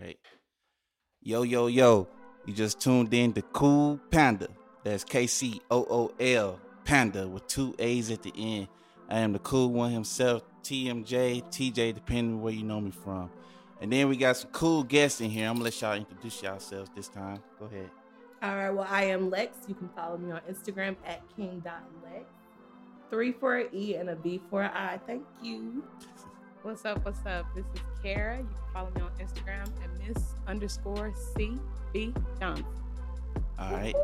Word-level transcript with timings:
right. 0.00 0.18
Yo, 1.22 1.42
yo, 1.42 1.66
yo. 1.66 2.08
You 2.46 2.54
just 2.54 2.80
tuned 2.80 3.14
in 3.14 3.32
to 3.34 3.42
Cool 3.42 4.00
Panda. 4.10 4.48
That's 4.84 5.04
K 5.04 5.26
C 5.26 5.60
O 5.70 5.86
O 5.88 6.12
L 6.18 6.60
Panda 6.84 7.28
with 7.28 7.46
two 7.46 7.74
A's 7.78 8.10
at 8.10 8.22
the 8.22 8.32
end. 8.36 8.68
I 9.08 9.18
am 9.18 9.32
the 9.32 9.38
cool 9.40 9.70
one 9.70 9.92
himself, 9.92 10.42
TMJ, 10.64 11.44
TJ, 11.44 11.94
depending 11.94 12.40
where 12.40 12.52
you 12.52 12.64
know 12.64 12.80
me 12.80 12.90
from. 12.90 13.30
And 13.80 13.92
then 13.92 14.08
we 14.08 14.16
got 14.16 14.36
some 14.36 14.50
cool 14.52 14.82
guests 14.82 15.20
in 15.20 15.30
here. 15.30 15.48
I'm 15.48 15.54
gonna 15.54 15.64
let 15.64 15.80
y'all 15.80 15.94
introduce 15.94 16.42
yourselves 16.42 16.90
this 16.94 17.08
time. 17.08 17.40
Go 17.58 17.66
ahead. 17.66 17.90
All 18.42 18.56
right. 18.56 18.70
Well, 18.70 18.86
I 18.88 19.04
am 19.04 19.30
Lex. 19.30 19.58
You 19.68 19.74
can 19.74 19.88
follow 19.90 20.16
me 20.16 20.32
on 20.32 20.40
Instagram 20.50 20.96
at 21.06 21.20
king.lex. 21.36 22.24
Three 23.10 23.32
for 23.32 23.58
an 23.58 23.68
E 23.72 23.94
and 23.96 24.10
a 24.10 24.16
B 24.16 24.40
for 24.50 24.62
an 24.62 24.70
I. 24.74 24.98
Thank 25.06 25.24
you. 25.42 25.84
What's 26.62 26.84
up? 26.84 27.04
What's 27.04 27.26
up? 27.26 27.44
This 27.56 27.64
is 27.74 27.80
Kara. 28.04 28.38
You 28.38 28.44
can 28.44 28.72
follow 28.72 28.90
me 28.94 29.00
on 29.00 29.10
Instagram 29.20 29.68
at 29.82 30.06
Miss 30.06 30.34
underscore 30.46 31.12
C 31.34 31.58
B 31.92 32.14
Johnson. 32.38 32.64
All 33.58 33.72
right. 33.72 33.96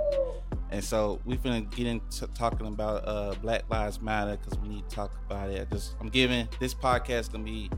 And 0.73 0.83
so 0.83 1.21
we're 1.25 1.37
gonna 1.37 1.61
get 1.61 1.87
into 1.87 2.27
talking 2.29 2.67
about 2.67 3.07
uh, 3.07 3.35
Black 3.43 3.63
Lives 3.71 4.01
Matter 4.01 4.37
because 4.37 4.59
we 4.59 4.71
need 4.71 4.89
to 4.89 4.97
talk 4.97 5.13
about 5.25 5.51
it. 5.51 5.69
I 5.71 5.73
just 5.73 5.95
I'm 6.01 6.09
giving 6.09 6.49
this 6.59 6.75
podcast 6.75 7.31
gonna 7.31 7.45
be 7.45 7.71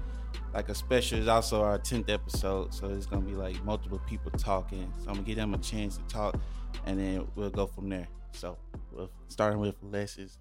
like 0.55 0.71
a 0.71 0.75
special. 0.75 1.19
It's 1.19 1.29
also 1.29 1.63
our 1.63 1.77
tenth 1.77 2.09
episode, 2.09 2.73
so 2.73 2.89
it's 2.89 3.05
gonna 3.05 3.21
be 3.21 3.35
like 3.35 3.63
multiple 3.63 4.01
people 4.09 4.31
talking. 4.31 4.91
So 4.97 5.09
I'm 5.09 5.17
gonna 5.17 5.27
give 5.27 5.37
them 5.37 5.53
a 5.53 5.59
chance 5.59 5.99
to 5.99 6.05
talk, 6.05 6.41
and 6.87 6.99
then 6.99 7.29
we'll 7.35 7.51
go 7.51 7.67
from 7.67 7.91
there. 7.91 8.09
So, 8.33 8.57
we'll, 8.93 9.11
starting 9.29 9.61
with 9.61 9.75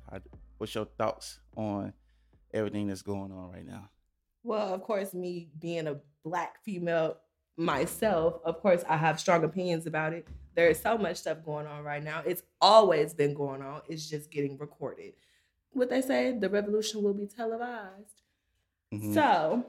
how, 0.10 0.20
what's 0.60 0.74
your 0.74 0.86
thoughts 0.98 1.42
on 1.58 1.92
everything 2.54 2.88
that's 2.88 3.02
going 3.02 3.34
on 3.34 3.52
right 3.52 3.68
now? 3.68 3.90
Well, 4.50 4.74
of 4.74 4.82
course, 4.82 5.14
me 5.14 5.52
being 5.60 5.86
a 5.86 5.98
black 6.26 6.64
female 6.64 7.18
myself, 7.56 8.42
of 8.44 8.60
course, 8.62 8.84
I 8.90 8.98
have 8.98 9.20
strong 9.20 9.44
opinions 9.44 9.86
about 9.86 10.12
it. 10.12 10.28
There 10.56 10.68
is 10.70 10.82
so 10.82 10.98
much 10.98 11.18
stuff 11.18 11.46
going 11.46 11.68
on 11.68 11.84
right 11.84 12.04
now. 12.04 12.24
It's 12.26 12.42
always 12.60 13.14
been 13.14 13.36
going 13.36 13.62
on. 13.62 13.84
It's 13.88 14.10
just 14.10 14.32
getting 14.32 14.58
recorded. 14.58 15.14
What 15.70 15.92
they 15.92 16.02
say, 16.02 16.36
the 16.36 16.50
revolution 16.50 17.04
will 17.04 17.14
be 17.14 17.28
televised. 17.28 18.24
Mhm. 18.92 19.14
So 19.14 19.68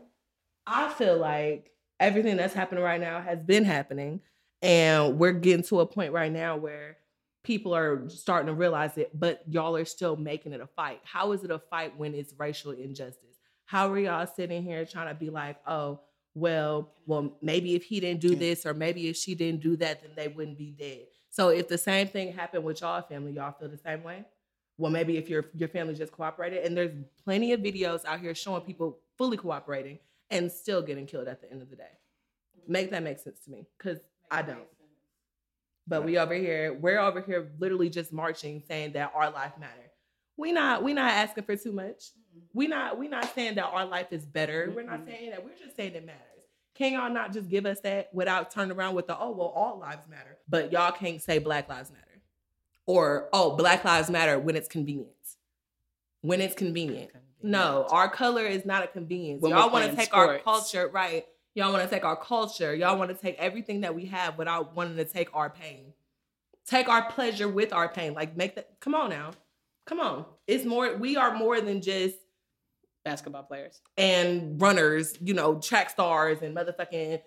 I 0.66 0.88
feel 0.94 1.18
like 1.18 1.72
everything 2.00 2.38
that's 2.38 2.54
happening 2.54 2.82
right 2.82 3.02
now 3.02 3.20
has 3.20 3.38
been 3.38 3.64
happening. 3.64 4.22
And 4.62 5.18
we're 5.18 5.32
getting 5.32 5.64
to 5.64 5.80
a 5.80 5.86
point 5.86 6.14
right 6.14 6.32
now 6.32 6.56
where 6.56 6.96
people 7.42 7.74
are 7.74 8.08
starting 8.08 8.46
to 8.46 8.54
realize 8.54 8.96
it, 8.96 9.10
but 9.12 9.42
y'all 9.46 9.76
are 9.76 9.84
still 9.84 10.16
making 10.16 10.54
it 10.54 10.62
a 10.62 10.66
fight. 10.66 11.02
How 11.04 11.32
is 11.32 11.44
it 11.44 11.50
a 11.50 11.58
fight 11.58 11.98
when 11.98 12.14
it's 12.14 12.32
racial 12.38 12.70
injustice? 12.70 13.29
How 13.70 13.88
are 13.92 13.98
y'all 14.00 14.26
sitting 14.26 14.64
here 14.64 14.84
trying 14.84 15.06
to 15.06 15.14
be 15.14 15.30
like, 15.30 15.56
oh, 15.64 16.00
well, 16.34 16.90
well, 17.06 17.38
maybe 17.40 17.76
if 17.76 17.84
he 17.84 18.00
didn't 18.00 18.20
do 18.20 18.34
this 18.34 18.66
or 18.66 18.74
maybe 18.74 19.08
if 19.08 19.16
she 19.16 19.36
didn't 19.36 19.60
do 19.60 19.76
that, 19.76 20.02
then 20.02 20.10
they 20.16 20.26
wouldn't 20.26 20.58
be 20.58 20.72
dead. 20.76 21.06
So 21.30 21.50
if 21.50 21.68
the 21.68 21.78
same 21.78 22.08
thing 22.08 22.32
happened 22.32 22.64
with 22.64 22.80
y'all 22.80 23.00
family, 23.00 23.30
y'all 23.30 23.52
feel 23.52 23.68
the 23.68 23.78
same 23.78 24.02
way? 24.02 24.24
Well, 24.76 24.90
maybe 24.90 25.18
if 25.18 25.28
your 25.28 25.44
your 25.54 25.68
family 25.68 25.94
just 25.94 26.10
cooperated, 26.10 26.64
and 26.64 26.76
there's 26.76 26.90
plenty 27.24 27.52
of 27.52 27.60
videos 27.60 28.04
out 28.04 28.18
here 28.18 28.34
showing 28.34 28.62
people 28.62 28.98
fully 29.16 29.36
cooperating 29.36 30.00
and 30.30 30.50
still 30.50 30.82
getting 30.82 31.06
killed 31.06 31.28
at 31.28 31.40
the 31.40 31.48
end 31.48 31.62
of 31.62 31.70
the 31.70 31.76
day. 31.76 31.92
Make 32.66 32.90
that 32.90 33.04
make 33.04 33.20
sense 33.20 33.38
to 33.44 33.52
me, 33.52 33.68
because 33.78 34.00
I 34.32 34.42
don't. 34.42 34.66
But 35.86 36.04
we 36.04 36.18
over 36.18 36.34
here, 36.34 36.72
we're 36.72 36.98
over 36.98 37.20
here 37.20 37.52
literally 37.60 37.88
just 37.88 38.12
marching, 38.12 38.64
saying 38.66 38.94
that 38.94 39.12
our 39.14 39.30
life 39.30 39.52
matter. 39.60 39.89
We 40.40 40.52
not 40.52 40.82
we 40.82 40.94
not 40.94 41.10
asking 41.10 41.44
for 41.44 41.54
too 41.54 41.70
much. 41.72 42.12
We 42.54 42.66
not 42.66 42.98
we 42.98 43.08
not 43.08 43.34
saying 43.34 43.56
that 43.56 43.66
our 43.66 43.84
life 43.84 44.06
is 44.10 44.24
better. 44.24 44.72
We're 44.74 44.82
not 44.84 45.00
Mhm. 45.00 45.06
saying 45.06 45.30
that. 45.30 45.44
We're 45.44 45.54
just 45.62 45.76
saying 45.76 45.94
it 45.94 46.06
matters. 46.06 46.22
Can 46.74 46.94
y'all 46.94 47.10
not 47.10 47.34
just 47.34 47.50
give 47.50 47.66
us 47.66 47.80
that 47.80 48.08
without 48.14 48.50
turning 48.50 48.74
around 48.74 48.94
with 48.94 49.06
the 49.06 49.18
oh 49.18 49.32
well 49.32 49.48
all 49.48 49.78
lives 49.78 50.08
matter, 50.08 50.38
but 50.48 50.72
y'all 50.72 50.92
can't 50.92 51.20
say 51.20 51.38
Black 51.38 51.68
Lives 51.68 51.92
Matter, 51.92 52.22
or 52.86 53.28
oh 53.34 53.54
Black 53.54 53.84
Lives 53.84 54.08
Matter 54.08 54.38
when 54.38 54.56
it's 54.56 54.68
convenient. 54.68 55.10
When 56.22 56.40
it's 56.40 56.54
convenient. 56.54 57.10
No, 57.42 57.86
our 57.90 58.08
color 58.08 58.46
is 58.46 58.64
not 58.64 58.82
a 58.82 58.86
convenience. 58.86 59.42
When 59.42 59.52
y'all 59.52 59.70
want 59.70 59.90
to 59.90 59.96
take 59.96 60.14
our 60.14 60.38
culture, 60.38 60.88
right? 60.88 61.26
Y'all 61.54 61.72
want 61.72 61.82
to 61.82 61.94
take 61.94 62.04
our 62.04 62.16
culture. 62.16 62.74
Y'all 62.74 62.98
want 62.98 63.10
to 63.10 63.16
take 63.16 63.36
everything 63.38 63.82
that 63.82 63.94
we 63.94 64.06
have 64.06 64.38
without 64.38 64.74
wanting 64.74 64.96
to 64.96 65.04
take 65.04 65.28
our 65.34 65.50
pain. 65.50 65.92
Take 66.66 66.88
our 66.88 67.10
pleasure 67.10 67.48
with 67.48 67.72
our 67.74 67.88
pain. 67.88 68.14
Like 68.14 68.36
make 68.38 68.54
that 68.54 68.80
come 68.80 68.94
on 68.94 69.10
now. 69.10 69.32
Come 69.90 69.98
on. 69.98 70.24
It's 70.46 70.64
more 70.64 70.94
we 70.94 71.16
are 71.16 71.34
more 71.34 71.60
than 71.60 71.82
just 71.82 72.14
Basketball 73.04 73.42
players. 73.42 73.80
and 73.96 74.60
runners, 74.62 75.18
you 75.20 75.34
know, 75.34 75.58
track 75.58 75.90
stars 75.90 76.38
and 76.42 76.56
motherfucking 76.56 77.20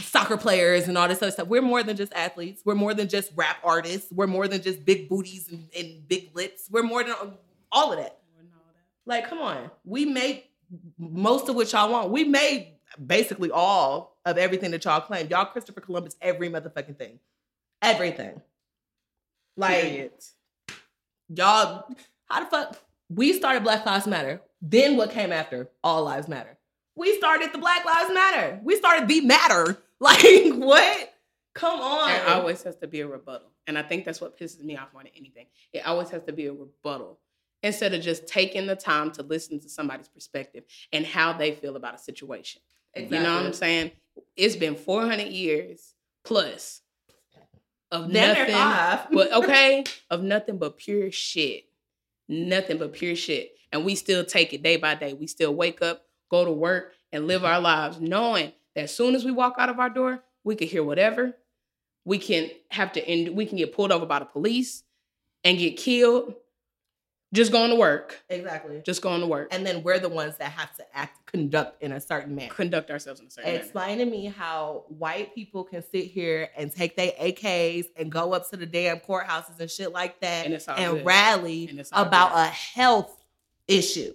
soccer 0.00 0.36
players 0.36 0.88
and 0.88 0.98
all 0.98 1.06
this 1.06 1.22
other 1.22 1.30
stuff. 1.30 1.46
We're 1.46 1.62
more 1.62 1.84
than 1.84 1.96
just 1.96 2.12
athletes. 2.12 2.62
We're 2.64 2.74
more 2.74 2.94
than 2.94 3.06
just 3.06 3.30
rap 3.36 3.58
artists. 3.62 4.10
We're 4.10 4.26
more 4.26 4.48
than 4.48 4.60
just 4.60 4.84
big 4.84 5.08
booties 5.08 5.48
and, 5.48 5.68
and 5.78 6.08
big 6.08 6.34
lips. 6.34 6.68
We're 6.68 6.82
more 6.82 7.04
than 7.04 7.14
all 7.70 7.92
of 7.92 7.98
that. 8.00 8.18
Like, 9.06 9.28
come 9.28 9.38
on. 9.38 9.70
We 9.84 10.04
make 10.04 10.50
most 10.98 11.48
of 11.48 11.54
what 11.54 11.72
y'all 11.72 11.92
want. 11.92 12.10
We 12.10 12.24
made 12.24 12.74
basically 13.06 13.52
all 13.52 14.18
of 14.24 14.36
everything 14.36 14.72
that 14.72 14.84
y'all 14.84 15.00
claim. 15.00 15.28
Y'all 15.28 15.44
Christopher 15.44 15.80
Columbus 15.80 16.16
every 16.20 16.50
motherfucking 16.50 16.98
thing. 16.98 17.20
Everything. 17.82 18.42
Like 19.56 19.82
Period. 19.82 20.12
Y'all, 21.28 21.84
how 22.26 22.40
the 22.40 22.46
fuck? 22.46 22.78
We 23.08 23.32
started 23.32 23.62
Black 23.62 23.84
Lives 23.84 24.06
Matter. 24.06 24.40
Then 24.60 24.96
what 24.96 25.10
came 25.10 25.32
after? 25.32 25.70
All 25.82 26.04
Lives 26.04 26.28
Matter. 26.28 26.58
We 26.96 27.16
started 27.16 27.52
the 27.52 27.58
Black 27.58 27.84
Lives 27.84 28.12
Matter. 28.12 28.60
We 28.62 28.76
started 28.76 29.08
the 29.08 29.20
matter. 29.22 29.78
Like, 30.00 30.52
what? 30.56 31.14
Come 31.54 31.80
on. 31.80 32.10
It 32.10 32.28
always 32.28 32.62
has 32.64 32.76
to 32.78 32.86
be 32.86 33.00
a 33.00 33.06
rebuttal. 33.06 33.52
And 33.66 33.78
I 33.78 33.82
think 33.82 34.04
that's 34.04 34.20
what 34.20 34.38
pisses 34.38 34.62
me 34.62 34.76
off 34.76 34.92
more 34.92 35.02
than 35.02 35.12
anything. 35.16 35.46
It 35.72 35.86
always 35.86 36.10
has 36.10 36.24
to 36.24 36.32
be 36.32 36.46
a 36.46 36.52
rebuttal 36.52 37.20
instead 37.62 37.94
of 37.94 38.02
just 38.02 38.26
taking 38.26 38.66
the 38.66 38.76
time 38.76 39.12
to 39.12 39.22
listen 39.22 39.60
to 39.60 39.68
somebody's 39.70 40.08
perspective 40.08 40.64
and 40.92 41.06
how 41.06 41.32
they 41.32 41.52
feel 41.52 41.76
about 41.76 41.94
a 41.94 41.98
situation. 41.98 42.60
You 42.96 43.08
know 43.08 43.36
what 43.36 43.46
I'm 43.46 43.52
saying? 43.54 43.92
It's 44.36 44.56
been 44.56 44.76
400 44.76 45.28
years 45.28 45.94
plus 46.24 46.82
of 47.94 48.08
near 48.08 48.34
nothing 48.34 48.54
five. 48.54 49.06
but 49.12 49.32
okay, 49.32 49.84
of 50.10 50.22
nothing 50.22 50.58
but 50.58 50.76
pure 50.76 51.10
shit. 51.10 51.64
Nothing 52.28 52.78
but 52.78 52.92
pure 52.92 53.16
shit. 53.16 53.52
And 53.72 53.84
we 53.84 53.94
still 53.94 54.24
take 54.24 54.52
it 54.52 54.62
day 54.62 54.76
by 54.76 54.94
day. 54.94 55.14
We 55.14 55.26
still 55.26 55.54
wake 55.54 55.82
up, 55.82 56.02
go 56.30 56.44
to 56.44 56.52
work, 56.52 56.92
and 57.12 57.26
live 57.26 57.44
our 57.44 57.60
lives 57.60 58.00
knowing 58.00 58.52
that 58.74 58.84
as 58.84 58.94
soon 58.94 59.14
as 59.14 59.24
we 59.24 59.30
walk 59.30 59.54
out 59.58 59.68
of 59.68 59.78
our 59.78 59.90
door, 59.90 60.22
we 60.42 60.56
can 60.56 60.68
hear 60.68 60.82
whatever. 60.82 61.34
We 62.04 62.18
can 62.18 62.50
have 62.70 62.92
to 62.92 63.06
end, 63.06 63.34
we 63.34 63.46
can 63.46 63.56
get 63.56 63.72
pulled 63.72 63.92
over 63.92 64.06
by 64.06 64.18
the 64.18 64.26
police 64.26 64.82
and 65.42 65.58
get 65.58 65.76
killed. 65.76 66.34
Just 67.34 67.50
going 67.52 67.70
to 67.70 67.76
work. 67.76 68.22
Exactly. 68.30 68.80
Just 68.86 69.02
going 69.02 69.20
to 69.20 69.26
work. 69.26 69.48
And 69.50 69.66
then 69.66 69.82
we're 69.82 69.98
the 69.98 70.08
ones 70.08 70.36
that 70.38 70.52
have 70.52 70.74
to 70.76 70.84
act, 70.96 71.26
conduct 71.26 71.82
in 71.82 71.90
a 71.92 72.00
certain 72.00 72.34
manner. 72.34 72.52
conduct 72.54 72.90
ourselves 72.90 73.20
in 73.20 73.26
a 73.26 73.30
certain 73.30 73.50
manner. 73.50 73.62
Explain 73.62 73.98
to 73.98 74.04
me 74.06 74.26
how 74.26 74.84
white 74.88 75.34
people 75.34 75.64
can 75.64 75.82
sit 75.82 76.04
here 76.06 76.48
and 76.56 76.72
take 76.72 76.96
their 76.96 77.10
AKs 77.20 77.86
and 77.96 78.10
go 78.10 78.32
up 78.32 78.48
to 78.50 78.56
the 78.56 78.66
damn 78.66 79.00
courthouses 79.00 79.58
and 79.58 79.68
shit 79.70 79.92
like 79.92 80.20
that 80.20 80.46
And 80.46 80.64
all 80.68 80.76
and 80.76 80.92
good. 80.98 81.04
rally 81.04 81.68
And 81.68 81.84
all 81.92 82.04
about 82.04 82.30
good. 82.30 82.38
a 82.38 82.46
health 82.46 83.24
issue. 83.66 84.14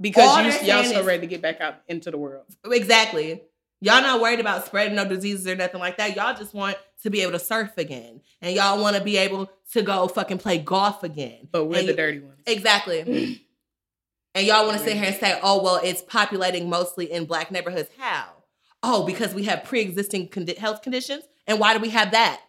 Because 0.00 0.28
All 0.28 0.42
you, 0.42 0.52
y'all 0.66 0.84
so 0.84 1.02
ready 1.04 1.22
to 1.22 1.26
get 1.26 1.42
back 1.42 1.60
out 1.60 1.76
into 1.88 2.10
the 2.10 2.18
world. 2.18 2.44
Exactly. 2.64 3.42
Y'all 3.80 4.02
not 4.02 4.20
worried 4.20 4.40
about 4.40 4.66
spreading 4.66 4.96
no 4.96 5.04
diseases 5.04 5.46
or 5.46 5.54
nothing 5.54 5.78
like 5.80 5.96
that. 5.98 6.16
Y'all 6.16 6.34
just 6.36 6.52
want 6.52 6.76
to 7.02 7.10
be 7.10 7.22
able 7.22 7.32
to 7.32 7.38
surf 7.38 7.70
again. 7.78 8.20
And 8.42 8.54
y'all 8.54 8.80
want 8.80 8.96
to 8.96 9.02
be 9.04 9.16
able 9.16 9.48
to 9.72 9.82
go 9.82 10.08
fucking 10.08 10.38
play 10.38 10.58
golf 10.58 11.04
again. 11.04 11.46
But 11.52 11.66
we're 11.66 11.78
And 11.78 11.88
the 11.88 11.92
you- 11.92 11.96
dirty 11.96 12.20
ones. 12.20 12.40
Exactly. 12.46 13.00
and 14.34 14.46
y'all 14.46 14.66
want 14.66 14.78
to 14.78 14.84
sit 14.84 14.96
here 14.96 15.04
and 15.06 15.16
say, 15.16 15.38
oh, 15.42 15.62
well, 15.62 15.80
it's 15.82 16.02
populating 16.02 16.68
mostly 16.68 17.10
in 17.12 17.24
black 17.24 17.50
neighborhoods. 17.52 17.88
How? 17.98 18.26
Oh, 18.82 19.04
because 19.06 19.34
we 19.34 19.44
have 19.44 19.64
pre 19.64 19.80
existing 19.80 20.28
condi- 20.28 20.56
health 20.58 20.82
conditions? 20.82 21.24
And 21.46 21.60
why 21.60 21.72
do 21.74 21.80
we 21.80 21.90
have 21.90 22.10
that? 22.12 22.40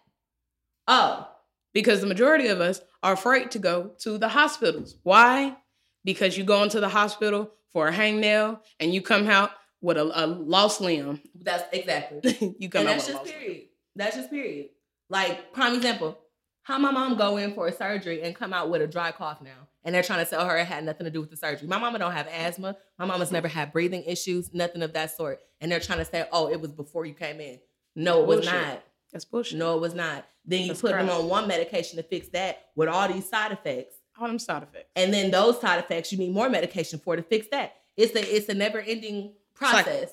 Oh, 0.87 1.27
because 1.73 2.01
the 2.01 2.07
majority 2.07 2.47
of 2.47 2.59
us 2.61 2.81
are 3.03 3.13
afraid 3.13 3.51
to 3.51 3.59
go 3.59 3.91
to 3.99 4.17
the 4.17 4.29
hospitals. 4.29 4.95
Why? 5.03 5.55
Because 6.03 6.37
you 6.37 6.43
go 6.43 6.63
into 6.63 6.79
the 6.79 6.89
hospital 6.89 7.51
for 7.71 7.87
a 7.87 7.91
hangnail 7.93 8.59
and 8.79 8.93
you 8.93 9.01
come 9.01 9.27
out 9.27 9.51
with 9.81 9.97
a, 9.97 10.25
a 10.25 10.27
lost 10.27 10.81
limb. 10.81 11.21
that's 11.35 11.63
exactly. 11.73 12.55
you 12.59 12.69
come 12.69 12.81
and 12.81 12.89
out 12.89 12.93
that's 12.95 13.07
with 13.07 13.15
a 13.15 13.19
just 13.19 13.25
lost 13.25 13.25
limb. 13.25 13.39
period. 13.39 13.61
That's 13.95 14.15
just 14.15 14.29
period. 14.29 14.69
Like, 15.09 15.53
prime 15.53 15.75
example. 15.75 16.17
How 16.63 16.77
my 16.77 16.91
mom 16.91 17.17
go 17.17 17.37
in 17.37 17.53
for 17.53 17.67
a 17.67 17.71
surgery 17.71 18.21
and 18.21 18.35
come 18.35 18.53
out 18.53 18.69
with 18.69 18.81
a 18.81 18.87
dry 18.87 19.11
cough 19.11 19.41
now. 19.41 19.67
And 19.83 19.95
they're 19.95 20.03
trying 20.03 20.23
to 20.23 20.29
tell 20.29 20.45
her 20.45 20.57
it 20.57 20.65
had 20.67 20.83
nothing 20.83 21.05
to 21.05 21.09
do 21.11 21.21
with 21.21 21.31
the 21.31 21.37
surgery. 21.37 21.67
My 21.67 21.79
mama 21.79 21.97
don't 21.97 22.11
have 22.11 22.27
asthma. 22.27 22.75
My 22.99 23.05
mama's 23.05 23.31
never 23.31 23.47
had 23.47 23.71
breathing 23.71 24.03
issues, 24.03 24.53
nothing 24.53 24.83
of 24.83 24.93
that 24.93 25.15
sort. 25.15 25.39
And 25.61 25.71
they're 25.71 25.79
trying 25.79 25.99
to 25.99 26.05
say, 26.05 26.27
oh, 26.31 26.49
it 26.49 26.59
was 26.61 26.71
before 26.71 27.05
you 27.05 27.13
came 27.13 27.39
in. 27.39 27.59
No, 27.95 28.21
it 28.21 28.27
was 28.27 28.41
Bullshit. 28.41 28.53
not. 28.53 28.83
That's 29.11 29.25
bullshit. 29.25 29.57
No, 29.57 29.75
it 29.77 29.81
was 29.81 29.95
not. 29.95 30.27
Then 30.45 30.61
you 30.61 30.67
That's 30.67 30.81
put 30.81 30.91
them 30.91 31.09
on 31.09 31.27
one 31.27 31.47
medication 31.47 31.97
to 31.97 32.03
fix 32.03 32.27
that 32.29 32.65
with 32.75 32.87
all 32.89 33.07
these 33.11 33.27
side 33.27 33.51
effects. 33.51 33.95
All 34.19 34.27
them 34.27 34.37
side 34.37 34.61
effects. 34.63 34.89
And 34.95 35.11
then 35.13 35.31
those 35.31 35.59
side 35.59 35.79
effects 35.79 36.11
you 36.11 36.17
need 36.19 36.33
more 36.33 36.49
medication 36.49 36.99
for 36.99 37.15
to 37.15 37.23
fix 37.23 37.47
that. 37.51 37.73
It's 37.97 38.13
a 38.15 38.35
it's 38.35 38.47
a 38.49 38.53
never 38.53 38.79
ending 38.79 39.33
process. 39.59 40.11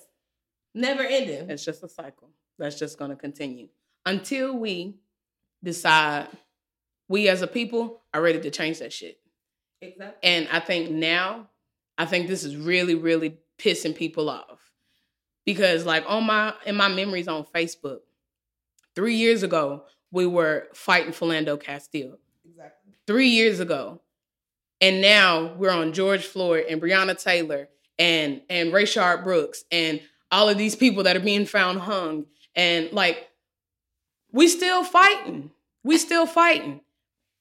Never 0.75 1.03
ending. 1.03 1.49
It's 1.51 1.65
just 1.65 1.83
a 1.83 1.89
cycle 1.89 2.31
that's 2.59 2.79
just 2.79 2.99
going 2.99 3.11
to 3.11 3.17
continue 3.17 3.69
until 4.05 4.57
we 4.57 4.97
decide 5.63 6.29
we 7.09 7.29
as 7.29 7.43
a 7.43 7.47
people 7.47 8.03
are 8.13 8.21
ready 8.21 8.41
to 8.41 8.51
change 8.51 8.81
that 8.81 8.93
shit. 8.93 9.19
Exactly. 9.81 10.29
And 10.29 10.49
I 10.51 10.61
think 10.61 10.91
now, 10.91 11.49
I 11.99 12.07
think 12.07 12.29
this 12.29 12.45
is 12.45 12.57
really, 12.57 12.95
really 12.95 13.39
pissing 13.59 13.95
people 13.95 14.29
off 14.29 14.73
because, 15.45 15.87
like, 15.87 16.05
on 16.09 16.25
my 16.25 16.55
in 16.67 16.77
my 16.77 16.89
memories 16.89 17.29
on 17.29 17.45
Facebook, 17.45 18.01
three 18.95 19.17
years 19.17 19.43
ago 19.43 19.85
we 20.11 20.27
were 20.27 20.69
fighting 20.75 21.13
Philando 21.13 21.61
Castile. 21.61 22.19
Exactly. 22.49 22.93
Three 23.07 23.29
years 23.29 23.61
ago, 23.61 24.01
and 24.81 25.01
now 25.01 25.55
we're 25.55 25.71
on 25.71 25.93
George 25.93 26.25
Floyd 26.27 26.67
and 26.69 26.81
Breonna 26.81 27.21
Taylor 27.21 27.69
and 27.99 28.43
and 28.49 28.73
Rayshard 28.73 29.25
Brooks 29.25 29.65
and 29.71 30.01
all 30.31 30.49
of 30.49 30.59
these 30.59 30.75
people 30.75 31.05
that 31.05 31.17
are 31.17 31.21
being 31.21 31.47
found 31.47 31.81
hung 31.81 32.27
and 32.55 32.93
like 32.93 33.29
we 34.33 34.49
still 34.49 34.85
fighting. 34.85 35.51
We 35.83 35.99
still 35.99 36.27
fighting. 36.27 36.81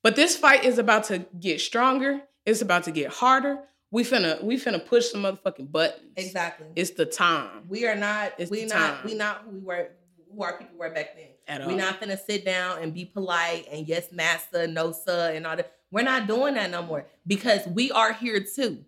But 0.04 0.16
this 0.16 0.38
fight 0.38 0.63
is 0.63 0.78
about 0.78 1.06
to 1.06 1.25
get 1.40 1.60
stronger. 1.60 2.22
It's 2.46 2.62
about 2.62 2.84
to 2.84 2.92
get 2.92 3.12
harder. 3.12 3.60
We 3.92 4.04
finna 4.04 4.44
we 4.44 4.57
finna 4.57 4.86
push 4.86 5.12
some 5.12 5.24
motherfucking 5.24 5.72
buttons. 5.72 6.13
Exactly. 6.16 6.68
It's 6.75 6.92
the 6.92 7.06
time. 7.06 7.63
we 7.68 7.88
are 7.88 7.96
not. 7.96 8.34
It's 8.38 8.51
we 8.51 8.66
not. 8.66 8.78
time. 8.78 8.98
We 9.06 9.16
not 9.16 9.44
who 9.46 9.51
we 9.51 9.60
were. 9.60 9.90
Who 10.31 10.44
our 10.44 10.58
people 10.58 10.78
were 10.78 10.90
back 10.90 11.16
then. 11.16 11.28
At 11.48 11.62
all. 11.62 11.68
we 11.68 11.74
all. 11.74 11.80
not 11.80 12.01
finna 12.01 12.19
sit 12.19 12.46
down 12.46 12.81
and 12.81 12.94
be 12.94 13.06
polite 13.06 13.68
and 13.72 13.88
yes, 13.88 14.12
master, 14.12 14.68
no 14.68 14.92
sir, 14.92 15.34
and 15.34 15.48
all 15.48 15.56
that. 15.56 15.72
We're 15.92 16.04
not 16.04 16.28
doing 16.28 16.56
that 16.56 16.72
no 16.72 16.84
more 16.84 17.06
because 17.25 17.66
we 17.68 17.92
are 17.92 18.13
here 18.13 18.44
too. 18.44 18.84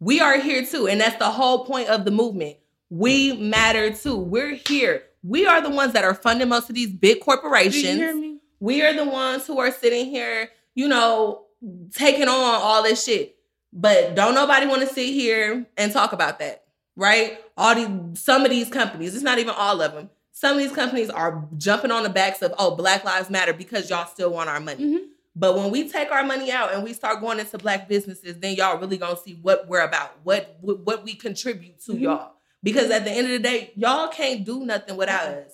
We 0.00 0.20
are 0.20 0.38
here 0.38 0.64
too, 0.64 0.86
and 0.88 1.00
that's 1.00 1.16
the 1.18 1.30
whole 1.30 1.64
point 1.64 1.88
of 1.88 2.04
the 2.04 2.10
movement. 2.10 2.56
We 2.90 3.32
matter 3.36 3.92
too. 3.92 4.16
We're 4.16 4.54
here. 4.54 5.02
We 5.22 5.46
are 5.46 5.60
the 5.60 5.70
ones 5.70 5.92
that 5.94 6.04
are 6.04 6.14
funding 6.14 6.48
most 6.48 6.68
of 6.68 6.74
these 6.74 6.92
big 6.92 7.20
corporations. 7.20 7.82
you 7.84 7.96
hear 7.96 8.14
me? 8.14 8.38
We 8.60 8.82
are 8.82 8.92
the 8.94 9.04
ones 9.04 9.46
who 9.46 9.58
are 9.58 9.72
sitting 9.72 10.06
here, 10.06 10.50
you 10.74 10.86
know, 10.88 11.46
taking 11.92 12.28
on 12.28 12.34
all 12.62 12.82
this 12.82 13.04
shit. 13.04 13.36
But 13.72 14.14
don't 14.14 14.34
nobody 14.34 14.66
want 14.66 14.82
to 14.82 14.94
sit 14.94 15.12
here 15.12 15.66
and 15.76 15.92
talk 15.92 16.12
about 16.12 16.38
that, 16.38 16.64
right? 16.94 17.38
All 17.56 17.74
these, 17.74 17.88
some 18.22 18.44
of 18.44 18.50
these 18.50 18.68
companies, 18.70 19.14
it's 19.14 19.24
not 19.24 19.38
even 19.38 19.54
all 19.56 19.80
of 19.82 19.92
them. 19.94 20.08
Some 20.32 20.52
of 20.56 20.62
these 20.62 20.72
companies 20.72 21.10
are 21.10 21.46
jumping 21.58 21.90
on 21.90 22.02
the 22.02 22.08
backs 22.10 22.40
of, 22.42 22.54
oh, 22.58 22.76
Black 22.76 23.04
Lives 23.04 23.28
Matter 23.30 23.52
because 23.52 23.90
y'all 23.90 24.06
still 24.06 24.30
want 24.30 24.48
our 24.48 24.60
money. 24.60 24.84
Mhm. 24.84 25.04
But 25.38 25.54
when 25.54 25.70
we 25.70 25.88
take 25.88 26.10
our 26.10 26.24
money 26.24 26.50
out 26.50 26.72
and 26.72 26.82
we 26.82 26.94
start 26.94 27.20
going 27.20 27.38
into 27.38 27.58
black 27.58 27.88
businesses, 27.88 28.38
then 28.38 28.54
y'all 28.54 28.78
really 28.78 28.96
gonna 28.96 29.18
see 29.22 29.38
what 29.42 29.68
we're 29.68 29.82
about, 29.82 30.18
what 30.24 30.56
what, 30.62 31.04
we 31.04 31.14
contribute 31.14 31.78
to 31.84 31.92
Mhm. 31.92 32.00
y'all. 32.00 32.32
Because 32.62 32.90
at 32.90 33.04
the 33.04 33.10
end 33.10 33.26
of 33.26 33.32
the 33.34 33.38
day, 33.38 33.70
y'all 33.76 34.08
can't 34.08 34.44
do 34.44 34.64
nothing 34.64 34.96
without 34.96 35.28
us. 35.28 35.52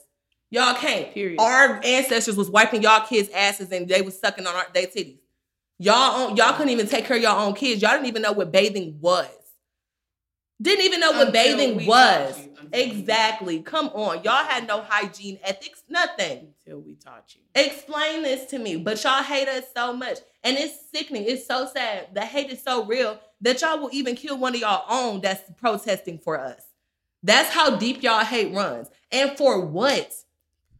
Y'all 0.51 0.75
can't. 0.75 1.13
Period. 1.13 1.41
Our 1.41 1.81
ancestors 1.85 2.37
was 2.37 2.49
wiping 2.49 2.83
y'all 2.83 3.05
kids' 3.07 3.29
asses 3.35 3.73
and 3.73 3.89
they 3.89 4.03
was 4.03 4.19
sucking 4.19 4.47
on 4.47 4.55
our, 4.55 4.67
their 4.73 4.87
titties. 4.87 5.19
Y'all 5.79 6.21
own, 6.31 6.37
y'all 6.37 6.53
couldn't 6.53 6.71
even 6.71 6.87
take 6.87 7.05
care 7.05 7.17
of 7.17 7.23
your 7.23 7.37
own 7.37 7.55
kids. 7.55 7.83
Y'all 7.83 7.91
didn't 7.93 8.07
even 8.07 8.23
know 8.23 8.33
what 8.33 8.53
bathing 8.53 8.99
was. 9.01 9.27
Didn't 10.63 10.85
even 10.85 11.01
know 11.01 11.11
what 11.11 11.29
Until 11.29 11.33
bathing 11.33 11.87
was. 11.87 12.37
taught 12.37 12.39
you. 12.39 12.51
Until 12.61 12.71
we- 12.73 12.79
Exactly. 12.93 13.61
Come 13.63 13.89
on. 13.89 14.23
Y'all 14.23 14.45
had 14.45 14.67
no 14.67 14.81
hygiene 14.81 15.39
ethics, 15.43 15.83
nothing. 15.89 16.55
Until 16.65 16.81
we 16.81 16.95
taught 16.95 17.35
you. 17.35 17.41
Explain 17.55 18.23
this 18.23 18.49
to 18.51 18.59
me. 18.59 18.77
But 18.77 19.03
y'all 19.03 19.23
hate 19.23 19.49
us 19.49 19.65
so 19.77 19.93
much. 19.93 20.19
And 20.45 20.57
it's 20.57 20.75
sickening. 20.95 21.25
It's 21.27 21.47
so 21.47 21.67
sad. 21.67 22.09
The 22.15 22.21
hate 22.23 22.51
is 22.51 22.63
so 22.63 22.85
real 22.85 23.19
that 23.41 23.61
y'all 23.61 23.81
will 23.81 23.91
even 23.93 24.15
kill 24.15 24.39
one 24.39 24.55
of 24.55 24.61
y'all 24.61 24.85
own 24.89 25.21
that's 25.21 25.43
protesting 25.61 26.19
for 26.19 26.39
us. 26.39 26.63
That's 27.23 27.51
how 27.51 27.77
deep 27.77 28.03
y'all 28.03 28.25
hate 28.25 28.55
runs. 28.55 28.89
And 29.11 29.37
for 29.37 29.61
what? 29.65 30.15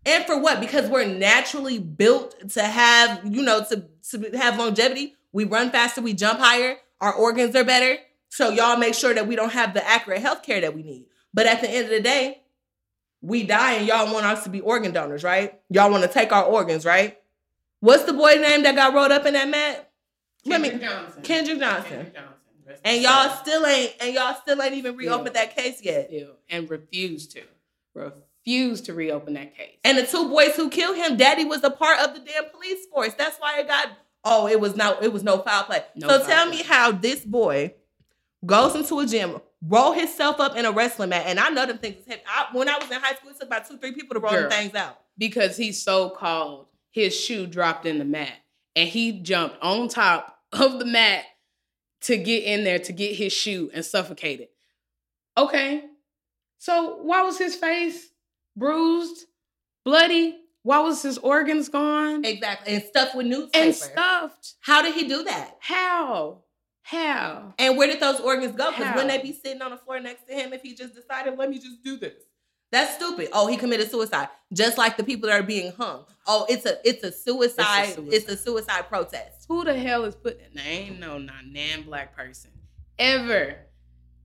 And 0.05 0.25
for 0.25 0.39
what? 0.41 0.61
Because 0.61 0.89
we're 0.91 1.07
naturally 1.07 1.79
built 1.79 2.51
to 2.51 2.63
have, 2.63 3.21
you 3.25 3.43
know, 3.43 3.65
to, 3.65 3.85
to 4.11 4.37
have 4.39 4.59
longevity. 4.59 5.15
We 5.33 5.45
run 5.45 5.71
faster, 5.71 6.03
we 6.03 6.13
jump 6.15 6.41
higher, 6.41 6.77
our 7.01 7.13
organs 7.13 7.55
are 7.57 7.65
better. 7.65 7.97
So 8.33 8.49
y'all 8.49 8.79
make 8.79 8.95
sure 8.95 9.13
that 9.13 9.27
we 9.27 9.37
don't 9.37 9.53
have 9.53 9.75
the 9.75 9.87
accurate 9.87 10.23
health 10.23 10.43
care 10.43 10.63
that 10.63 10.75
we 10.75 10.83
need. 10.83 11.05
But 11.35 11.45
at 11.45 11.61
the 11.61 11.69
end 11.69 11.85
of 11.85 11.91
the 11.91 12.01
day, 12.01 12.41
we 13.21 13.43
die 13.43 13.75
and 13.75 13.87
y'all 13.87 14.11
want 14.11 14.25
us 14.25 14.45
to 14.45 14.51
be 14.51 14.63
organ 14.63 14.91
donors, 14.91 15.23
right? 15.23 15.61
Y'all 15.69 15.91
want 15.91 16.03
to 16.03 16.09
take 16.09 16.33
our 16.33 16.45
organs, 16.45 16.87
right? 16.87 17.19
What's 17.81 18.05
the 18.05 18.15
boy 18.15 18.37
name 18.37 18.63
that 18.63 18.75
got 18.75 18.95
rolled 18.95 19.13
up 19.13 19.27
in 19.27 19.35
that 19.35 19.51
mat? 19.51 19.91
Let 20.47 20.63
me 20.63 20.71
Kendrick 20.71 20.91
Johnson. 20.91 21.23
Kendrick 21.23 21.59
Johnson. 21.59 21.91
Kendrick 21.91 22.15
Johnson. 22.15 22.81
And 22.87 23.03
y'all 23.03 23.29
peace. 23.29 23.39
still 23.41 23.67
ain't 23.67 23.95
and 24.01 24.15
y'all 24.15 24.35
still 24.41 24.63
ain't 24.63 24.75
even 24.75 24.97
reopened 24.97 25.37
that 25.37 25.55
case 25.55 25.83
yet. 25.83 26.09
Still, 26.09 26.37
and 26.49 26.71
refuse 26.71 27.27
to. 27.29 27.43
Refuse 27.93 28.81
to 28.81 28.95
reopen 28.95 29.35
that 29.35 29.55
case. 29.55 29.77
And 29.85 29.99
the 29.99 30.07
two 30.07 30.31
boys 30.31 30.57
who 30.57 30.71
killed 30.71 30.97
him, 30.97 31.19
daddy 31.19 31.45
was 31.45 31.63
a 31.65 31.71
part 31.71 32.01
of 32.01 32.15
the 32.15 32.21
damn 32.21 32.49
police 32.49 32.87
force. 32.87 33.13
That's 33.13 33.37
why 33.37 33.61
it 33.61 33.69
got 33.69 33.89
oh, 34.25 34.49
it 34.49 34.59
was 34.59 34.75
no, 34.75 34.97
it 35.03 35.13
was 35.13 35.23
no 35.23 35.37
foul 35.43 35.65
play. 35.65 35.83
No 35.97 36.09
so 36.09 36.19
foul 36.21 36.27
tell 36.27 36.47
play. 36.47 36.57
me 36.57 36.63
how 36.63 36.93
this 36.93 37.27
boy 37.27 37.75
goes 38.45 38.75
into 38.75 38.99
a 38.99 39.07
gym, 39.07 39.41
roll 39.67 39.93
himself 39.93 40.41
up 40.41 40.57
in 40.57 40.65
a 40.65 40.73
wrestling 40.73 41.11
mat, 41.11 41.25
and 41.27 41.39
I 41.39 41.49
know 41.51 41.67
them 41.67 41.79
things. 41.79 41.97
I, 42.09 42.47
when 42.53 42.69
I 42.69 42.77
was 42.79 42.91
in 42.91 43.01
high 43.01 43.15
school, 43.15 43.31
it 43.31 43.39
took 43.39 43.47
about 43.49 43.69
two, 43.69 43.79
three 43.79 43.93
people 43.93 44.15
to 44.15 44.21
roll 44.21 44.33
them 44.33 44.43
Girl. 44.43 44.51
things 44.51 44.75
out. 44.75 44.99
because 45.17 45.57
he 45.57 45.73
so 45.73 46.11
called 46.11 46.67
his 46.91 47.19
shoe 47.19 47.47
dropped 47.47 47.87
in 47.87 47.99
the 47.99 48.05
mat 48.05 48.33
and 48.77 48.89
he 48.89 49.21
jumped 49.21 49.57
on 49.63 49.89
top 49.89 50.39
of 50.53 50.79
the 50.79 50.85
mat 50.85 51.25
to 52.03 52.17
get 52.19 52.43
in 52.45 52.65
there 52.65 52.79
to 52.81 52.93
get 52.93 53.15
his 53.15 53.33
shoe 53.33 53.71
and 53.73 53.85
suffocate 53.85 54.41
it. 54.41 54.51
Okay. 55.39 55.85
So 56.59 56.99
why 57.03 57.23
was 57.23 57.39
his 57.39 57.55
face 57.57 58.09
bruised, 58.57 59.25
bloody? 59.85 60.39
Why 60.65 60.81
was 60.81 61.03
his 61.03 61.19
organs 61.19 61.69
gone 61.69 62.25
Exactly. 62.25 62.75
And 62.75 62.85
stuffed 62.85 63.15
with 63.17 63.27
newspaper. 63.27 63.65
and 63.65 63.75
stuffed? 63.75 64.55
How 64.61 64.83
did 64.83 64.95
he 64.95 65.09
do 65.09 65.25
that? 65.25 65.57
How? 65.61 66.39
How? 66.83 67.55
And 67.59 67.77
where 67.77 67.87
did 67.87 68.01
those 68.01 68.21
organs 68.21 68.55
go? 68.57 68.71
Because 68.71 68.95
wouldn't 68.95 69.09
they 69.11 69.23
be 69.23 69.33
sitting 69.33 69.63
on 69.63 69.71
the 69.71 69.77
floor 69.77 70.01
next 70.01 70.27
to 70.29 70.35
him 70.35 70.53
if 70.53 70.63
he 70.63 70.75
just 70.75 70.95
decided, 70.95 71.39
let 71.39 71.49
me 71.49 71.59
just 71.59 71.83
do 71.83 71.97
this? 71.97 72.15
That's 72.71 72.95
stupid. 72.95 73.29
Oh, 73.33 73.47
he 73.49 73.57
committed 73.57 73.91
suicide. 73.91 74.29
Just 74.53 74.79
like 74.79 74.97
the 74.97 75.05
people 75.05 75.29
that 75.29 75.39
are 75.39 75.45
being 75.45 75.73
hung. 75.73 76.05
Oh, 76.27 76.47
it's 76.49 76.65
a 76.65 76.79
it's 76.89 77.05
a 77.05 77.13
suicide. 77.13 77.95
It's 78.09 78.25
a 78.25 78.37
suicide. 78.37 78.39
suicide, 78.39 78.89
protest. 78.89 79.45
Who 79.49 79.63
the 79.63 79.75
hell 79.75 80.05
is 80.05 80.15
putting? 80.15 80.47
There 80.55 80.65
ain't 80.67 80.99
no 80.99 81.19
not 81.19 81.45
nan 81.47 81.83
black 81.83 82.17
person 82.17 82.51
ever, 82.99 83.57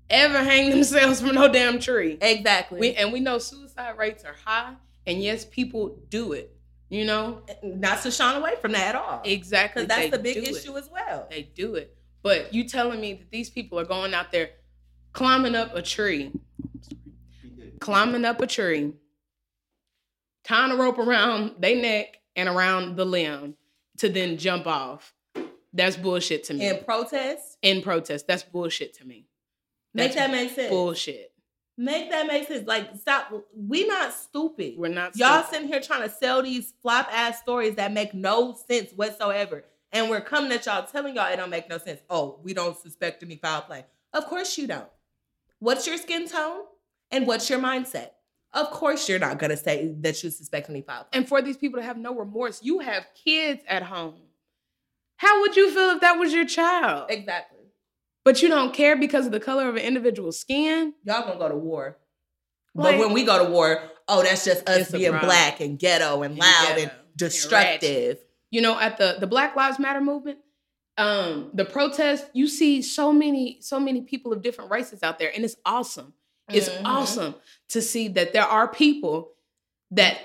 ever 0.09 0.37
hang 0.43 0.69
themselves 0.69 1.19
from 1.19 1.35
no 1.35 1.51
damn 1.51 1.77
tree. 1.79 2.17
Exactly. 2.21 2.79
We 2.79 2.93
and 2.93 3.11
we 3.11 3.19
know 3.19 3.37
suicide 3.37 3.97
rates 3.97 4.23
are 4.23 4.35
high, 4.45 4.75
and 5.05 5.21
yes, 5.21 5.43
people 5.43 5.99
do 6.09 6.31
it. 6.31 6.53
You 6.89 7.03
know 7.03 7.41
Not 7.61 8.01
to 8.03 8.11
shine 8.11 8.37
away 8.37 8.53
from 8.61 8.71
that 8.71 8.95
at 8.95 8.95
all. 8.95 9.21
exactly. 9.25 9.83
Because 9.83 9.89
that's 9.97 10.09
they 10.09 10.17
the 10.17 10.23
big 10.23 10.35
do 10.35 10.51
it. 10.51 10.55
issue 10.55 10.77
as 10.77 10.89
well. 10.89 11.27
They 11.29 11.41
do 11.53 11.75
it, 11.75 11.96
but 12.23 12.53
you 12.53 12.63
telling 12.63 12.99
me 12.99 13.13
that 13.13 13.31
these 13.31 13.49
people 13.49 13.79
are 13.79 13.85
going 13.85 14.13
out 14.13 14.31
there 14.31 14.51
climbing 15.13 15.55
up 15.55 15.75
a 15.75 15.81
tree, 15.81 16.31
climbing 17.79 18.25
up 18.25 18.41
a 18.41 18.47
tree, 18.47 18.93
tying 20.43 20.71
a 20.71 20.75
rope 20.75 20.97
around 20.97 21.55
their 21.59 21.75
neck 21.75 22.17
and 22.35 22.47
around 22.47 22.95
the 22.95 23.05
limb 23.05 23.55
to 23.97 24.09
then 24.09 24.37
jump 24.37 24.67
off. 24.67 25.13
That's 25.73 25.97
bullshit 25.97 26.43
to 26.45 26.53
me. 26.53 26.67
In 26.67 26.83
protest, 26.83 27.57
in 27.61 27.81
protest. 27.81 28.27
That's 28.27 28.43
bullshit 28.43 28.95
to 28.95 29.05
me. 29.05 29.27
make 29.93 30.13
that 30.15 30.31
make 30.31 30.51
sense. 30.51 30.69
Bullshit. 30.69 31.31
Make 31.79 32.09
that 32.09 32.25
make 32.25 32.47
sense. 32.47 32.67
Like, 32.67 32.95
stop. 32.95 33.31
We 33.55 33.85
not 33.85 34.11
stupid. 34.13 34.75
We're 34.77 34.87
not 34.87 35.15
Y'all 35.15 35.43
stupid. 35.43 35.53
sitting 35.53 35.67
here 35.67 35.79
trying 35.79 36.01
to 36.01 36.09
sell 36.09 36.41
these 36.41 36.73
flop 36.81 37.07
ass 37.11 37.39
stories 37.39 37.75
that 37.75 37.91
make 37.91 38.15
no 38.15 38.55
sense 38.67 38.91
whatsoever. 38.95 39.63
And 39.91 40.09
we're 40.09 40.21
coming 40.21 40.51
at 40.51 40.65
y'all 40.65 40.85
telling 40.85 41.15
y'all 41.15 41.31
it 41.31 41.37
don't 41.37 41.49
make 41.49 41.69
no 41.69 41.77
sense. 41.77 42.01
Oh, 42.09 42.39
we 42.43 42.53
don't 42.53 42.77
suspect 42.77 43.23
any 43.23 43.37
foul 43.37 43.61
play. 43.61 43.85
Of 44.13 44.25
course 44.25 44.57
you 44.57 44.67
don't. 44.67 44.87
What's 45.59 45.87
your 45.87 45.97
skin 45.97 46.27
tone? 46.27 46.61
And 47.11 47.25
what's 47.25 47.49
your 47.49 47.59
mindset? 47.59 48.09
Of 48.53 48.71
course 48.71 49.07
you're 49.07 49.19
not 49.19 49.39
gonna 49.39 49.57
say 49.57 49.93
that 49.99 50.21
you 50.23 50.29
suspect 50.29 50.69
any 50.69 50.81
foul 50.81 51.03
play. 51.03 51.09
And 51.19 51.27
for 51.27 51.41
these 51.41 51.57
people 51.57 51.79
to 51.79 51.85
have 51.85 51.97
no 51.97 52.15
remorse, 52.15 52.61
you 52.63 52.79
have 52.79 53.05
kids 53.23 53.61
at 53.67 53.83
home. 53.83 54.15
How 55.17 55.41
would 55.41 55.55
you 55.55 55.71
feel 55.71 55.91
if 55.91 56.01
that 56.01 56.17
was 56.19 56.33
your 56.33 56.45
child? 56.45 57.09
Exactly. 57.09 57.57
But 58.23 58.41
you 58.41 58.49
don't 58.49 58.73
care 58.73 58.95
because 58.97 59.25
of 59.25 59.31
the 59.31 59.39
color 59.39 59.69
of 59.69 59.75
an 59.75 59.81
individual's 59.83 60.39
skin? 60.39 60.93
Y'all 61.05 61.21
gonna 61.23 61.39
go 61.39 61.49
to 61.49 61.55
war. 61.55 61.97
Like- 62.75 62.97
but 62.97 63.05
when 63.05 63.13
we 63.13 63.23
go 63.23 63.43
to 63.45 63.49
war, 63.49 63.81
oh, 64.07 64.21
that's 64.21 64.45
just 64.45 64.67
us 64.69 64.91
being 64.91 65.11
problem. 65.11 65.27
black 65.29 65.59
and 65.61 65.79
ghetto 65.79 66.21
and 66.23 66.33
And 66.33 66.39
loud 66.39 66.67
ghetto 66.67 66.81
and 66.81 66.91
and 66.91 66.99
destructive. 67.15 68.19
You 68.51 68.61
know, 68.61 68.79
at 68.79 68.97
the 68.97 69.17
the 69.19 69.27
Black 69.27 69.55
Lives 69.55 69.77
Matter 69.79 70.01
movement, 70.01 70.39
um, 70.97 71.49
the 71.53 71.65
protest, 71.65 72.25
you 72.33 72.47
see 72.47 72.81
so 72.81 73.11
many, 73.11 73.57
so 73.61 73.79
many 73.79 74.01
people 74.01 74.31
of 74.33 74.41
different 74.41 74.71
races 74.71 75.03
out 75.03 75.19
there, 75.19 75.31
and 75.35 75.43
it's 75.43 75.57
awesome. 75.65 76.13
It's 76.49 76.69
Mhm. 76.69 76.81
awesome 76.85 77.35
to 77.69 77.81
see 77.81 78.07
that 78.09 78.31
there 78.31 78.43
are 78.45 78.67
people 78.69 79.33
that 79.91 80.17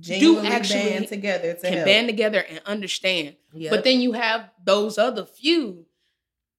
Genuinely 0.00 0.48
actually 0.48 0.90
band 0.90 1.08
together 1.08 1.54
to 1.54 1.60
can 1.60 1.72
help. 1.74 1.84
band 1.84 2.08
together 2.08 2.40
and 2.40 2.60
understand. 2.66 3.36
Yep. 3.52 3.70
But 3.70 3.84
then 3.84 4.00
you 4.00 4.12
have 4.12 4.50
those 4.64 4.98
other 4.98 5.24
few 5.24 5.86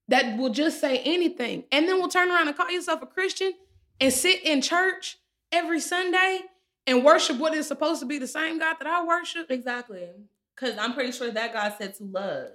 that 0.08 0.38
will 0.38 0.52
just 0.52 0.80
say 0.80 1.00
anything 1.00 1.66
and 1.72 1.88
then 1.88 2.00
will 2.00 2.08
turn 2.10 2.30
around 2.30 2.48
and 2.48 2.56
call 2.56 2.70
yourself 2.70 3.02
a 3.02 3.08
Christian 3.08 3.54
and 4.00 4.14
sit 4.14 4.42
in 4.44 4.62
church 4.62 5.18
every 5.52 5.80
Sunday 5.82 6.42
and 6.88 7.04
worship 7.04 7.38
what 7.38 7.54
is 7.54 7.68
supposed 7.68 8.00
to 8.02 8.06
be 8.06 8.20
the 8.20 8.28
same 8.28 8.60
God 8.60 8.76
that 8.80 8.88
I 8.88 9.04
worship? 9.04 9.50
Exactly. 9.50 10.08
Because 10.56 10.78
I'm 10.78 10.94
pretty 10.94 11.12
sure 11.12 11.32
that 11.32 11.54
God 11.54 11.74
said 11.78 11.96
to 11.96 12.04
love. 12.04 12.50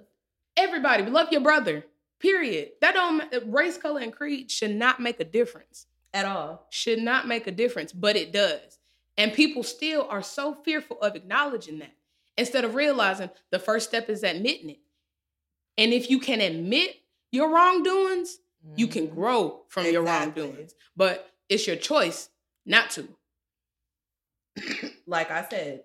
Everybody, 0.57 1.05
love 1.05 1.29
your 1.31 1.41
brother. 1.41 1.85
Period. 2.21 2.71
That 2.81 2.95
don't 2.95 3.53
race, 3.53 3.77
color, 3.79 4.01
and 4.01 4.13
creed 4.13 4.51
should 4.51 4.75
not 4.75 5.01
make 5.01 5.21
a 5.21 5.25
difference. 5.25 5.87
At 6.13 6.25
all. 6.25 6.67
Should 6.71 7.01
not 7.01 7.29
make 7.29 7.47
a 7.47 7.53
difference, 7.53 7.93
but 7.93 8.17
it 8.17 8.33
does. 8.33 8.79
And 9.17 9.33
people 9.33 9.63
still 9.63 10.07
are 10.09 10.23
so 10.23 10.55
fearful 10.55 11.01
of 11.01 11.15
acknowledging 11.17 11.79
that 11.81 11.93
instead 12.37 12.65
of 12.65 12.75
realizing 12.75 13.31
the 13.51 13.59
first 13.59 13.89
step 13.89 14.09
is 14.09 14.23
admitting 14.23 14.71
it. 14.71 14.79
And 15.77 15.93
if 15.93 16.09
you 16.11 16.19
can 16.19 16.41
admit 16.41 16.97
your 17.31 17.53
wrongdoings, 17.53 18.39
you 18.77 18.87
can 18.89 19.09
Mhm. 19.09 19.15
grow 19.15 19.65
from 19.69 19.87
your 19.87 20.03
wrongdoings. 20.03 20.75
But 20.97 21.31
it's 21.49 21.67
your 21.67 21.77
choice 21.77 22.31
not 22.65 22.91
to. 22.93 23.09
like 25.07 25.31
I 25.31 25.47
said, 25.49 25.85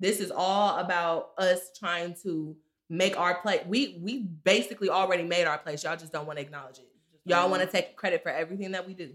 this 0.00 0.20
is 0.20 0.30
all 0.30 0.78
about 0.78 1.30
us 1.38 1.70
trying 1.78 2.14
to 2.22 2.56
make 2.88 3.18
our 3.18 3.40
place. 3.40 3.60
We 3.66 3.98
we 4.02 4.20
basically 4.20 4.88
already 4.88 5.24
made 5.24 5.44
our 5.46 5.58
place. 5.58 5.84
Y'all 5.84 5.96
just 5.96 6.12
don't 6.12 6.26
want 6.26 6.38
to 6.38 6.42
acknowledge 6.44 6.78
it. 6.78 6.88
Y'all 7.24 7.50
want 7.50 7.62
to 7.62 7.68
take 7.68 7.96
credit 7.96 8.22
for 8.22 8.30
everything 8.30 8.72
that 8.72 8.86
we 8.86 8.94
do. 8.94 9.14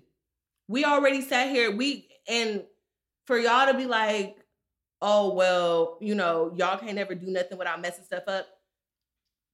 We 0.68 0.86
already 0.86 1.22
sat 1.22 1.50
here. 1.50 1.72
We 1.72 2.08
and 2.28 2.64
for 3.26 3.38
y'all 3.40 3.72
to 3.72 3.78
be 3.78 3.86
like, 3.86 4.38
oh 5.02 5.34
well, 5.34 5.98
you 6.02 6.16
know, 6.16 6.54
y'all 6.56 6.78
can't 6.78 6.98
ever 6.98 7.16
do 7.16 7.28
nothing 7.28 7.58
without 7.58 7.82
messing 7.82 8.04
stuff 8.04 8.24
up. 8.28 8.48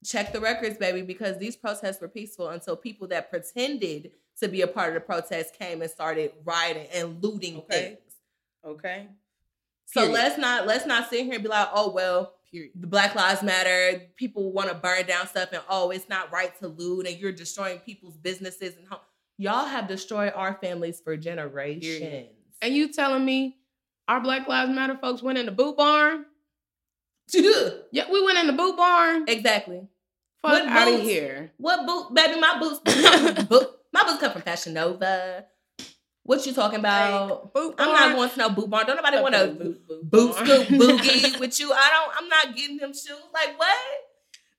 Check 0.05 0.31
the 0.31 0.39
records, 0.39 0.77
baby, 0.77 1.01
because 1.01 1.37
these 1.37 1.55
protests 1.57 1.99
were 1.99 2.07
peaceful 2.07 2.49
until 2.49 2.75
people 2.77 3.07
that 3.09 3.29
pretended 3.29 4.11
to 4.39 4.47
be 4.47 4.61
a 4.61 4.67
part 4.67 4.89
of 4.89 4.93
the 4.93 5.01
protest 5.01 5.57
came 5.57 5.81
and 5.81 5.91
started 5.91 6.31
rioting 6.45 6.87
and 6.93 7.21
looting 7.21 7.57
Okay. 7.57 7.97
things. 7.97 8.15
Okay. 8.65 9.07
So 9.91 10.01
Period. 10.01 10.13
let's 10.13 10.37
not 10.37 10.67
let's 10.67 10.85
not 10.85 11.09
sit 11.09 11.25
here 11.25 11.33
and 11.35 11.43
be 11.43 11.49
like, 11.49 11.67
oh 11.73 11.91
well, 11.91 12.33
Period. 12.51 12.71
the 12.75 12.87
Black 12.87 13.15
Lives 13.15 13.41
Matter. 13.41 14.03
People 14.17 14.51
want 14.51 14.69
to 14.69 14.75
burn 14.75 15.05
down 15.07 15.25
stuff, 15.27 15.49
and 15.51 15.61
oh, 15.69 15.89
it's 15.89 16.07
not 16.09 16.31
right 16.31 16.55
to 16.59 16.67
loot, 16.67 17.07
and 17.07 17.17
you're 17.17 17.31
destroying 17.31 17.79
people's 17.79 18.17
businesses 18.17 18.75
and 18.77 18.87
home. 18.87 18.99
Y'all 19.37 19.65
have 19.65 19.87
destroyed 19.87 20.33
our 20.35 20.53
families 20.61 20.99
for 21.01 21.15
generations. 21.17 22.27
And 22.61 22.75
you 22.75 22.91
telling 22.91 23.23
me 23.25 23.57
our 24.07 24.19
Black 24.19 24.47
Lives 24.47 24.71
Matter 24.71 24.97
folks 25.01 25.23
went 25.23 25.37
in 25.37 25.45
the 25.47 25.51
boot 25.51 25.75
barn? 25.77 26.25
Yeah, 27.91 28.05
we 28.11 28.23
went 28.23 28.37
in 28.39 28.47
the 28.47 28.53
boot 28.53 28.75
barn. 28.77 29.25
exactly. 29.27 29.87
Fuck 30.41 30.51
What 30.51 30.67
out 30.67 30.93
of 30.93 31.01
here. 31.01 31.51
What 31.57 31.85
boot, 31.85 32.13
baby? 32.13 32.39
My 32.39 32.57
boots, 32.59 32.79
my 33.93 34.03
boots 34.03 34.19
come 34.19 34.31
from 34.31 34.41
Fashion 34.41 34.73
Nova. 34.73 35.45
What 36.29 36.45
you 36.45 36.53
talking 36.53 36.77
about? 36.77 37.31
Like, 37.31 37.53
boot 37.53 37.75
I'm 37.79 37.87
not 37.91 38.15
going 38.15 38.29
to 38.29 38.37
no 38.37 38.49
boot 38.51 38.69
barn. 38.69 38.85
Don't 38.85 38.97
nobody 38.97 39.19
want 39.19 39.33
to 39.33 39.47
boot, 39.47 39.87
boot, 39.87 40.11
boot 40.11 40.35
scoop 40.35 40.67
boogie 40.79 41.39
with 41.39 41.59
you. 41.59 41.73
I 41.73 41.89
don't. 41.89 42.21
I'm 42.21 42.29
not 42.29 42.55
getting 42.55 42.77
them 42.77 42.93
shoes. 42.93 43.17
Like 43.33 43.57
what? 43.57 43.75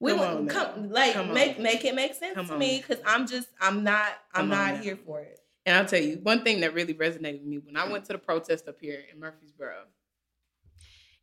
We 0.01 0.11
Come 0.11 0.19
want 0.19 0.37
on 0.37 0.49
come 0.49 0.91
like 0.91 1.13
Come 1.13 1.33
make 1.33 1.59
now. 1.59 1.63
make 1.63 1.85
it 1.85 1.95
make 1.95 2.15
sense 2.15 2.35
Come 2.35 2.49
to 2.49 2.59
me 2.59 2.79
because 2.85 3.01
I'm 3.07 3.25
just 3.25 3.47
I'm 3.61 3.85
not 3.85 4.09
I'm 4.35 4.41
Come 4.41 4.49
not 4.49 4.75
now. 4.75 4.83
here 4.83 4.97
for 4.97 5.21
it. 5.21 5.39
And 5.65 5.77
I'll 5.77 5.85
tell 5.85 6.01
you 6.03 6.19
one 6.25 6.43
thing 6.43 6.59
that 6.63 6.75
really 6.75 6.93
resonated 6.93 7.39
with 7.39 7.47
me 7.47 7.59
when 7.59 7.77
I 7.77 7.89
went 7.89 8.05
to 8.07 8.15
the 8.15 8.19
protest 8.19 8.67
up 8.67 8.81
here 8.81 9.05
in 9.13 9.21
Murfreesboro. 9.21 9.85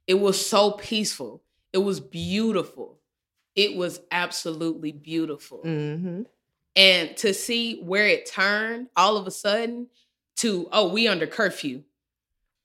It 0.07 0.13
was 0.13 0.43
so 0.43 0.71
peaceful. 0.71 1.43
It 1.73 1.79
was 1.79 1.99
beautiful. 1.99 2.99
It 3.53 3.75
was 3.75 3.99
absolutely 4.11 4.93
beautiful. 4.93 5.59
Mm-hmm. 5.65 6.21
And 6.77 7.17
to 7.17 7.33
see 7.33 7.81
where 7.81 8.07
it 8.07 8.31
turned 8.31 8.87
all 8.95 9.17
of 9.17 9.27
a 9.27 9.31
sudden 9.31 9.87
to, 10.37 10.67
oh, 10.71 10.89
we 10.89 11.07
under 11.07 11.27
curfew. 11.27 11.83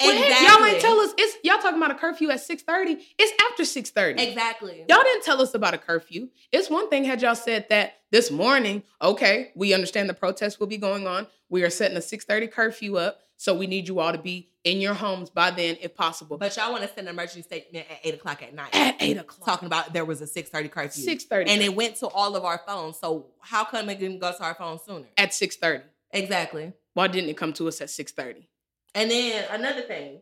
Heck, 0.00 0.48
Y'all 0.48 0.64
ain't 0.66 0.80
tell 0.80 0.98
us 0.98 1.12
it's 1.16 1.36
y'all 1.44 1.58
talking 1.58 1.76
about 1.76 1.92
a 1.92 1.94
curfew 1.94 2.30
at 2.30 2.40
6:30. 2.40 2.98
It's 3.18 3.42
after 3.50 3.62
6:30. 3.62 4.18
exactly. 4.18 4.84
Y'all 4.88 5.02
didn't 5.02 5.22
tell 5.22 5.40
us 5.40 5.54
about 5.54 5.74
a 5.74 5.78
curfew. 5.78 6.28
It's 6.50 6.68
one 6.68 6.88
thing 6.90 7.04
had 7.04 7.22
y'all 7.22 7.36
said 7.36 7.66
that 7.68 7.98
this 8.10 8.30
morning, 8.30 8.82
okay, 9.00 9.52
we 9.54 9.72
understand 9.74 10.08
the 10.08 10.14
protest 10.14 10.58
will 10.58 10.66
be 10.66 10.76
going 10.78 11.06
on. 11.06 11.28
We 11.48 11.62
are 11.62 11.70
setting 11.70 11.96
a 11.96 12.00
6:30 12.00 12.50
curfew 12.50 12.96
up, 12.96 13.20
so 13.36 13.54
we 13.54 13.68
need 13.68 13.86
you 13.86 14.00
all 14.00 14.10
to 14.10 14.18
be 14.18 14.48
in 14.64 14.80
your 14.80 14.94
homes 14.94 15.30
by 15.30 15.52
then 15.52 15.76
if 15.80 15.94
possible. 15.94 16.36
But 16.36 16.56
y'all 16.56 16.72
want 16.72 16.82
to 16.82 16.88
send 16.88 17.06
an 17.06 17.14
emergency 17.14 17.42
statement 17.42 17.86
at 17.88 17.98
eight 18.02 18.14
o'clock 18.14 18.42
at 18.42 18.54
night, 18.54 18.74
at 18.74 18.96
8 19.00 19.18
o'clock. 19.18 19.44
talking 19.46 19.66
about 19.66 19.92
there 19.92 20.04
was 20.04 20.20
a 20.20 20.26
six 20.26 20.50
thirty 20.50 20.68
curfew, 20.68 21.04
6:30. 21.04 21.48
and 21.48 21.62
it 21.62 21.76
went 21.76 21.94
to 21.96 22.08
all 22.08 22.34
of 22.34 22.44
our 22.44 22.60
phones. 22.66 22.98
So 22.98 23.26
how 23.40 23.62
come 23.64 23.88
it 23.88 24.00
didn't 24.00 24.18
go 24.18 24.32
to 24.32 24.42
our 24.42 24.54
phones 24.56 24.82
sooner? 24.82 25.06
at 25.16 25.30
6:30. 25.30 25.82
Exactly. 26.14 26.72
Why 26.94 27.08
didn't 27.08 27.30
it 27.30 27.36
come 27.36 27.52
to 27.54 27.68
us 27.68 27.80
at 27.80 27.88
6:30? 27.88 28.46
And 28.94 29.10
then 29.10 29.44
another 29.50 29.82
thing, 29.82 30.20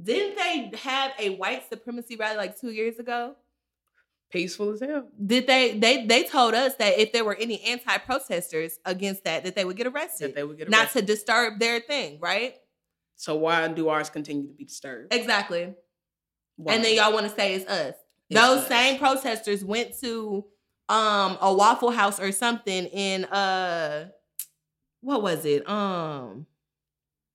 didn't 0.00 0.36
they 0.36 0.72
have 0.78 1.12
a 1.18 1.30
white 1.30 1.68
supremacy 1.68 2.16
rally 2.16 2.36
like 2.36 2.58
two 2.58 2.70
years 2.70 2.98
ago? 2.98 3.36
Peaceful 4.30 4.72
as 4.72 4.80
hell. 4.80 5.08
Did 5.24 5.46
they 5.46 5.78
they 5.78 6.04
they 6.06 6.24
told 6.24 6.54
us 6.54 6.74
that 6.76 6.98
if 6.98 7.12
there 7.12 7.24
were 7.24 7.36
any 7.36 7.60
anti-protesters 7.62 8.78
against 8.84 9.24
that, 9.24 9.44
that 9.44 9.54
they 9.54 9.64
would 9.64 9.76
get 9.76 9.86
arrested, 9.86 10.30
That 10.30 10.34
they 10.34 10.42
would 10.44 10.58
get 10.58 10.68
arrested. 10.68 10.84
not 10.84 10.90
to 10.92 11.02
disturb 11.02 11.58
their 11.60 11.80
thing, 11.80 12.18
right? 12.20 12.56
So 13.14 13.36
why 13.36 13.68
do 13.68 13.88
ours 13.88 14.10
continue 14.10 14.46
to 14.48 14.52
be 14.54 14.64
disturbed? 14.64 15.14
Exactly. 15.14 15.74
Why? 16.56 16.74
And 16.74 16.84
then 16.84 16.96
y'all 16.96 17.12
want 17.12 17.28
to 17.28 17.34
say 17.34 17.54
it's 17.54 17.70
us. 17.70 17.94
It's 18.28 18.40
Those 18.40 18.58
us. 18.62 18.68
same 18.68 18.98
protesters 18.98 19.64
went 19.64 19.98
to 20.00 20.44
um 20.88 21.38
a 21.40 21.52
Waffle 21.54 21.90
House 21.90 22.18
or 22.18 22.32
something 22.32 22.86
in 22.86 23.24
uh 23.26 24.08
what 25.00 25.22
was 25.22 25.44
it? 25.44 25.68
Um 25.68 26.46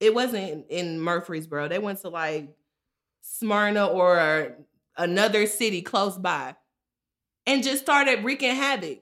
it 0.00 0.14
wasn't 0.14 0.66
in 0.68 1.00
Murfreesboro. 1.00 1.68
They 1.68 1.78
went 1.78 2.00
to 2.00 2.08
like 2.08 2.48
Smyrna 3.22 3.86
or 3.86 4.56
another 4.96 5.46
city 5.46 5.80
close 5.82 6.18
by 6.18 6.56
and 7.46 7.62
just 7.62 7.82
started 7.82 8.24
wreaking 8.24 8.54
havoc. 8.54 8.98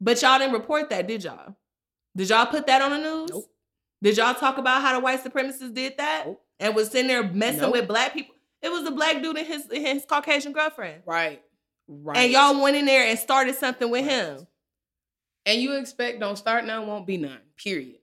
But 0.00 0.20
y'all 0.22 0.38
didn't 0.38 0.54
report 0.54 0.90
that, 0.90 1.06
did 1.06 1.24
y'all? 1.24 1.56
Did 2.16 2.28
y'all 2.30 2.46
put 2.46 2.66
that 2.66 2.82
on 2.82 2.90
the 2.90 2.98
news? 2.98 3.30
Nope. 3.30 3.50
Did 4.02 4.16
y'all 4.16 4.34
talk 4.34 4.58
about 4.58 4.82
how 4.82 4.94
the 4.94 5.00
white 5.00 5.22
supremacists 5.22 5.72
did 5.74 5.96
that 5.98 6.24
Nope. 6.26 6.42
and 6.60 6.74
was 6.74 6.90
sitting 6.90 7.08
there 7.08 7.22
messing 7.22 7.60
Nope. 7.62 7.72
with 7.72 7.88
black 7.88 8.12
people? 8.14 8.34
It 8.62 8.70
was 8.70 8.86
a 8.86 8.90
black 8.90 9.22
dude 9.22 9.36
and 9.36 9.46
his 9.46 9.66
his 9.70 10.04
Caucasian 10.06 10.52
girlfriend. 10.52 11.02
right. 11.06 11.42
Right. 11.86 12.16
And 12.16 12.32
y'all 12.32 12.62
went 12.62 12.76
in 12.76 12.86
there 12.86 13.06
and 13.06 13.18
started 13.18 13.54
something 13.56 13.90
with 13.90 14.06
Right. 14.06 14.10
him. 14.10 14.46
And 15.44 15.60
you 15.60 15.76
expect 15.76 16.18
don't 16.18 16.36
start 16.36 16.64
none, 16.64 16.86
won't 16.86 17.06
be 17.06 17.18
none. 17.18 17.40
Period. 17.56 17.98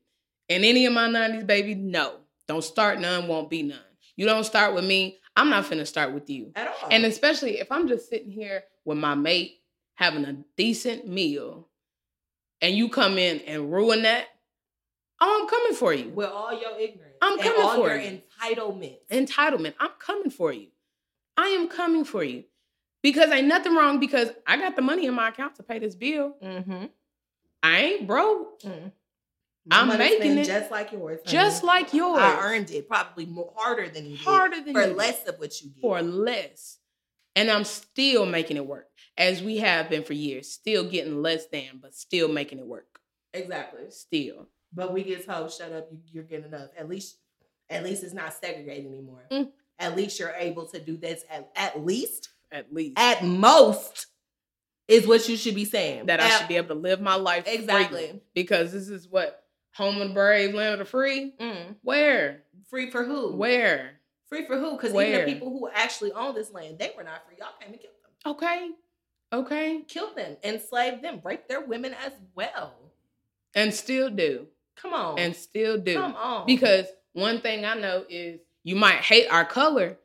And 0.50 0.66
any 0.66 0.86
of 0.86 0.94
my 0.94 1.08
90s, 1.08 1.46
baby, 1.46 1.76
no. 1.76 2.18
Don't 2.48 2.64
start 2.64 3.00
none, 3.00 3.28
won't 3.28 3.50
be 3.50 3.64
none. 3.64 3.80
You 4.16 4.26
don't 4.26 4.44
start 4.44 4.74
with 4.76 4.84
me, 4.84 5.20
I'm 5.36 5.50
not 5.50 5.66
finna 5.66 5.88
start 5.88 6.14
with 6.14 6.30
you. 6.30 6.52
At 6.56 6.68
all. 6.68 6.90
And 6.92 7.06
especially 7.06 7.60
if 7.60 7.72
I'm 7.72 7.88
just 7.88 8.10
sitting 8.10 8.32
here 8.32 8.64
with 8.84 8.98
my 8.98 9.16
mate 9.16 9.62
having 9.96 10.26
a 10.26 10.38
decent 10.58 11.08
meal 11.08 11.70
and 12.62 12.76
you 12.76 12.90
come 12.90 13.18
in 13.18 13.40
and 13.42 13.72
ruin 13.72 14.04
that, 14.04 14.28
oh, 15.20 15.40
I'm 15.42 15.48
coming 15.48 15.74
for 15.74 15.94
you. 15.94 16.10
with 16.10 16.30
all 16.30 16.52
your 16.52 16.78
ignorance. 16.78 17.16
I'm 17.22 17.40
coming 17.40 17.62
all 17.62 17.76
for 17.76 17.90
your 17.90 18.00
you. 18.00 18.22
entitlement. 18.42 18.98
Entitlement, 19.10 19.74
I'm 19.80 19.92
coming 20.00 20.30
for 20.30 20.52
you. 20.52 20.68
I 21.38 21.48
am 21.50 21.68
coming 21.70 22.04
for 22.04 22.24
you. 22.24 22.44
Because 23.04 23.32
ain't 23.32 23.48
nothing 23.48 23.76
wrong 23.76 24.00
because 24.00 24.30
I 24.46 24.58
got 24.58 24.76
the 24.76 24.84
money 24.84 25.08
in 25.08 25.14
my 25.16 25.30
account 25.30 25.56
to 25.56 25.64
pay 25.64 25.80
this 25.80 25.96
bill. 25.96 26.36
Mm-hmm. 26.44 26.86
I 27.64 27.80
ain't 27.80 28.08
broke. 28.08 28.62
Mm. 28.62 28.92
I'm 29.70 29.96
making 29.98 30.38
it 30.38 30.46
just 30.46 30.72
like 30.72 30.92
yours. 30.92 31.20
honey. 31.24 31.32
Just 31.32 31.64
like 31.64 31.94
yours. 31.94 32.20
I 32.22 32.40
earned 32.42 32.72
it 32.72 32.88
probably 32.88 33.26
more 33.26 33.54
harder 33.56 33.88
than 33.90 34.06
you 34.06 34.18
did. 34.18 34.26
harder 34.26 34.62
than 34.62 34.74
for 34.74 34.88
you. 34.88 34.94
less 34.94 35.28
of 35.28 35.38
what 35.40 35.62
you 35.62 35.70
get. 35.70 35.82
for 35.82 36.02
less. 36.02 36.80
And 37.36 37.50
I'm 37.50 37.64
still 37.64 38.26
making 38.26 38.58
it 38.58 38.66
work, 38.66 38.90
as 39.18 39.42
we 39.42 39.58
have 39.58 39.90
been 39.90 40.04
for 40.04 40.14
years. 40.14 40.50
Still 40.52 40.84
getting 40.90 41.22
less 41.22 41.46
than, 41.48 41.80
but 41.82 41.96
still 41.96 42.28
making 42.28 42.60
it 42.60 42.66
work. 42.66 43.00
exactly. 43.34 43.84
Still. 43.90 44.48
But 44.74 44.94
we 44.94 45.04
get 45.04 45.26
told, 45.26 45.52
"Shut 45.52 45.72
up, 45.72 45.88
you, 45.92 46.00
you're 46.08 46.24
getting 46.24 46.46
enough." 46.46 46.70
At 46.78 46.90
least, 46.90 47.18
at 47.70 47.84
least 47.84 48.04
it's 48.04 48.14
not 48.14 48.34
segregated 48.34 48.88
anymore. 48.88 49.24
Mm. 49.32 49.50
At 49.80 49.96
least 49.96 50.20
you're 50.20 50.34
able 50.38 50.66
to 50.68 50.80
do 50.80 50.98
this. 50.98 51.24
At, 51.30 51.50
at 51.56 51.86
least, 51.86 52.30
At 52.52 52.74
least 52.74 52.94
at 52.98 53.24
most, 53.24 54.08
is 54.88 55.08
what 55.08 55.28
you 55.30 55.38
should 55.38 55.56
be 55.56 55.66
saying. 55.66 56.08
that 56.08 56.20
I 56.20 56.30
should 56.30 56.48
be 56.50 56.58
able 56.58 56.70
to 56.76 56.82
live 56.82 57.00
my 57.00 57.16
life 57.16 57.46
exactly 57.48 58.22
because 58.34 58.74
this 58.74 58.90
is 58.90 59.08
what 59.08 59.41
home 59.74 60.02
of 60.02 60.08
the 60.10 60.14
brave, 60.14 60.54
land 60.54 60.74
of 60.74 60.80
the 60.80 60.86
free. 60.86 61.34
Mm. 61.40 61.76
Where? 61.84 62.44
free 62.70 62.90
for 62.90 63.04
who? 63.04 63.34
Where? 63.36 64.00
Free 64.28 64.46
for 64.46 64.58
who? 64.58 64.72
Because 64.78 64.94
even 64.96 65.26
the 65.26 65.34
people 65.34 65.50
who 65.50 65.70
actually 65.74 66.12
own 66.14 66.34
this 66.36 66.52
land, 66.52 66.80
they 66.80 66.92
were 66.96 67.04
not 67.04 67.26
free. 67.28 67.36
Y'all 67.38 67.50
came 67.60 67.72
and 67.74 67.82
killed 67.82 67.94
them. 68.04 68.32
Okay. 68.34 68.70
Okay. 69.34 69.82
Killed 69.88 70.16
them, 70.16 70.38
enslaved 70.44 71.02
them, 71.04 71.22
raped 71.24 71.48
their 71.50 71.62
women 71.62 71.94
as 72.06 72.14
well. 72.36 72.74
And 73.56 73.74
still 73.74 74.10
do. 74.10 74.48
Come 74.76 74.94
on. 74.94 75.20
And 75.20 75.36
still 75.36 75.78
do. 75.78 75.96
come 75.96 76.16
on. 76.16 76.46
Because 76.46 76.86
one 77.14 77.42
thing 77.42 77.66
I 77.66 77.76
know 77.76 78.06
is 78.10 78.40
you 78.64 78.76
might 78.76 78.98
hate 79.02 79.28
our 79.30 79.46
color, 79.46 79.98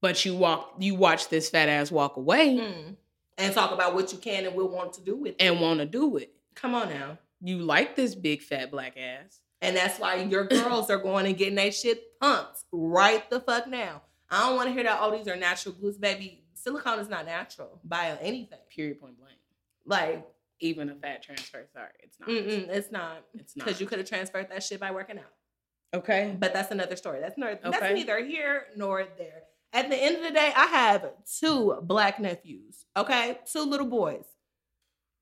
but 0.00 0.24
you 0.24 0.36
walk 0.36 0.74
you 0.78 0.94
watch 0.94 1.28
this 1.28 1.50
fat 1.50 1.68
ass 1.68 1.90
walk 1.90 2.16
away 2.16 2.56
Mm. 2.56 2.96
and 3.38 3.54
talk 3.54 3.72
about 3.72 3.94
what 3.94 4.12
you 4.12 4.18
can 4.18 4.46
and 4.46 4.54
will 4.54 4.68
want 4.68 4.92
to 4.94 5.00
do 5.00 5.16
with 5.16 5.32
it. 5.32 5.36
and 5.40 5.60
want 5.60 5.80
to 5.80 5.86
do 5.86 6.16
it. 6.16 6.32
come 6.54 6.74
on 6.74 6.88
now. 6.90 7.18
You 7.44 7.58
like 7.58 7.94
this 7.94 8.14
big 8.14 8.40
fat 8.42 8.70
black 8.70 8.96
ass. 8.96 9.40
And 9.60 9.76
that's 9.76 9.98
why 9.98 10.16
your 10.16 10.44
girls 10.48 10.88
are 10.90 10.98
going 10.98 11.26
and 11.26 11.36
getting 11.36 11.56
that 11.56 11.74
shit 11.74 12.18
pumped 12.20 12.64
right 12.72 13.28
the 13.30 13.38
fuck 13.40 13.66
now. 13.68 14.02
I 14.30 14.46
don't 14.48 14.56
want 14.56 14.68
to 14.68 14.72
hear 14.72 14.82
that, 14.84 14.98
oh, 15.00 15.16
these 15.16 15.28
are 15.28 15.36
natural 15.36 15.74
glues, 15.74 15.98
baby. 15.98 16.42
Silicone 16.54 16.98
is 16.98 17.08
not 17.08 17.26
natural 17.26 17.80
by 17.84 18.16
anything. 18.22 18.58
Period 18.74 18.98
point 19.00 19.18
blank. 19.18 19.36
Like, 19.84 20.26
Even 20.60 20.88
a 20.88 20.94
fat 20.94 21.22
transfer, 21.22 21.66
sorry, 21.72 21.90
it's 22.02 22.18
not. 22.18 22.30
it's 22.30 22.90
not. 22.90 23.24
It's 23.34 23.54
not. 23.54 23.64
Because 23.66 23.80
you 23.80 23.86
could 23.86 23.98
have 23.98 24.08
transferred 24.08 24.48
that 24.50 24.62
shit 24.62 24.80
by 24.80 24.90
working 24.90 25.18
out. 25.18 25.98
okay. 25.98 26.34
But 26.38 26.54
that's 26.54 26.70
another 26.70 26.96
story. 26.96 27.20
That's, 27.20 27.36
nor- 27.36 27.58
that's 27.62 27.94
neither 27.94 28.24
here 28.24 28.64
nor 28.76 29.06
there. 29.18 29.42
At 29.74 29.90
the 29.90 29.96
end 29.96 30.16
of 30.16 30.22
the 30.22 30.30
day, 30.30 30.52
I 30.56 30.66
have 30.66 31.10
two 31.38 31.78
black 31.82 32.18
nephews, 32.20 32.86
okay? 32.96 33.38
Two 33.52 33.62
little 33.64 33.88
boys. 33.88 34.24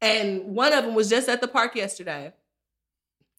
And 0.03 0.57
one 0.57 0.73
of 0.73 0.85
them 0.85 0.95
was 0.95 1.09
just 1.09 1.29
at 1.29 1.41
the 1.41 1.49
park 1.49 1.77
yesterday 1.77 2.33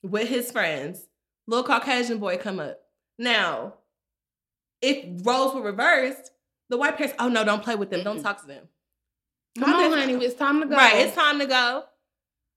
with 0.01 0.29
his 0.29 0.49
friends. 0.49 1.05
Little 1.45 1.65
Caucasian 1.65 2.19
boy 2.19 2.37
come 2.37 2.59
up. 2.59 2.79
Now, 3.19 3.73
if 4.81 5.25
roles 5.25 5.53
were 5.53 5.61
reversed, 5.61 6.31
the 6.69 6.77
white 6.77 6.97
parents, 6.97 7.15
oh 7.19 7.27
no, 7.27 7.43
don't 7.43 7.61
play 7.61 7.75
with 7.75 7.89
them. 7.89 8.03
Don't 8.03 8.23
talk 8.23 8.41
to 8.41 8.47
them. 8.47 8.63
Come 9.59 9.69
My 9.69 9.83
on, 9.83 9.91
honey. 9.91 10.13
It's 10.25 10.35
time 10.35 10.61
to 10.61 10.67
go. 10.67 10.75
Right, 10.75 11.05
it's 11.05 11.15
time 11.15 11.37
to 11.39 11.45
go. 11.45 11.83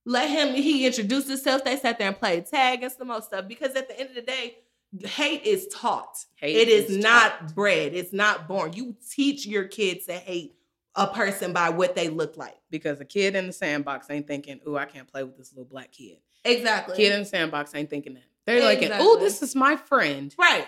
Let 0.05 0.29
him. 0.29 0.55
He 0.55 0.87
introduced 0.87 1.27
himself. 1.27 1.65
They 1.65 1.75
sat 1.75 1.99
there 1.99 2.07
and 2.07 2.17
played 2.17 2.45
tag 2.47 2.83
and 2.83 2.91
some 2.91 3.07
more 3.07 3.21
stuff. 3.21 3.45
Because 3.47 3.75
at 3.75 3.89
the 3.89 3.99
end 3.99 4.09
of 4.09 4.15
the 4.15 4.21
day, 4.21 4.55
hate 5.03 5.43
is 5.43 5.67
taught. 5.67 6.17
Hate 6.35 6.55
it 6.55 6.69
is, 6.69 6.89
is 6.89 6.97
not 6.97 7.39
taught. 7.39 7.55
bred. 7.55 7.93
It's 7.93 8.13
not 8.13 8.47
born. 8.47 8.71
You 8.71 8.95
teach 9.11 9.45
your 9.45 9.65
kids 9.65 10.05
to 10.05 10.13
hate 10.13 10.55
a 10.97 11.07
person 11.07 11.53
by 11.53 11.69
what 11.69 11.95
they 11.95 12.09
look 12.09 12.35
like. 12.35 12.55
because 12.69 12.99
a 12.99 13.05
kid 13.05 13.35
in 13.35 13.47
the 13.47 13.53
sandbox 13.53 14.09
ain't 14.09 14.27
thinking, 14.27 14.59
"Ooh, 14.67 14.75
I 14.75 14.83
can't 14.85 15.07
play 15.07 15.23
with 15.23 15.37
this 15.37 15.53
little 15.53 15.63
black 15.63 15.91
kid." 15.91 16.17
Exactly. 16.43 16.97
Kid 16.97 17.13
in 17.13 17.19
the 17.21 17.25
sandbox 17.25 17.73
ain't 17.73 17.89
thinking 17.89 18.15
that. 18.15 18.23
They're 18.45 18.61
like, 18.63 18.81
"Ooh, 19.01 19.17
this 19.19 19.41
is 19.41 19.55
my 19.55 19.77
friend. 19.77 20.33
right. 20.37 20.67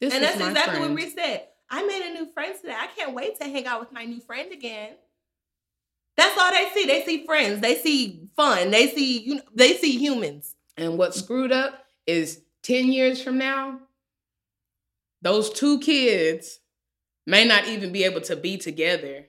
This 0.00 0.12
and 0.12 0.24
that's 0.24 0.36
exactly 0.36 0.78
friend." 0.78 0.94
what 0.94 0.94
we 0.94 1.10
said. 1.10 1.46
I 1.70 1.84
made 1.84 2.02
a 2.02 2.14
new 2.14 2.32
friend 2.32 2.54
today. 2.60 2.74
I 2.76 2.88
can't 2.96 3.14
wait 3.14 3.38
to 3.40 3.44
hang 3.44 3.66
out 3.66 3.78
with 3.78 3.92
my 3.92 4.04
new 4.04 4.20
friend 4.20 4.50
again. 4.52 4.96
That's 6.16 6.36
all 6.36 6.50
they 6.50 6.70
see. 6.74 6.86
They 6.86 7.04
see 7.04 7.24
friends. 7.24 7.60
They 7.60 7.76
see 7.76 8.28
fun. 8.34 8.70
They 8.72 8.88
see 8.88 9.20
you. 9.20 9.34
Know, 9.36 9.42
they 9.54 9.74
see 9.74 9.96
humans. 9.96 10.56
And 10.76 10.98
what's 10.98 11.18
screwed 11.18 11.52
up 11.52 11.84
is 12.06 12.42
10 12.62 12.92
years 12.92 13.22
from 13.22 13.38
now, 13.38 13.80
those 15.22 15.50
two 15.50 15.78
kids 15.80 16.60
may 17.26 17.44
not 17.44 17.68
even 17.68 17.92
be 17.92 18.04
able 18.04 18.20
to 18.22 18.34
be 18.36 18.56
together, 18.56 19.26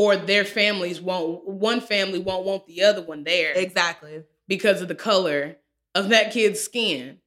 or 0.00 0.16
their 0.16 0.44
families 0.44 1.00
won't, 1.00 1.46
one 1.46 1.80
family 1.80 2.18
won't 2.18 2.44
want 2.46 2.66
the 2.66 2.82
other 2.82 3.02
one 3.02 3.24
there 3.24 3.52
Exactly. 3.54 4.22
because 4.48 4.80
of 4.80 4.88
the 4.88 4.94
color 4.94 5.56
of 5.94 6.08
that 6.08 6.32
kid's 6.32 6.60
skin. 6.60 7.18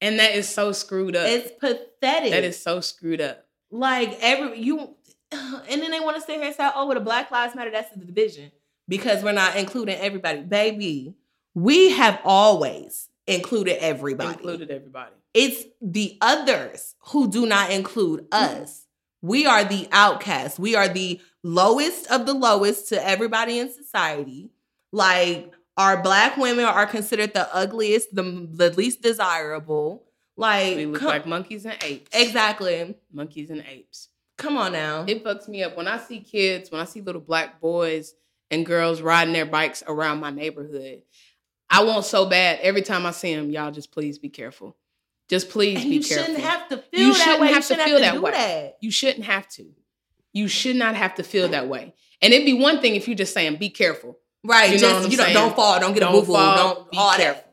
And 0.00 0.18
that 0.18 0.34
is 0.34 0.48
so 0.48 0.72
screwed 0.72 1.14
up. 1.14 1.28
It's 1.28 1.52
pathetic. 1.60 2.32
that 2.32 2.42
is 2.44 2.60
so 2.60 2.80
screwed 2.80 3.20
up. 3.20 3.46
like 3.70 4.18
every 4.20 4.58
you 4.58 4.96
and 5.32 5.80
then 5.80 5.90
they 5.92 6.00
want 6.00 6.16
to 6.16 6.20
sit 6.22 6.36
here 6.36 6.44
and 6.46 6.54
say 6.56 6.68
oh 6.74 6.86
with 6.88 6.96
the 6.98 7.04
black 7.04 7.30
lives 7.30 7.54
matter 7.54 7.70
that's 7.70 7.90
the 7.96 8.04
division 8.04 8.50
because 8.88 9.22
we're 9.22 9.32
not 9.32 9.56
including 9.56 9.96
everybody 9.98 10.40
baby 10.40 11.14
we 11.54 11.90
have 11.92 12.20
always 12.24 13.08
included 13.26 13.82
everybody 13.82 14.32
Included 14.32 14.70
everybody. 14.70 15.12
it's 15.32 15.64
the 15.80 16.18
others 16.20 16.94
who 17.10 17.30
do 17.30 17.46
not 17.46 17.70
include 17.70 18.26
us 18.32 18.86
we 19.22 19.46
are 19.46 19.64
the 19.64 19.88
outcasts 19.92 20.58
we 20.58 20.74
are 20.74 20.88
the 20.88 21.20
lowest 21.42 22.10
of 22.10 22.26
the 22.26 22.34
lowest 22.34 22.88
to 22.88 23.06
everybody 23.08 23.58
in 23.58 23.72
society 23.72 24.50
like 24.92 25.52
our 25.76 26.02
black 26.02 26.36
women 26.36 26.64
are 26.64 26.86
considered 26.86 27.32
the 27.32 27.54
ugliest 27.54 28.14
the, 28.14 28.22
the 28.52 28.70
least 28.70 29.00
desirable 29.02 30.04
like 30.36 30.76
We 30.76 30.86
look 30.86 31.00
come- 31.00 31.08
like 31.08 31.26
monkeys 31.26 31.64
and 31.64 31.76
apes. 31.82 32.10
exactly 32.12 32.94
Monkeys 33.12 33.50
and 33.50 33.64
apes. 33.68 34.08
come 34.38 34.56
on 34.56 34.72
now 34.72 35.04
It 35.06 35.24
fucks 35.24 35.48
me 35.48 35.62
up 35.62 35.76
when 35.76 35.88
I 35.88 35.98
see 35.98 36.20
kids, 36.20 36.70
when 36.70 36.80
I 36.80 36.84
see 36.84 37.00
little 37.00 37.20
black 37.20 37.60
boys 37.60 38.14
and 38.50 38.66
girls 38.66 39.00
riding 39.00 39.32
their 39.34 39.46
bikes 39.46 39.82
around 39.86 40.20
my 40.20 40.30
neighborhood. 40.30 41.02
I 41.70 41.84
want 41.84 42.04
so 42.04 42.26
bad 42.26 42.58
every 42.60 42.82
time 42.82 43.06
I 43.06 43.12
see 43.12 43.34
them, 43.34 43.50
y'all 43.50 43.70
just 43.70 43.90
please 43.92 44.18
be 44.18 44.28
careful. 44.28 44.76
Just 45.32 45.48
please 45.48 45.80
And 45.80 45.88
be 45.88 45.96
you 45.96 46.02
careful. 46.02 46.26
shouldn't 46.26 46.44
have 46.44 46.68
to 46.68 46.76
feel 46.76 47.00
You 47.00 47.12
that 47.14 47.18
shouldn't 47.24 47.40
way. 47.40 47.46
have 47.48 47.56
you 47.56 47.60
to 47.62 47.66
shouldn't 47.68 47.88
feel 47.88 47.96
have 48.02 48.04
to 48.04 48.10
that 48.12 48.14
do 48.16 48.22
way. 48.22 48.30
that. 48.32 48.76
you 48.82 48.90
shouldn't 48.90 49.24
have 49.24 49.48
to. 49.48 49.64
You 50.34 50.46
should 50.46 50.76
not 50.76 50.94
have 50.94 51.14
to 51.14 51.22
feel 51.22 51.48
that 51.48 51.68
way. 51.68 51.94
And 52.20 52.34
it'd 52.34 52.44
be 52.44 52.52
one 52.52 52.80
thing 52.82 52.96
if 52.96 53.08
you're 53.08 53.16
just 53.16 53.32
saying 53.32 53.56
be 53.56 53.70
careful. 53.70 54.18
Right. 54.44 54.70
You 54.74 54.78
know 54.80 54.92
what 54.94 55.04
I'm 55.06 55.10
you 55.10 55.16
saying? 55.16 55.32
don't 55.32 55.56
fall, 55.56 55.80
don't 55.80 55.94
get 55.94 56.02
a 56.02 56.06
Don't 56.06 56.12
boo 56.12 56.20
boo, 56.26 56.32
fall, 56.34 56.56
don't 56.74 56.90
be 56.90 56.98
all 56.98 57.14
careful. 57.14 57.44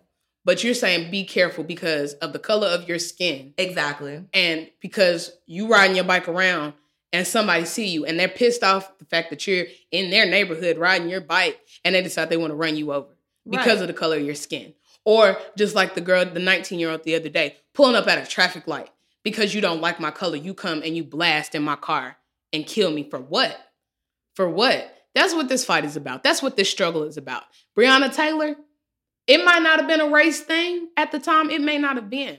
But 0.44 0.62
you're 0.64 0.74
saying 0.74 1.10
be 1.10 1.24
careful 1.24 1.64
because 1.64 2.14
of 2.16 2.34
the 2.34 2.40
color 2.40 2.68
of 2.68 2.88
your 2.90 3.00
skin. 3.00 3.54
Exactly. 3.58 4.26
and 4.34 4.70
because 4.82 5.32
you 5.46 5.68
riding 5.70 5.96
your 5.96 6.06
bike 6.06 6.28
around 6.28 6.74
and 7.14 7.26
somebody 7.26 7.64
see 7.66 7.88
you 7.88 8.06
and 8.06 8.20
they're 8.20 8.28
pissed 8.28 8.62
off 8.64 8.98
the 9.00 9.06
fact 9.06 9.30
that 9.30 9.48
you're 9.48 9.68
in 9.92 10.10
their 10.10 10.26
neighborhood 10.26 10.78
riding 10.78 11.08
your 11.10 11.22
bike 11.22 11.60
and 11.86 11.96
they 11.96 12.02
decide 12.02 12.30
they 12.30 12.38
want 12.38 12.52
to 12.52 12.56
run 12.56 12.76
you 12.76 12.92
over 12.92 13.08
because 13.50 13.66
Right. 13.76 13.82
of 13.82 13.88
the 13.88 13.94
color 13.94 14.18
of 14.18 14.24
your 14.24 14.36
skin. 14.36 14.74
Or 15.10 15.40
just 15.58 15.74
like 15.74 15.96
the 15.96 16.02
girl, 16.02 16.24
the 16.24 16.40
19 16.40 16.78
year 16.78 16.92
old 16.92 17.04
the 17.04 17.16
other 17.16 17.30
day, 17.30 17.56
pulling 17.74 17.96
up 17.96 18.08
at 18.08 18.24
a 18.24 18.30
traffic 18.30 18.68
light 18.68 18.90
because 19.24 19.56
you 19.56 19.60
don't 19.62 19.82
like 19.82 20.00
my 20.00 20.12
color. 20.12 20.36
You 20.36 20.54
come 20.54 20.84
and 20.84 20.96
you 20.96 21.04
blast 21.04 21.56
in 21.56 21.64
my 21.64 21.76
car 21.76 22.18
and 22.54 22.64
kill 22.64 22.92
me 22.92 23.10
for 23.10 23.20
what? 23.20 23.58
For 24.36 24.48
what? 24.48 24.94
That's 25.16 25.34
what 25.34 25.50
this 25.50 25.66
fight 25.66 25.84
is 25.84 25.96
about. 25.96 26.22
That's 26.22 26.44
what 26.44 26.56
this 26.58 26.70
struggle 26.70 27.06
is 27.06 27.18
about. 27.18 27.42
Breonna 27.76 28.14
Taylor, 28.16 28.56
it 29.26 29.44
might 29.44 29.64
not 29.64 29.80
have 29.80 29.88
been 29.88 30.00
a 30.00 30.10
race 30.10 30.42
thing 30.42 30.90
at 30.96 31.12
the 31.12 31.18
time. 31.18 31.50
It 31.50 31.62
may 31.62 31.80
not 31.80 31.96
have 31.96 32.12
been. 32.12 32.38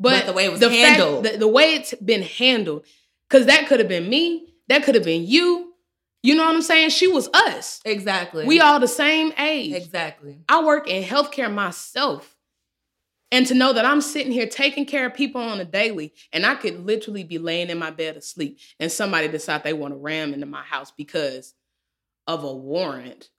But, 0.00 0.20
But 0.24 0.26
the 0.26 0.32
way 0.32 0.46
it 0.46 0.52
was 0.52 0.60
fact- 0.60 0.72
handled. 0.74 1.24
the, 1.26 1.36
the 1.36 1.48
way 1.48 1.74
it's 1.74 1.92
been 1.96 2.22
handled, 2.22 2.86
because 3.28 3.44
that 3.44 3.66
could 3.68 3.78
have 3.80 3.88
been 3.90 4.08
me, 4.08 4.54
that 4.68 4.84
could 4.84 4.94
have 4.94 5.04
been 5.04 5.26
you. 5.26 5.65
You 6.26 6.34
know 6.34 6.44
what 6.44 6.56
I'm 6.56 6.62
saying? 6.62 6.90
She 6.90 7.06
was 7.06 7.28
us. 7.32 7.80
Exactly. 7.84 8.46
We 8.46 8.58
all 8.58 8.80
the 8.80 8.88
same 8.88 9.32
age. 9.38 9.72
Exactly. 9.72 10.38
I 10.48 10.64
work 10.64 10.88
in 10.88 11.04
healthcare 11.04 11.52
myself. 11.52 12.34
And 13.30 13.46
to 13.46 13.54
know 13.54 13.72
that 13.72 13.84
I'm 13.84 14.00
sitting 14.00 14.32
here 14.32 14.48
taking 14.48 14.86
care 14.86 15.06
of 15.06 15.14
people 15.14 15.40
on 15.40 15.60
a 15.60 15.64
daily, 15.64 16.12
and 16.32 16.44
I 16.44 16.56
could 16.56 16.84
literally 16.84 17.22
be 17.22 17.38
laying 17.38 17.70
in 17.70 17.78
my 17.78 17.90
bed 17.90 18.16
asleep, 18.16 18.58
and 18.80 18.90
somebody 18.90 19.28
decide 19.28 19.62
they 19.62 19.72
want 19.72 19.94
to 19.94 19.98
ram 19.98 20.34
into 20.34 20.46
my 20.46 20.62
house 20.62 20.90
because 20.90 21.54
of 22.26 22.42
a 22.42 22.52
warrant. 22.52 23.30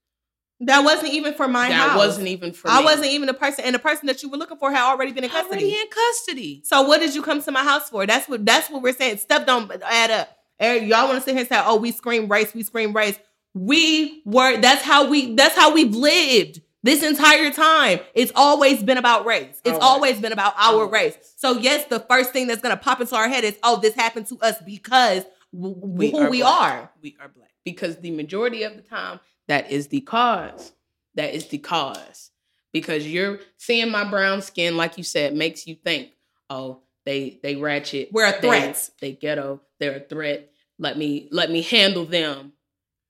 That 0.61 0.85
wasn't 0.85 1.11
even 1.13 1.33
for 1.33 1.47
my 1.49 1.67
that 1.67 1.89
house. 1.89 1.97
wasn't 1.97 2.27
even 2.27 2.53
for 2.53 2.69
I 2.69 2.79
me. 2.79 2.85
wasn't 2.85 3.07
even 3.07 3.27
the 3.27 3.33
person, 3.33 3.65
and 3.65 3.75
the 3.75 3.79
person 3.79 4.07
that 4.07 4.23
you 4.23 4.29
were 4.29 4.37
looking 4.37 4.57
for 4.57 4.71
had 4.71 4.89
already 4.89 5.11
been 5.11 5.25
in 5.25 5.29
custody. 5.29 5.65
already 5.65 5.75
in 5.77 5.87
custody. 5.89 6.61
So 6.63 6.83
what 6.83 7.01
did 7.01 7.13
you 7.13 7.21
come 7.21 7.41
to 7.41 7.51
my 7.51 7.63
house 7.63 7.89
for? 7.89 8.05
That's 8.05 8.29
what 8.29 8.45
that's 8.45 8.69
what 8.69 8.81
we're 8.81 8.93
saying. 8.93 9.17
Stuff 9.17 9.45
don't 9.45 9.69
add 9.83 10.09
up. 10.09 10.36
Eh, 10.59 10.75
Y'all 10.85 11.07
want 11.07 11.15
to 11.19 11.21
sit 11.21 11.31
here 11.33 11.41
and 11.41 11.49
say, 11.49 11.61
"Oh, 11.63 11.77
we 11.77 11.91
scream 11.91 12.27
race, 12.27 12.53
we 12.53 12.63
scream 12.63 12.93
race." 12.93 13.17
We 13.53 14.21
were. 14.25 14.57
That's 14.57 14.81
how 14.83 15.07
we. 15.09 15.35
That's 15.35 15.55
how 15.55 15.73
we've 15.73 15.95
lived 15.95 16.61
this 16.83 17.03
entire 17.03 17.51
time. 17.51 17.99
It's 18.13 18.31
always 18.35 18.83
been 18.83 18.97
about 18.97 19.25
race. 19.25 19.59
It's 19.65 19.79
always 19.79 20.19
been 20.19 20.31
about 20.31 20.53
our 20.57 20.81
Our 20.81 20.87
race. 20.89 21.17
So 21.37 21.53
yes, 21.53 21.85
the 21.85 21.99
first 22.01 22.31
thing 22.33 22.47
that's 22.47 22.61
gonna 22.61 22.77
pop 22.77 23.01
into 23.01 23.15
our 23.15 23.27
head 23.27 23.43
is, 23.43 23.57
"Oh, 23.63 23.77
this 23.79 23.93
happened 23.95 24.27
to 24.27 24.37
us 24.41 24.55
because 24.65 25.23
w- 25.53 25.75
We 25.79 26.11
who 26.11 26.19
are 26.19 26.29
we 26.29 26.41
black. 26.41 26.61
are." 26.61 26.91
We 27.01 27.15
are 27.19 27.27
black. 27.29 27.49
Because 27.65 27.97
the 27.97 28.11
majority 28.11 28.63
of 28.63 28.75
the 28.75 28.81
time, 28.81 29.19
that 29.47 29.71
is 29.71 29.87
the 29.87 30.01
cause. 30.01 30.71
That 31.15 31.33
is 31.33 31.47
the 31.47 31.57
cause. 31.57 32.31
Because 32.71 33.07
you're 33.07 33.39
seeing 33.57 33.89
my 33.91 34.03
brown 34.03 34.41
skin, 34.41 34.77
like 34.77 34.97
you 34.97 35.03
said, 35.03 35.35
makes 35.35 35.65
you 35.67 35.75
think, 35.75 36.11
oh, 36.49 36.81
they 37.07 37.39
they 37.41 37.55
ratchet. 37.55 38.09
We're 38.11 38.27
a 38.27 38.33
threat. 38.33 38.89
They, 38.99 39.13
ghetto. 39.13 39.61
They're 39.79 39.95
a 39.95 39.99
threat. 40.01 40.51
Let 40.77 40.97
me 40.97 41.29
let 41.31 41.49
me 41.49 41.61
handle 41.61 42.03
them 42.03 42.51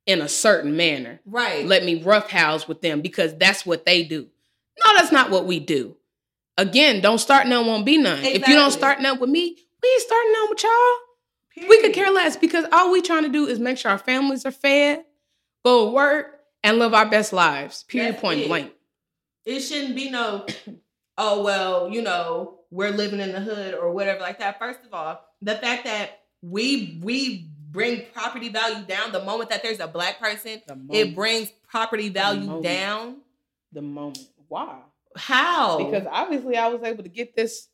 in 0.06 0.22
a 0.22 0.30
certain 0.30 0.78
manner. 0.78 1.20
Right. 1.26 1.66
Let 1.66 1.84
me 1.84 2.04
roughhouse 2.04 2.68
with 2.68 2.82
them 2.82 3.02
because 3.02 3.36
that's 3.36 3.66
what 3.66 3.86
they 3.86 4.04
do. 4.04 4.28
No, 4.86 4.96
that's 4.96 5.12
not 5.12 5.32
what 5.32 5.48
we 5.48 5.60
do. 5.60 5.98
Again, 6.60 7.02
don't 7.02 7.18
start 7.18 7.48
none, 7.48 7.66
won't 7.66 7.88
be 7.88 7.98
none. 7.98 8.24
If 8.24 8.48
you 8.48 8.54
don't 8.54 8.72
start 8.72 9.02
none 9.02 9.20
with 9.20 9.32
me, 9.32 9.58
we 9.82 9.90
ain't 9.90 10.02
starting 10.02 10.32
none 10.32 10.50
with 10.50 10.64
y'all. 10.64 11.68
We 11.70 11.82
could 11.82 11.94
care 11.94 12.12
less 12.12 12.38
because 12.38 12.66
all 12.72 12.92
we 12.92 13.02
trying 13.02 13.24
to 13.24 13.30
do 13.30 13.48
is 13.48 13.60
make 13.60 13.80
sure 13.80 13.90
our 13.90 13.98
families 13.98 14.46
are 14.46 14.52
fed, 14.52 15.06
go 15.66 15.86
to 15.86 15.92
work, 15.92 16.40
and 16.64 16.78
live 16.78 16.94
our 16.94 17.10
best 17.10 17.34
lives. 17.34 17.84
Period. 17.84 18.14
That's 18.14 18.22
point 18.22 18.42
it. 18.42 18.48
blank. 18.48 18.72
it 19.44 19.62
shouldn't 19.62 19.96
be 19.96 20.12
no 20.12 20.46
oh 21.18 21.44
well 21.44 21.90
you 21.90 22.04
know 22.04 22.57
we're 22.72 22.92
living 22.92 23.20
in 23.20 23.32
the 23.32 23.40
hood 23.40 23.74
or 23.74 23.92
whatever 23.92 24.20
like 24.20 24.40
that 24.40 24.60
first 24.60 24.80
of 24.86 24.94
all 24.94 25.22
the 25.42 25.56
fact 25.56 25.86
that 25.86 26.20
we 26.42 27.00
we 27.04 27.50
bring 27.70 28.04
property 28.14 28.50
value 28.50 28.84
down 28.86 29.12
the 29.12 29.24
moment 29.24 29.50
that 29.50 29.62
there's 29.64 29.80
a 29.80 29.88
black 29.88 30.20
person 30.20 30.62
it 30.92 31.16
brings 31.16 31.52
property 31.70 32.10
value 32.10 32.42
moment. 32.46 32.64
down 32.64 33.18
the 33.72 33.82
moment. 33.82 34.20
Why? 34.48 34.80
how 35.16 35.78
Because 35.84 36.08
obviously 36.12 36.56
I 36.58 36.68
was 36.70 36.82
able 36.84 37.04
to 37.04 37.10
get 37.10 37.36
this 37.36 37.68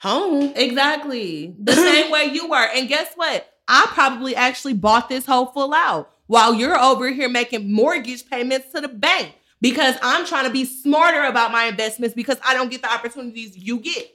home. 0.00 0.52
exactly 0.54 1.54
the 1.58 1.72
same 1.88 2.10
way 2.10 2.24
you 2.26 2.48
were 2.48 2.68
and 2.74 2.88
guess 2.88 3.12
what 3.16 3.46
i 3.66 3.84
probably 3.88 4.36
actually 4.36 4.72
bought 4.74 5.08
this 5.08 5.26
whole 5.26 5.46
full 5.46 5.74
out 5.74 6.10
while 6.28 6.54
you're 6.54 6.78
over 6.78 7.10
here 7.10 7.28
making 7.28 7.72
mortgage 7.72 8.24
payments 8.30 8.70
to 8.72 8.80
the 8.80 8.86
bank 8.88 9.34
because 9.60 9.96
I'm 10.02 10.26
trying 10.26 10.44
to 10.44 10.50
be 10.50 10.64
smarter 10.64 11.22
about 11.24 11.52
my 11.52 11.64
investments 11.64 12.14
because 12.14 12.38
I 12.44 12.54
don't 12.54 12.70
get 12.70 12.82
the 12.82 12.92
opportunities 12.92 13.56
you 13.56 13.80
get. 13.80 14.14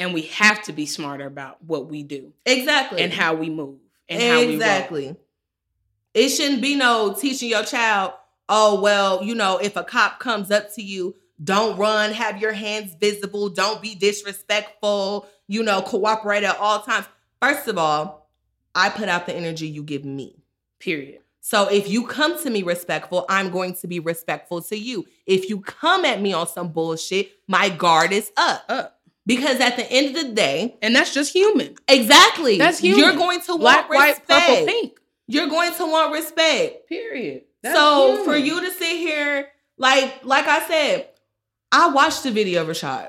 And 0.00 0.14
we 0.14 0.22
have 0.22 0.62
to 0.64 0.72
be 0.72 0.86
smarter 0.86 1.26
about 1.26 1.62
what 1.64 1.88
we 1.88 2.04
do 2.04 2.32
Exactly. 2.46 3.02
and 3.02 3.12
how 3.12 3.34
we 3.34 3.50
move 3.50 3.80
and 4.08 4.22
how 4.22 4.38
we 4.38 4.54
exactly. 4.54 5.16
It 6.14 6.28
shouldn't 6.28 6.62
be 6.62 6.76
no 6.76 7.14
teaching 7.14 7.48
your 7.50 7.64
child, 7.64 8.12
oh, 8.48 8.80
well, 8.80 9.22
you 9.22 9.34
know, 9.34 9.58
if 9.58 9.76
a 9.76 9.84
cop 9.84 10.20
comes 10.20 10.50
up 10.50 10.72
to 10.74 10.82
you, 10.82 11.16
don't 11.42 11.78
run, 11.78 12.12
have 12.12 12.40
your 12.40 12.52
hands 12.52 12.94
visible, 12.98 13.48
don't 13.48 13.82
be 13.82 13.94
disrespectful, 13.94 15.28
you 15.46 15.62
know, 15.62 15.82
cooperate 15.82 16.44
at 16.44 16.56
all 16.58 16.80
times. 16.82 17.06
First 17.40 17.68
of 17.68 17.78
all, 17.78 18.28
I 18.74 18.88
put 18.90 19.08
out 19.08 19.26
the 19.26 19.34
energy 19.34 19.68
you 19.68 19.82
give 19.82 20.04
me. 20.04 20.42
Period. 20.78 21.20
So 21.48 21.66
if 21.66 21.88
you 21.88 22.06
come 22.06 22.38
to 22.42 22.50
me 22.50 22.62
respectful, 22.62 23.24
I'm 23.30 23.48
going 23.48 23.72
to 23.76 23.86
be 23.86 24.00
respectful 24.00 24.60
to 24.64 24.76
you. 24.76 25.06
If 25.24 25.48
you 25.48 25.62
come 25.62 26.04
at 26.04 26.20
me 26.20 26.34
on 26.34 26.46
some 26.46 26.72
bullshit, 26.72 27.30
my 27.46 27.70
guard 27.70 28.12
is 28.12 28.30
up. 28.36 28.66
Up. 28.68 29.00
Because 29.24 29.58
at 29.58 29.76
the 29.76 29.90
end 29.90 30.14
of 30.14 30.26
the 30.26 30.34
day, 30.34 30.76
And 30.82 30.94
that's 30.94 31.14
just 31.14 31.32
human. 31.32 31.74
exactly, 31.88 32.58
That's 32.58 32.80
human. 32.80 33.00
you're 33.00 33.14
going 33.16 33.40
to 33.40 33.52
want 33.52 33.60
Black, 33.60 33.88
white, 33.88 34.08
respect. 34.18 34.28
purple, 34.28 34.66
pink. 34.66 34.98
You're 35.26 35.48
going 35.48 35.72
to 35.72 35.86
want 35.86 36.12
respect. 36.12 36.86
Period. 36.86 37.44
so 37.64 38.24
for 38.26 38.36
you 38.36 38.60
to 38.60 38.70
sit 38.70 38.98
here, 38.98 39.48
like, 39.78 40.22
like 40.24 40.46
I 40.46 40.68
said, 40.68 41.08
I 41.72 41.88
watched 41.88 42.24
the 42.24 42.30
video, 42.30 42.60
of 42.60 42.68
Rayshard. 42.68 43.08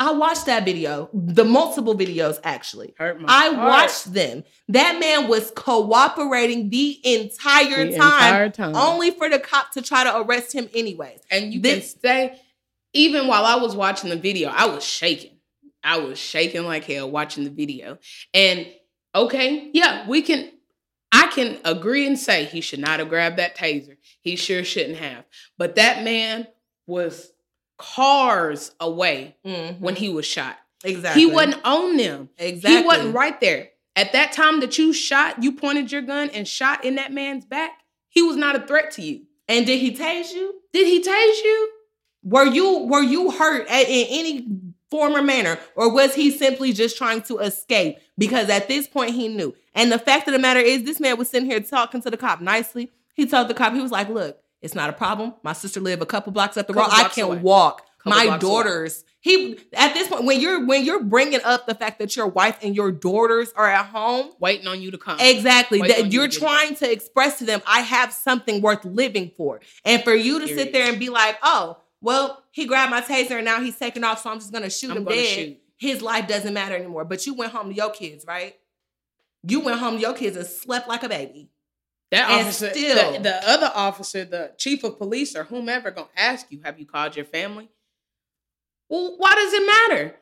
I 0.00 0.12
watched 0.12 0.46
that 0.46 0.64
video, 0.64 1.10
the 1.12 1.44
multiple 1.44 1.94
videos 1.96 2.38
actually. 2.44 2.94
I 3.00 3.48
heart 3.48 3.56
watched 3.56 4.12
them. 4.12 4.44
That 4.68 5.00
man 5.00 5.28
was 5.28 5.50
cooperating 5.50 6.70
the 6.70 7.00
entire 7.04 7.84
the 7.86 7.96
time, 7.96 8.24
entire 8.24 8.48
time. 8.50 8.76
only 8.76 9.10
for 9.10 9.28
the 9.28 9.40
cop 9.40 9.72
to 9.72 9.82
try 9.82 10.04
to 10.04 10.20
arrest 10.20 10.52
him 10.52 10.68
anyways. 10.72 11.18
And 11.30 11.52
you 11.52 11.60
This- 11.60 11.94
can 11.94 12.00
say, 12.02 12.40
even 12.92 13.26
while 13.26 13.44
I 13.44 13.56
was 13.56 13.74
watching 13.74 14.08
the 14.10 14.16
video, 14.16 14.50
I 14.50 14.66
was 14.66 14.84
shaking. 14.84 15.32
I 15.82 15.98
was 15.98 16.18
shaking 16.18 16.64
like 16.64 16.84
hell 16.84 17.10
watching 17.10 17.44
the 17.44 17.50
video. 17.50 17.98
And 18.32 18.68
okay, 19.14 19.70
yeah, 19.72 20.08
we 20.08 20.22
can, 20.22 20.50
I 21.10 21.26
can 21.28 21.58
agree 21.64 22.06
and 22.06 22.18
say 22.18 22.44
he 22.44 22.60
should 22.60 22.80
not 22.80 23.00
have 23.00 23.08
grabbed 23.08 23.38
that 23.38 23.56
taser. 23.56 23.96
He 24.20 24.36
sure 24.36 24.62
shouldn't 24.64 24.98
have. 24.98 25.24
But 25.56 25.74
that 25.76 26.04
man 26.04 26.46
was 26.86 27.32
cars 27.78 28.72
away 28.80 29.36
Mhm. 29.46 29.80
when 29.80 29.96
he 29.96 30.08
was 30.08 30.26
shot. 30.26 30.58
exactly, 30.84 31.22
He 31.22 31.26
wasn't 31.26 31.56
on 31.64 31.96
them. 31.96 32.28
exactly. 32.38 32.80
He 32.80 32.86
wasn't 32.86 33.14
right 33.14 33.40
there. 33.40 33.70
At 33.96 34.12
that 34.12 34.30
time 34.32 34.60
that 34.60 34.78
you 34.78 34.92
shot, 34.92 35.42
you 35.42 35.50
pointed 35.52 35.90
your 35.90 36.02
gun 36.02 36.30
and 36.30 36.46
shot 36.46 36.84
in 36.84 36.94
that 36.96 37.12
man's 37.12 37.44
back, 37.44 37.80
he 38.08 38.22
was 38.22 38.36
not 38.36 38.54
a 38.54 38.60
threat 38.60 38.92
to 38.92 39.02
you. 39.02 39.22
And 39.48 39.66
did 39.66 39.80
he 39.80 39.90
tase 39.96 40.32
you? 40.34 40.54
Did 40.72 40.86
he 40.86 41.00
tase 41.02 41.42
you? 41.44 41.70
Were 42.22 42.44
you 42.46 42.78
were 42.86 43.02
you 43.02 43.30
hurt 43.32 43.66
at, 43.68 43.88
in 43.88 44.06
any 44.10 44.46
form 44.90 45.14
or 45.16 45.22
manner, 45.22 45.58
or 45.74 45.90
was 45.92 46.14
he 46.14 46.30
simply 46.30 46.72
just 46.72 46.96
trying 46.96 47.22
to 47.22 47.38
escape? 47.38 47.96
Because 48.16 48.48
at 48.48 48.68
this 48.68 48.86
point 48.86 49.12
he 49.14 49.28
knew. 49.28 49.54
And 49.74 49.90
the 49.90 49.98
fact 49.98 50.28
of 50.28 50.32
the 50.32 50.38
matter 50.38 50.60
is, 50.60 50.82
this 50.84 51.00
man 51.00 51.16
was 51.18 51.28
sitting 51.28 51.48
here 51.50 51.60
talking 51.60 52.00
to 52.02 52.10
the 52.10 52.16
cop 52.16 52.40
nicely. 52.40 52.90
He 53.14 53.26
told 53.26 53.48
the 53.48 53.54
cop, 53.54 53.72
he 53.74 53.80
was 53.80 53.90
like, 53.90 54.08
"Look, 54.08 54.38
it's 54.62 54.74
not 54.74 54.90
a 54.90 54.92
problem. 54.92 55.34
My 55.42 55.52
sister 55.52 55.80
live 55.80 56.00
a 56.02 56.06
couple 56.06 56.32
blocks 56.32 56.56
up 56.56 56.66
the 56.66 56.74
Couple 56.74 56.90
road. 56.90 57.04
I 57.04 57.08
can 57.08 57.24
away. 57.24 57.38
walk. 57.38 57.84
Couple 57.98 58.18
My 58.18 58.24
blocks 58.26 58.42
away. 58.44 58.52
daughters." 58.52 59.04
He 59.20 59.58
at 59.74 59.94
this 59.94 60.06
point 60.08 60.24
when 60.24 60.40
you're 60.40 60.64
when 60.64 60.84
you're 60.84 61.02
bringing 61.02 61.40
up 61.42 61.66
the 61.66 61.74
fact 61.74 61.98
that 61.98 62.14
your 62.14 62.28
wife 62.28 62.56
and 62.62 62.76
your 62.76 62.92
daughters 62.92 63.52
are 63.56 63.68
at 63.68 63.86
home, 63.86 64.30
Waiting 64.38 64.68
on 64.68 64.80
you 64.80 64.92
to 64.92 64.98
come. 64.98 65.18
Exactly. 65.20 65.80
That 65.80 66.06
you 66.12 66.20
you're 66.20 66.28
to 66.28 66.38
trying 66.38 66.76
to 66.76 66.90
express 66.90 67.38
to 67.40 67.44
them, 67.44 67.60
I 67.66 67.80
have 67.80 68.12
something 68.12 68.62
worth 68.62 68.84
living 68.84 69.32
for. 69.36 69.60
And 69.84 70.02
for 70.04 70.14
you 70.14 70.38
to 70.38 70.46
sit 70.46 70.72
there 70.72 70.88
and 70.88 71.00
be 71.00 71.08
like, 71.08 71.36
oh, 71.42 71.78
well, 72.00 72.44
he 72.52 72.64
grabbed 72.66 72.92
my 72.92 73.00
taser 73.00 73.32
and 73.32 73.44
now 73.44 73.60
he's 73.60 73.76
taking 73.76 74.04
off, 74.04 74.22
so 74.22 74.30
I'm 74.30 74.38
just 74.38 74.52
gonna 74.52 74.70
shoot 74.70 74.92
I'm 74.92 74.98
him 74.98 75.04
dead. 75.06 75.26
shoot. 75.26 75.58
His 75.76 76.00
life 76.00 76.28
doesn't 76.28 76.54
matter 76.54 76.76
anymore. 76.76 77.04
But 77.04 77.26
you 77.26 77.34
went 77.34 77.50
home 77.52 77.70
to 77.70 77.74
your 77.74 77.90
kids, 77.90 78.24
right? 78.26 78.54
You 79.42 79.60
went 79.60 79.78
home 79.80 79.96
to 79.96 80.00
your 80.00 80.14
kids 80.14 80.36
and 80.36 80.46
slept 80.46 80.88
like 80.88 81.02
a 81.02 81.08
baby. 81.08 81.50
That 82.10 82.30
And 82.30 82.40
officer, 82.46 82.70
still- 82.70 83.12
the, 83.14 83.18
the 83.20 83.48
other 83.50 83.70
officer, 83.74 84.24
the 84.24 84.52
chief 84.56 84.82
of 84.84 84.96
police 84.98 85.36
or 85.36 85.44
whomever, 85.44 85.90
gonna 85.90 86.08
ask 86.16 86.46
you, 86.50 86.60
"Have 86.64 86.78
you 86.78 86.86
called 86.86 87.16
your 87.16 87.26
family?" 87.26 87.68
Well, 88.88 89.16
why 89.18 89.34
does 89.34 89.52
it 89.52 89.66
matter? 89.66 90.16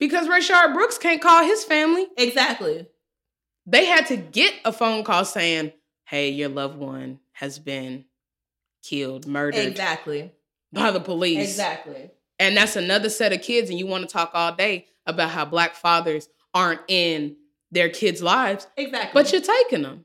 Because 0.00 0.26
Rayshard 0.26 0.74
Brooks 0.74 0.98
can't 0.98 1.20
call 1.22 1.44
his 1.44 1.64
family. 1.64 2.06
Exactly. 2.16 2.86
They 3.66 3.84
had 3.84 4.06
to 4.08 4.16
get 4.16 4.54
a 4.64 4.72
phone 4.72 5.04
call 5.04 5.24
saying, 5.24 5.72
"Hey, 6.06 6.30
your 6.30 6.48
loved 6.48 6.78
one 6.78 7.20
has 7.32 7.58
been 7.58 8.04
killed, 8.82 9.26
murdered 9.26 9.66
Exactly. 9.66 10.32
by 10.72 10.90
the 10.90 11.00
police." 11.00 11.48
Exactly. 11.48 12.10
And 12.40 12.56
that's 12.56 12.76
another 12.76 13.10
set 13.10 13.32
of 13.32 13.42
kids, 13.42 13.70
and 13.70 13.78
you 13.78 13.86
want 13.86 14.08
to 14.08 14.12
talk 14.12 14.30
all 14.34 14.52
day 14.54 14.86
about 15.06 15.30
how 15.30 15.44
black 15.44 15.74
fathers 15.74 16.28
aren't 16.54 16.80
in 16.88 17.36
their 17.70 17.88
kids' 17.90 18.22
lives, 18.22 18.66
Exactly. 18.76 19.10
but 19.12 19.30
you're 19.32 19.40
taking 19.40 19.82
them. 19.82 20.04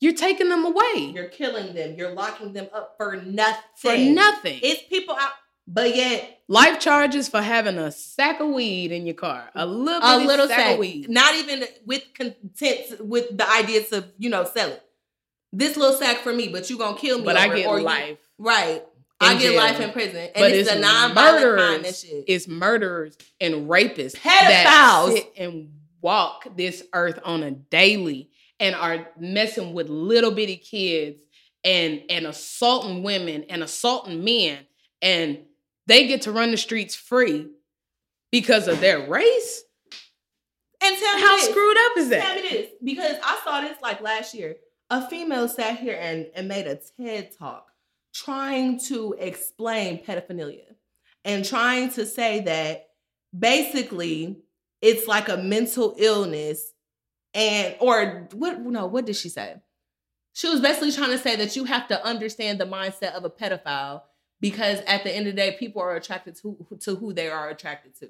You're 0.00 0.14
taking 0.14 0.48
them 0.48 0.64
away 0.64 1.12
you're 1.14 1.28
killing 1.28 1.74
them. 1.74 1.94
You're 1.96 2.12
locking 2.14 2.52
them 2.54 2.68
up 2.72 2.94
for 2.96 3.16
nothing. 3.16 3.62
for 3.76 3.96
nothing. 3.96 4.58
It's 4.62 4.82
people 4.88 5.14
out, 5.14 5.32
but 5.68 5.94
yet 5.94 6.38
Life 6.48 6.80
charges 6.80 7.28
for 7.28 7.40
having 7.42 7.78
a 7.78 7.92
sack 7.92 8.40
of 8.40 8.48
weed 8.48 8.90
in 8.92 9.06
your 9.06 9.14
car. 9.14 9.50
A 9.54 9.64
little 9.66 10.00
a 10.02 10.18
little 10.24 10.48
sack, 10.48 10.58
sack, 10.58 10.72
of 10.74 10.78
weed. 10.80 11.08
not 11.08 11.34
even 11.34 11.64
with 11.86 12.02
content 12.14 13.00
with 13.06 13.36
the 13.36 13.48
idea 13.48 13.82
to 13.84 14.04
you 14.18 14.30
know 14.30 14.44
sell 14.44 14.70
it. 14.70 14.82
This 15.52 15.76
little 15.76 15.96
sack 15.96 16.18
for 16.18 16.32
me, 16.32 16.48
but 16.48 16.70
you 16.70 16.78
gonna 16.78 16.96
kill 16.96 17.18
me. 17.18 17.24
but 17.24 17.36
I 17.36 17.54
get 17.54 17.66
or 17.66 17.78
you- 17.78 17.84
life. 17.84 18.18
right? 18.38 18.84
I 19.22 19.32
in 19.34 19.38
get 19.38 19.50
jail. 19.50 19.56
life 19.60 19.80
in 19.80 19.90
prison, 19.90 20.16
and 20.16 20.30
But 20.34 20.50
it's, 20.52 20.66
it's 20.70 20.78
a 20.78 20.80
non-violent 20.80 21.58
crime 21.58 21.84
and 21.84 21.94
shit. 21.94 22.24
It's 22.26 22.48
murderers 22.48 23.18
and 23.38 23.68
rapists 23.68 24.16
Pedophiles. 24.16 24.46
that 24.48 25.10
sit 25.12 25.32
and 25.36 25.72
walk 26.00 26.46
this 26.56 26.82
earth 26.94 27.18
on 27.22 27.42
a 27.42 27.50
daily 27.50 28.29
and 28.60 28.74
are 28.76 29.08
messing 29.18 29.72
with 29.74 29.88
little 29.88 30.30
bitty 30.30 30.56
kids 30.58 31.20
and 31.64 32.02
and 32.08 32.26
assaulting 32.26 33.02
women 33.02 33.44
and 33.48 33.62
assaulting 33.62 34.22
men 34.22 34.58
and 35.02 35.38
they 35.86 36.06
get 36.06 36.22
to 36.22 36.32
run 36.32 36.50
the 36.52 36.56
streets 36.56 36.94
free 36.94 37.48
because 38.30 38.68
of 38.68 38.80
their 38.80 39.08
race. 39.10 39.62
and 40.82 40.96
tell 40.98 41.14
me 41.16 41.22
How 41.22 41.36
this. 41.36 41.48
screwed 41.50 41.76
up 41.76 41.92
is 41.96 42.08
that 42.10 42.22
Tell 42.22 42.34
me 42.36 42.42
this 42.42 42.70
because 42.84 43.16
I 43.24 43.40
saw 43.44 43.60
this 43.62 43.76
like 43.82 44.00
last 44.00 44.34
year. 44.34 44.56
A 44.92 45.08
female 45.08 45.46
sat 45.48 45.78
here 45.78 45.96
and, 46.00 46.26
and 46.34 46.48
made 46.48 46.66
a 46.66 46.76
TED 46.96 47.30
talk 47.38 47.66
trying 48.12 48.78
to 48.80 49.14
explain 49.20 50.02
pedophilia 50.04 50.74
and 51.24 51.44
trying 51.44 51.90
to 51.90 52.04
say 52.04 52.40
that 52.40 52.88
basically 53.36 54.38
it's 54.82 55.06
like 55.06 55.28
a 55.28 55.36
mental 55.36 55.94
illness 55.98 56.72
and 57.34 57.76
or 57.80 58.28
what 58.32 58.60
no 58.60 58.86
what 58.86 59.04
did 59.04 59.16
she 59.16 59.28
say 59.28 59.56
she 60.32 60.48
was 60.48 60.60
basically 60.60 60.92
trying 60.92 61.10
to 61.10 61.18
say 61.18 61.36
that 61.36 61.56
you 61.56 61.64
have 61.64 61.88
to 61.88 62.04
understand 62.04 62.60
the 62.60 62.64
mindset 62.66 63.12
of 63.12 63.24
a 63.24 63.30
pedophile 63.30 64.02
because 64.40 64.80
at 64.86 65.04
the 65.04 65.14
end 65.14 65.26
of 65.26 65.34
the 65.34 65.40
day 65.40 65.56
people 65.58 65.82
are 65.82 65.96
attracted 65.96 66.36
to 66.36 66.66
to 66.80 66.96
who 66.96 67.12
they 67.12 67.28
are 67.28 67.48
attracted 67.48 67.94
to 67.98 68.08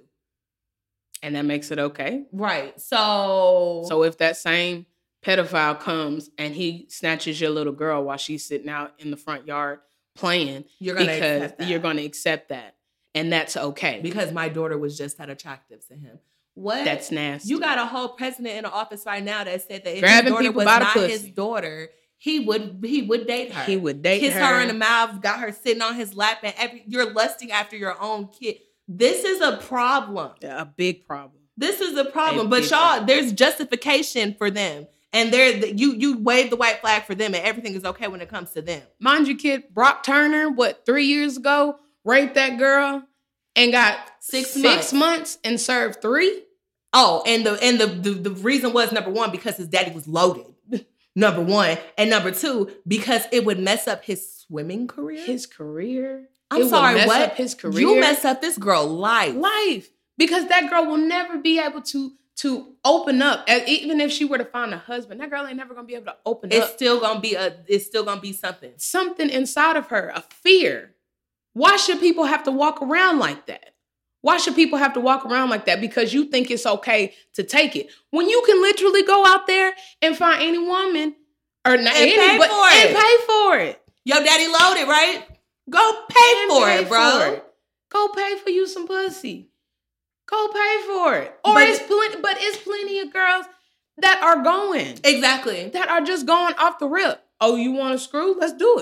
And 1.22 1.34
that 1.34 1.44
makes 1.44 1.70
it 1.70 1.78
okay. 1.78 2.24
right 2.32 2.78
so 2.80 3.84
So 3.88 4.02
if 4.04 4.18
that 4.18 4.36
same 4.36 4.86
pedophile 5.22 5.78
comes 5.78 6.30
and 6.38 6.54
he 6.54 6.86
snatches 6.88 7.40
your 7.40 7.50
little 7.50 7.72
girl 7.72 8.02
while 8.04 8.16
she's 8.16 8.44
sitting 8.44 8.68
out 8.68 8.94
in 8.98 9.10
the 9.10 9.16
front 9.16 9.46
yard 9.46 9.80
playing, 10.14 10.64
you're 10.78 10.94
gonna 10.94 11.12
because 11.12 11.52
you're 11.68 11.78
going 11.78 11.96
to 11.96 12.04
accept 12.04 12.48
that, 12.48 12.76
and 13.14 13.32
that's 13.32 13.56
okay. 13.56 14.00
because 14.02 14.32
my 14.32 14.48
daughter 14.48 14.78
was 14.78 14.96
just 14.96 15.18
that 15.18 15.30
attractive 15.30 15.86
to 15.88 15.94
him. 15.94 16.18
What? 16.54 16.84
that's 16.84 17.10
nasty. 17.10 17.48
you 17.48 17.60
got 17.60 17.78
a 17.78 17.86
whole 17.86 18.08
president 18.08 18.56
in 18.56 18.64
the 18.64 18.70
office 18.70 19.04
right 19.06 19.22
now 19.22 19.44
that 19.44 19.62
said 19.62 19.84
that 19.84 19.94
if 19.94 20.00
Grabbing 20.00 20.34
his 20.34 20.42
daughter 20.42 20.52
was 20.52 20.64
not 20.66 20.96
his 21.10 21.22
daughter, 21.30 21.88
he 22.20 22.40
would 22.40 22.84
he 22.84 23.02
would 23.02 23.26
date 23.26 23.52
her. 23.52 23.64
He 23.64 23.76
would 23.76 24.02
date 24.02 24.20
kiss 24.20 24.34
her. 24.34 24.40
her. 24.40 24.60
in 24.60 24.68
the 24.68 24.74
mouth, 24.74 25.20
got 25.22 25.40
her 25.40 25.52
sitting 25.52 25.80
on 25.80 25.94
his 25.94 26.14
lap, 26.14 26.38
and 26.42 26.54
every 26.58 26.84
you're 26.86 27.12
lusting 27.12 27.50
after 27.50 27.76
your 27.76 28.00
own 28.00 28.28
kid. 28.28 28.58
This 28.86 29.24
is 29.24 29.40
a 29.40 29.56
problem. 29.56 30.32
a 30.42 30.66
big 30.66 31.06
problem. 31.06 31.40
This 31.56 31.80
is 31.80 31.96
a 31.96 32.04
problem. 32.04 32.46
A 32.46 32.48
but 32.50 32.70
y'all, 32.70 32.80
problem. 32.80 33.06
there's 33.06 33.32
justification 33.32 34.34
for 34.36 34.50
them, 34.50 34.86
and 35.14 35.32
they're 35.32 35.64
you 35.64 35.94
you 35.94 36.18
wave 36.18 36.50
the 36.50 36.56
white 36.56 36.80
flag 36.80 37.04
for 37.04 37.14
them, 37.14 37.34
and 37.34 37.42
everything 37.44 37.74
is 37.74 37.84
okay 37.86 38.08
when 38.08 38.20
it 38.20 38.28
comes 38.28 38.50
to 38.52 38.60
them. 38.60 38.82
Mind 38.98 39.26
you, 39.26 39.36
kid, 39.36 39.72
Brock 39.72 40.02
Turner, 40.02 40.50
what 40.50 40.84
three 40.84 41.06
years 41.06 41.38
ago, 41.38 41.76
raped 42.04 42.34
that 42.34 42.58
girl 42.58 43.02
and 43.56 43.72
got 43.72 43.98
Six 44.20 44.50
six 44.50 44.62
months. 44.62 44.92
months 44.92 45.38
and 45.44 45.60
served 45.60 46.00
three. 46.00 46.44
Oh, 46.92 47.22
and 47.26 47.44
the 47.44 47.58
and 47.62 47.80
the, 47.80 47.86
the 47.86 48.10
the 48.10 48.30
reason 48.30 48.72
was 48.72 48.92
number 48.92 49.10
one 49.10 49.30
because 49.30 49.56
his 49.56 49.68
daddy 49.68 49.92
was 49.92 50.06
loaded. 50.06 50.46
number 51.16 51.42
one, 51.42 51.78
and 51.96 52.10
number 52.10 52.30
two 52.30 52.70
because 52.86 53.24
it 53.32 53.44
would 53.44 53.58
mess 53.58 53.88
up 53.88 54.04
his 54.04 54.40
swimming 54.40 54.86
career. 54.86 55.24
His 55.24 55.46
career. 55.46 56.28
I'm 56.50 56.62
it 56.62 56.68
sorry, 56.68 56.94
mess 56.96 57.06
what? 57.06 57.22
Up 57.22 57.36
his 57.36 57.54
career. 57.54 57.80
You 57.80 58.00
mess 58.00 58.24
up 58.24 58.40
this 58.40 58.58
girl 58.58 58.86
life. 58.86 59.34
life 59.36 59.90
because 60.18 60.48
that 60.48 60.68
girl 60.68 60.86
will 60.86 60.96
never 60.98 61.38
be 61.38 61.58
able 61.58 61.80
to 61.82 62.12
to 62.36 62.74
open 62.84 63.22
up. 63.22 63.48
Even 63.48 64.00
if 64.00 64.10
she 64.10 64.24
were 64.24 64.38
to 64.38 64.44
find 64.44 64.74
a 64.74 64.78
husband, 64.78 65.20
that 65.20 65.30
girl 65.30 65.46
ain't 65.46 65.56
never 65.56 65.74
gonna 65.74 65.86
be 65.86 65.94
able 65.94 66.06
to 66.06 66.16
open 66.26 66.50
It's 66.52 66.66
up. 66.66 66.72
still 66.72 67.00
gonna 67.00 67.20
be 67.20 67.34
a. 67.34 67.56
It's 67.68 67.86
still 67.86 68.04
gonna 68.04 68.20
be 68.20 68.32
something. 68.32 68.72
Something 68.76 69.30
inside 69.30 69.76
of 69.76 69.86
her, 69.88 70.12
a 70.14 70.20
fear. 70.20 70.94
Why 71.52 71.76
should 71.76 72.00
people 72.00 72.24
have 72.24 72.44
to 72.44 72.50
walk 72.50 72.82
around 72.82 73.18
like 73.18 73.46
that? 73.46 73.69
Why 74.22 74.36
should 74.36 74.54
people 74.54 74.78
have 74.78 74.92
to 74.94 75.00
walk 75.00 75.24
around 75.24 75.48
like 75.50 75.64
that? 75.66 75.80
Because 75.80 76.12
you 76.12 76.26
think 76.26 76.50
it's 76.50 76.66
okay 76.66 77.14
to 77.34 77.42
take 77.42 77.74
it. 77.76 77.88
When 78.10 78.28
you 78.28 78.42
can 78.46 78.60
literally 78.60 79.02
go 79.02 79.24
out 79.26 79.46
there 79.46 79.72
and 80.02 80.16
find 80.16 80.42
any 80.42 80.58
woman 80.58 81.14
or 81.66 81.76
not 81.76 81.94
And 81.94 82.10
any, 82.10 82.16
pay 82.16 82.38
but, 82.38 82.48
for 82.50 82.66
and 82.66 82.90
it. 82.90 82.96
pay 82.96 83.16
for 83.26 83.58
it. 83.58 83.82
Yo, 84.04 84.16
daddy 84.22 84.46
loaded, 84.46 84.88
right? 84.88 85.24
Go 85.70 86.04
pay 86.08 86.42
And 86.42 86.50
for 86.50 86.64
pay 86.66 86.78
it, 86.82 86.88
bro. 86.88 87.10
for 87.18 87.26
it. 87.34 87.44
Go 87.90 88.08
pay 88.08 88.36
for 88.38 88.50
you 88.50 88.66
some 88.66 88.86
pussy. 88.86 89.48
Go 90.26 90.48
pay 90.48 90.78
for 90.86 91.14
it. 91.16 91.34
Or 91.44 91.54
But- 91.54 91.68
it's 91.68 91.82
plenty, 91.82 92.20
but 92.20 92.36
it's 92.40 92.58
plenty 92.58 92.98
of 93.00 93.12
girls 93.12 93.46
that 93.98 94.20
are 94.22 94.42
going. 94.42 94.98
Exactly. 95.04 95.68
that 95.70 95.88
are 95.88 96.00
just 96.02 96.26
going 96.26 96.54
off 96.54 96.78
the 96.78 96.86
rip. 96.88 97.22
Oh, 97.40 97.56
you 97.56 97.72
want 97.72 97.92
to 97.94 97.98
screw? 97.98 98.36
Let's 98.38 98.52
do 98.52 98.78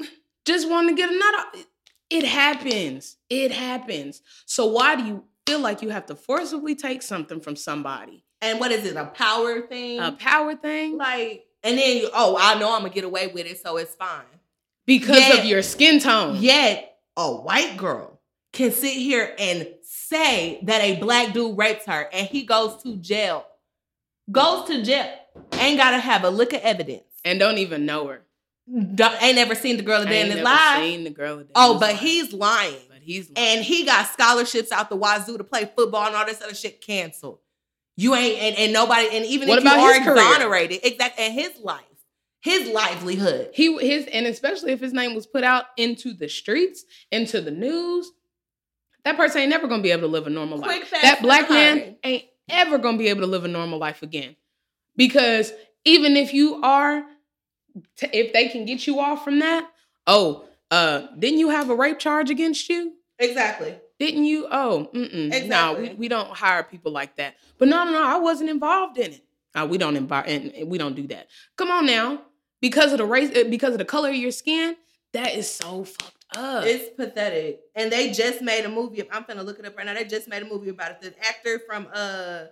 it. 0.00 0.08
Just 0.44 0.68
want 0.68 0.88
to 0.88 0.94
get 0.94 1.10
a 1.10 1.18
nut 1.18 1.34
off. 1.34 1.66
It 2.10 2.24
happens. 2.24 3.16
It 3.28 3.50
happens. 3.52 4.22
So 4.44 4.66
why 4.66 4.96
do 4.96 5.04
you 5.04 5.24
feel 5.46 5.60
like 5.60 5.82
you 5.82 5.88
have 5.90 6.06
to 6.06 6.14
forcibly 6.14 6.74
take 6.74 7.02
something 7.02 7.40
from 7.40 7.56
somebody? 7.56 8.24
And 8.40 8.60
what 8.60 8.70
is 8.70 8.84
it? 8.84 8.96
A 8.96 9.06
power 9.06 9.62
thing? 9.62 9.98
A 9.98 10.12
power 10.12 10.54
thing? 10.54 10.96
like, 10.98 11.46
and 11.62 11.78
then 11.78 11.96
you, 11.96 12.10
oh, 12.14 12.36
I 12.38 12.58
know 12.58 12.72
I'm 12.74 12.82
gonna 12.82 12.92
get 12.94 13.04
away 13.04 13.26
with 13.28 13.46
it, 13.46 13.60
so 13.60 13.76
it's 13.76 13.94
fine. 13.94 14.22
Because 14.86 15.18
Yeah. 15.18 15.38
of 15.38 15.44
your 15.46 15.62
skin 15.62 15.98
tone. 15.98 16.36
Yet 16.36 16.96
a 17.16 17.32
white 17.32 17.76
girl 17.76 18.20
can 18.52 18.70
sit 18.70 18.92
here 18.92 19.34
and 19.38 19.66
say 19.82 20.60
that 20.62 20.80
a 20.82 20.96
black 21.00 21.32
dude 21.32 21.56
rapes 21.58 21.86
her, 21.86 22.08
and 22.12 22.28
he 22.28 22.42
goes 22.44 22.80
to 22.84 22.96
jail. 22.96 23.44
Goes 24.30 24.66
to 24.68 24.82
jail. 24.82 25.12
Ain't 25.54 25.78
gotta 25.78 25.98
have 25.98 26.22
a 26.24 26.30
lick 26.30 26.52
of 26.52 26.60
evidence. 26.60 27.02
And 27.24 27.40
don't 27.40 27.58
even 27.58 27.84
know 27.86 28.06
her. 28.08 28.22
Don't- 28.94 29.22
ain't 29.22 29.36
never 29.36 29.54
seen 29.54 29.76
the 29.76 29.82
girl 29.84 30.02
a 30.02 30.06
day 30.06 30.20
in 30.22 30.26
Ain't 30.26 30.34
his 30.34 30.36
never 30.36 30.48
life. 30.48 30.82
seen 30.82 31.04
the 31.04 31.10
girl 31.10 31.38
a 31.38 31.44
day 31.44 31.52
Oh, 31.54 31.74
but 31.74 31.92
life. 31.92 32.00
he's 32.00 32.32
lying. 32.32 32.74
But 32.88 32.98
he's 33.00 33.30
lying. 33.30 33.56
and 33.58 33.64
he 33.64 33.84
got 33.84 34.08
scholarships 34.12 34.72
out 34.72 34.88
the 34.90 34.96
wazoo 34.96 35.38
to 35.38 35.44
play 35.44 35.70
football 35.76 36.06
and 36.06 36.16
all 36.16 36.26
this 36.26 36.42
other 36.42 36.54
shit 36.54 36.80
canceled. 36.80 37.38
You 37.96 38.14
ain't 38.16 38.38
and, 38.42 38.56
and 38.56 38.72
nobody 38.72 39.08
and 39.12 39.24
even 39.24 39.48
What 39.48 39.58
if 39.58 39.64
you 39.64 39.70
about 39.70 39.80
are 39.84 39.94
his 39.94 40.02
career? 40.04 40.16
exonerated, 40.16 40.80
exactly, 40.82 41.24
and 41.24 41.32
his 41.34 41.52
life, 41.62 41.84
his 42.40 42.68
livelihood. 42.68 43.50
he 43.54 43.74
his 43.78 44.06
and 44.06 44.26
especially 44.26 44.72
if 44.72 44.80
his 44.80 44.92
name 44.92 45.14
was 45.14 45.26
put 45.26 45.44
out 45.44 45.66
into 45.76 46.12
the 46.12 46.28
streets, 46.28 46.84
into 47.12 47.40
the 47.40 47.52
news, 47.52 48.10
that 49.04 49.16
person 49.16 49.42
ain't 49.42 49.50
never 49.50 49.68
gonna 49.68 49.82
be 49.82 49.92
able 49.92 50.02
to 50.02 50.08
live 50.08 50.26
a 50.26 50.30
normal 50.30 50.58
life. 50.58 50.68
Quick, 50.70 50.84
fast, 50.86 51.02
that 51.04 51.22
black 51.22 51.48
and 51.50 51.80
man 51.80 51.96
ain't 52.02 52.24
ever 52.50 52.78
gonna 52.78 52.98
be 52.98 53.08
able 53.08 53.20
to 53.20 53.26
live 53.28 53.44
a 53.44 53.48
normal 53.48 53.78
life 53.78 54.02
again. 54.02 54.34
Because 54.96 55.52
even 55.84 56.16
if 56.16 56.34
you 56.34 56.60
are, 56.62 57.04
t- 57.96 58.08
if 58.12 58.32
they 58.32 58.48
can 58.48 58.64
get 58.64 58.86
you 58.86 59.00
off 59.00 59.24
from 59.24 59.38
that, 59.40 59.70
oh, 60.06 60.44
uh, 60.70 61.06
didn't 61.18 61.38
you 61.38 61.50
have 61.50 61.70
a 61.70 61.74
rape 61.74 61.98
charge 61.98 62.30
against 62.30 62.68
you? 62.68 62.94
Exactly. 63.18 63.76
Didn't 63.98 64.24
you? 64.24 64.46
Oh, 64.50 64.90
mm-mm. 64.92 65.46
no, 65.48 65.74
we, 65.80 65.94
we 65.94 66.08
don't 66.08 66.28
hire 66.28 66.62
people 66.62 66.92
like 66.92 67.16
that. 67.16 67.36
But 67.58 67.68
no, 67.68 67.84
no, 67.84 67.92
no, 67.92 68.04
I 68.04 68.18
wasn't 68.18 68.50
involved 68.50 68.98
in 68.98 69.12
it. 69.12 69.24
Uh, 69.54 69.66
we 69.66 69.78
don't 69.78 69.96
involve, 69.96 70.26
and, 70.26 70.52
and 70.52 70.68
we 70.68 70.76
don't 70.76 70.94
do 70.94 71.06
that. 71.06 71.28
Come 71.56 71.70
on 71.70 71.86
now, 71.86 72.20
because 72.60 72.92
of 72.92 72.98
the 72.98 73.06
race, 73.06 73.34
uh, 73.34 73.44
because 73.48 73.72
of 73.72 73.78
the 73.78 73.86
color 73.86 74.10
of 74.10 74.16
your 74.16 74.30
skin, 74.30 74.76
that 75.12 75.34
is 75.34 75.50
so 75.50 75.84
fucked 75.84 76.36
up. 76.36 76.64
It's 76.66 76.94
pathetic. 76.94 77.60
And 77.74 77.90
they 77.90 78.12
just 78.12 78.42
made 78.42 78.66
a 78.66 78.68
movie. 78.68 79.02
I'm 79.10 79.24
gonna 79.26 79.42
look 79.42 79.58
it 79.58 79.64
up 79.64 79.76
right 79.76 79.86
now. 79.86 79.94
They 79.94 80.04
just 80.04 80.28
made 80.28 80.42
a 80.42 80.46
movie 80.46 80.68
about 80.68 80.90
it. 80.90 81.00
The 81.00 81.26
actor 81.26 81.60
from 81.66 81.88
uh 81.94 82.44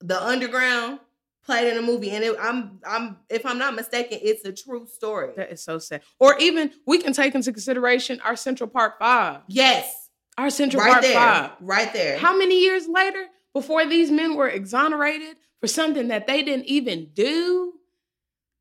the 0.00 0.24
underground 0.24 1.00
played 1.48 1.72
in 1.72 1.78
a 1.78 1.82
movie. 1.82 2.10
And 2.10 2.22
it, 2.22 2.36
I'm 2.38 2.78
I'm 2.86 3.16
if 3.30 3.46
I'm 3.46 3.58
not 3.58 3.74
mistaken, 3.74 4.18
it's 4.20 4.44
a 4.44 4.52
true 4.52 4.86
story. 4.86 5.32
that 5.36 5.50
is 5.50 5.62
so 5.62 5.78
sad. 5.78 6.02
Or 6.20 6.36
even 6.38 6.70
we 6.86 6.98
can 6.98 7.14
take 7.14 7.34
into 7.34 7.52
consideration 7.52 8.20
our 8.20 8.36
Central 8.36 8.68
Park 8.68 8.98
Five. 8.98 9.40
Yes. 9.48 10.10
Our 10.36 10.50
Central 10.50 10.82
right 10.82 10.92
Park 10.92 11.02
there. 11.02 11.14
Five. 11.14 11.50
Right 11.60 11.92
there. 11.92 12.18
How 12.18 12.36
many 12.36 12.60
years 12.60 12.86
later, 12.86 13.26
before 13.54 13.86
these 13.86 14.10
men 14.10 14.36
were 14.36 14.48
exonerated 14.48 15.36
for 15.60 15.66
something 15.66 16.08
that 16.08 16.26
they 16.26 16.42
didn't 16.42 16.66
even 16.66 17.08
do? 17.14 17.72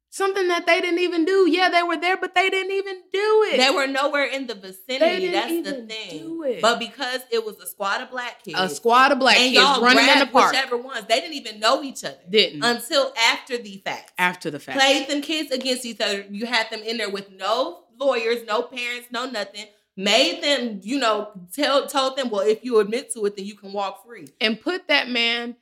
Something 0.09 0.47
that 0.47 0.65
they 0.65 0.79
didn't 0.79 0.99
even 0.99 1.25
do. 1.25 1.49
Yeah, 1.49 1.69
they 1.69 1.83
were 1.83 1.97
there, 1.97 2.17
but 2.17 2.33
they 2.33 2.49
didn't 2.49 2.71
even 2.71 2.95
do 3.11 3.45
it. 3.51 3.57
They 3.57 3.69
were 3.69 3.87
nowhere 3.87 4.25
in 4.25 4.47
the 4.47 4.55
vicinity. 4.55 5.27
That's 5.27 5.69
the 5.69 5.85
thing. 5.85 6.59
But 6.61 6.79
because 6.79 7.21
it 7.29 7.45
was 7.45 7.59
a 7.59 7.67
squad 7.67 8.01
of 8.01 8.09
black 8.09 8.43
kids, 8.43 8.57
a 8.59 8.69
squad 8.69 9.11
of 9.11 9.19
black 9.19 9.35
kids 9.35 9.57
running 9.81 10.07
in 10.07 10.19
the 10.19 10.27
park 10.27 10.53
whichever 10.53 10.77
ones, 10.77 11.05
they 11.07 11.19
didn't 11.19 11.35
even 11.35 11.59
know 11.59 11.83
each 11.83 12.03
other 12.03 12.17
didn't 12.29 12.63
until 12.63 13.13
after 13.31 13.57
the 13.57 13.77
fact. 13.83 14.13
after 14.17 14.49
the 14.49 14.59
fact. 14.59 14.79
Played 14.79 15.09
them 15.09 15.21
kids 15.21 15.51
against 15.51 15.85
each 15.85 15.99
other. 15.99 16.25
You 16.29 16.45
had 16.45 16.69
them 16.69 16.81
in 16.83 16.97
there 16.97 17.09
with 17.09 17.29
no 17.31 17.83
lawyers, 17.99 18.45
no 18.47 18.61
parents, 18.61 19.07
no 19.11 19.29
nothing. 19.29 19.65
Made 19.99 20.43
them, 20.43 20.79
you 20.83 20.99
know, 20.99 21.31
tell 21.53 21.87
told 21.87 22.17
them, 22.17 22.29
well, 22.29 22.41
if 22.47 22.63
you 22.63 22.79
admit 22.79 23.11
to 23.13 23.25
it, 23.25 23.35
then 23.35 23.45
you 23.45 23.55
can 23.55 23.73
walk 23.73 24.05
free. 24.05 24.27
and 24.39 24.59
put 24.59 24.87
that 24.87 25.09
man 25.09 25.55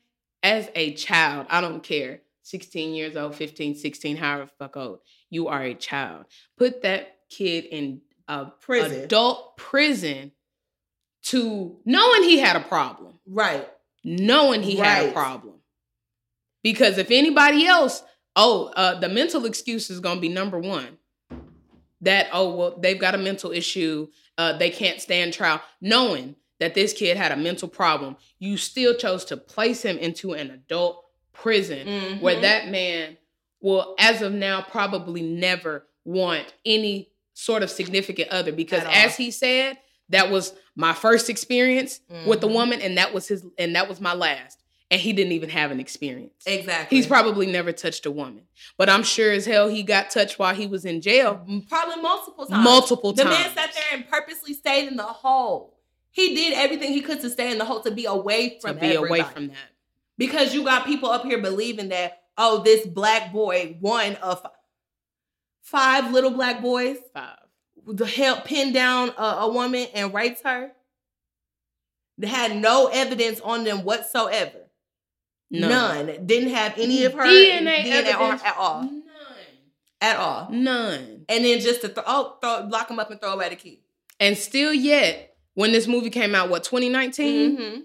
as 0.44 0.70
a 0.76 0.94
child. 0.94 1.48
I 1.50 1.62
don't 1.62 1.82
care. 1.82 2.20
16 2.46 2.94
years 2.94 3.18
old, 3.18 3.34
15, 3.34 3.76
16, 3.76 4.18
however 4.18 4.50
fuck 4.60 4.78
old. 4.78 5.00
You 5.32 5.48
are 5.48 5.64
a 5.64 5.74
child. 5.74 6.26
Put 6.58 6.84
that 6.84 7.18
kid 7.28 7.66
in 7.66 8.02
a 8.28 8.46
Prison. 8.46 9.02
adult 9.04 9.58
prison 9.58 10.32
to 11.24 11.78
knowing 11.86 12.22
he 12.22 12.38
had 12.38 12.56
a 12.56 12.60
problem. 12.60 13.16
Right. 13.28 13.68
Knowing 14.04 14.62
he 14.62 14.76
had 14.76 15.10
a 15.10 15.12
problem. 15.12 15.56
Because 16.62 17.00
if 17.00 17.10
anybody 17.10 17.66
else, 17.66 18.04
oh, 18.36 18.72
uh, 18.76 19.00
the 19.00 19.10
mental 19.10 19.46
excuse 19.46 19.90
is 19.90 20.00
gonna 20.00 20.22
be 20.22 20.30
number 20.30 20.60
one. 20.60 21.00
That, 22.02 22.28
oh, 22.32 22.56
well, 22.56 22.78
they've 22.80 23.00
got 23.00 23.16
a 23.16 23.18
mental 23.18 23.52
issue, 23.52 24.08
uh, 24.38 24.56
they 24.58 24.70
can't 24.70 25.02
stand 25.02 25.34
trial. 25.34 25.62
Knowing 25.82 26.36
that 26.60 26.76
this 26.76 26.94
kid 26.94 27.18
had 27.18 27.32
a 27.32 27.38
mental 27.38 27.68
problem, 27.68 28.18
you 28.38 28.58
still 28.58 28.94
chose 28.94 29.26
to 29.26 29.38
place 29.38 29.82
him 29.82 29.98
into 29.98 30.34
an 30.34 30.52
adult 30.52 31.05
prison 31.36 32.20
where 32.22 32.36
Mhm. 32.38 32.42
that 32.42 32.68
man 32.70 33.18
will, 33.62 33.96
as 34.00 34.22
of 34.22 34.34
now, 34.34 34.62
probably 34.62 35.22
never 35.22 35.86
want 36.04 36.54
any 36.66 37.10
sort 37.34 37.64
of 37.64 37.70
significant 37.70 38.30
other 38.30 38.52
because, 38.52 38.84
as 38.90 39.18
he 39.18 39.32
said, 39.32 39.78
that 40.10 40.30
was 40.32 40.54
my 40.76 40.94
first 40.94 41.30
experience 41.30 42.00
with 42.26 42.42
the 42.42 42.48
Mhm. 42.48 42.54
woman, 42.54 42.82
and 42.82 42.98
that 42.98 43.14
was 43.14 43.28
his, 43.28 43.44
and 43.58 43.76
that 43.76 43.90
was 43.90 44.00
my 44.00 44.14
last. 44.14 44.60
And 44.92 45.02
he 45.02 45.14
didn't 45.14 45.32
even 45.34 45.50
have 45.50 45.72
an 45.72 45.80
experience. 45.80 46.44
Exactly. 46.46 46.96
He's 46.96 47.08
probably 47.08 47.48
never 47.48 47.72
touched 47.72 48.06
a 48.06 48.12
woman, 48.12 48.44
but 48.78 48.88
I'm 48.88 49.02
sure 49.04 49.32
as 49.32 49.46
hell 49.48 49.68
he 49.68 49.82
got 49.82 50.12
touched 50.12 50.38
while 50.38 50.54
he 50.54 50.68
was 50.68 50.86
in 50.86 51.02
jail 51.02 51.44
probably 51.68 52.02
multiple 52.04 52.46
times. 52.46 52.64
multiple 52.64 53.12
The 53.14 53.24
times. 53.24 53.36
man 53.36 53.56
sat 53.56 53.74
there 53.74 53.84
and 53.94 54.08
purposely 54.08 54.54
stayed 54.54 54.88
in 54.88 54.96
the 54.96 55.04
hole. 55.04 55.74
He 56.12 56.36
did 56.36 56.54
everything 56.54 56.94
he 56.94 57.02
could 57.02 57.20
to 57.22 57.30
stay 57.32 57.52
in 57.52 57.58
the 57.58 57.66
hole 57.66 57.80
to 57.82 57.90
be 57.92 58.06
away 58.06 58.50
to 58.50 58.60
from 58.62 58.78
be 58.78 58.94
away 58.94 59.24
from 59.24 59.48
that. 59.48 59.58
Because 60.18 60.54
you 60.54 60.64
got 60.64 60.86
people 60.86 61.10
up 61.10 61.24
here 61.24 61.42
believing 61.42 61.90
that 61.90 62.22
oh 62.38 62.62
this 62.64 62.86
black 62.86 63.32
boy 63.32 63.78
one 63.80 64.16
of 64.18 64.46
five 65.62 66.12
little 66.12 66.32
black 66.32 66.62
boys 66.62 66.98
Five. 67.14 67.38
to 67.98 68.06
help 68.06 68.46
pin 68.46 68.74
down 68.74 69.10
a, 69.18 69.22
a 69.24 69.52
woman 69.52 69.88
and 69.94 70.14
raped 70.14 70.44
her 70.44 70.72
they 72.18 72.28
had 72.28 72.56
no 72.58 72.88
evidence 72.88 73.40
on 73.42 73.64
them 73.64 73.84
whatsoever 73.84 74.60
None. 75.52 75.70
none, 76.08 76.26
didn't 76.26 76.50
have 76.50 76.78
any 76.80 77.06
of 77.06 77.14
her 77.14 77.24
DNA, 77.24 77.84
DNA, 77.84 78.16
on 78.20 78.40
at 78.44 78.56
all 78.58 78.82
None. 78.84 79.04
at 80.02 80.18
all 80.18 80.50
None. 80.52 81.26
and 81.30 81.46
then 81.46 81.60
just 81.60 81.82
to 81.82 81.90
throw 81.90 82.04
oh 82.06 82.38
throw 82.42 82.68
lock 82.70 82.88
them 82.88 83.00
up 83.00 83.12
and 83.12 83.20
throw 83.22 83.34
away 83.34 83.50
the 83.50 83.56
key 83.56 83.82
And 84.20 84.38
still 84.38 84.74
yet, 84.74 85.36
when 85.56 85.72
this 85.72 85.88
movie 85.88 86.10
came 86.10 86.34
out, 86.36 86.50
what, 86.50 86.64
2019? 86.64 87.58
Mhm. 87.58 87.84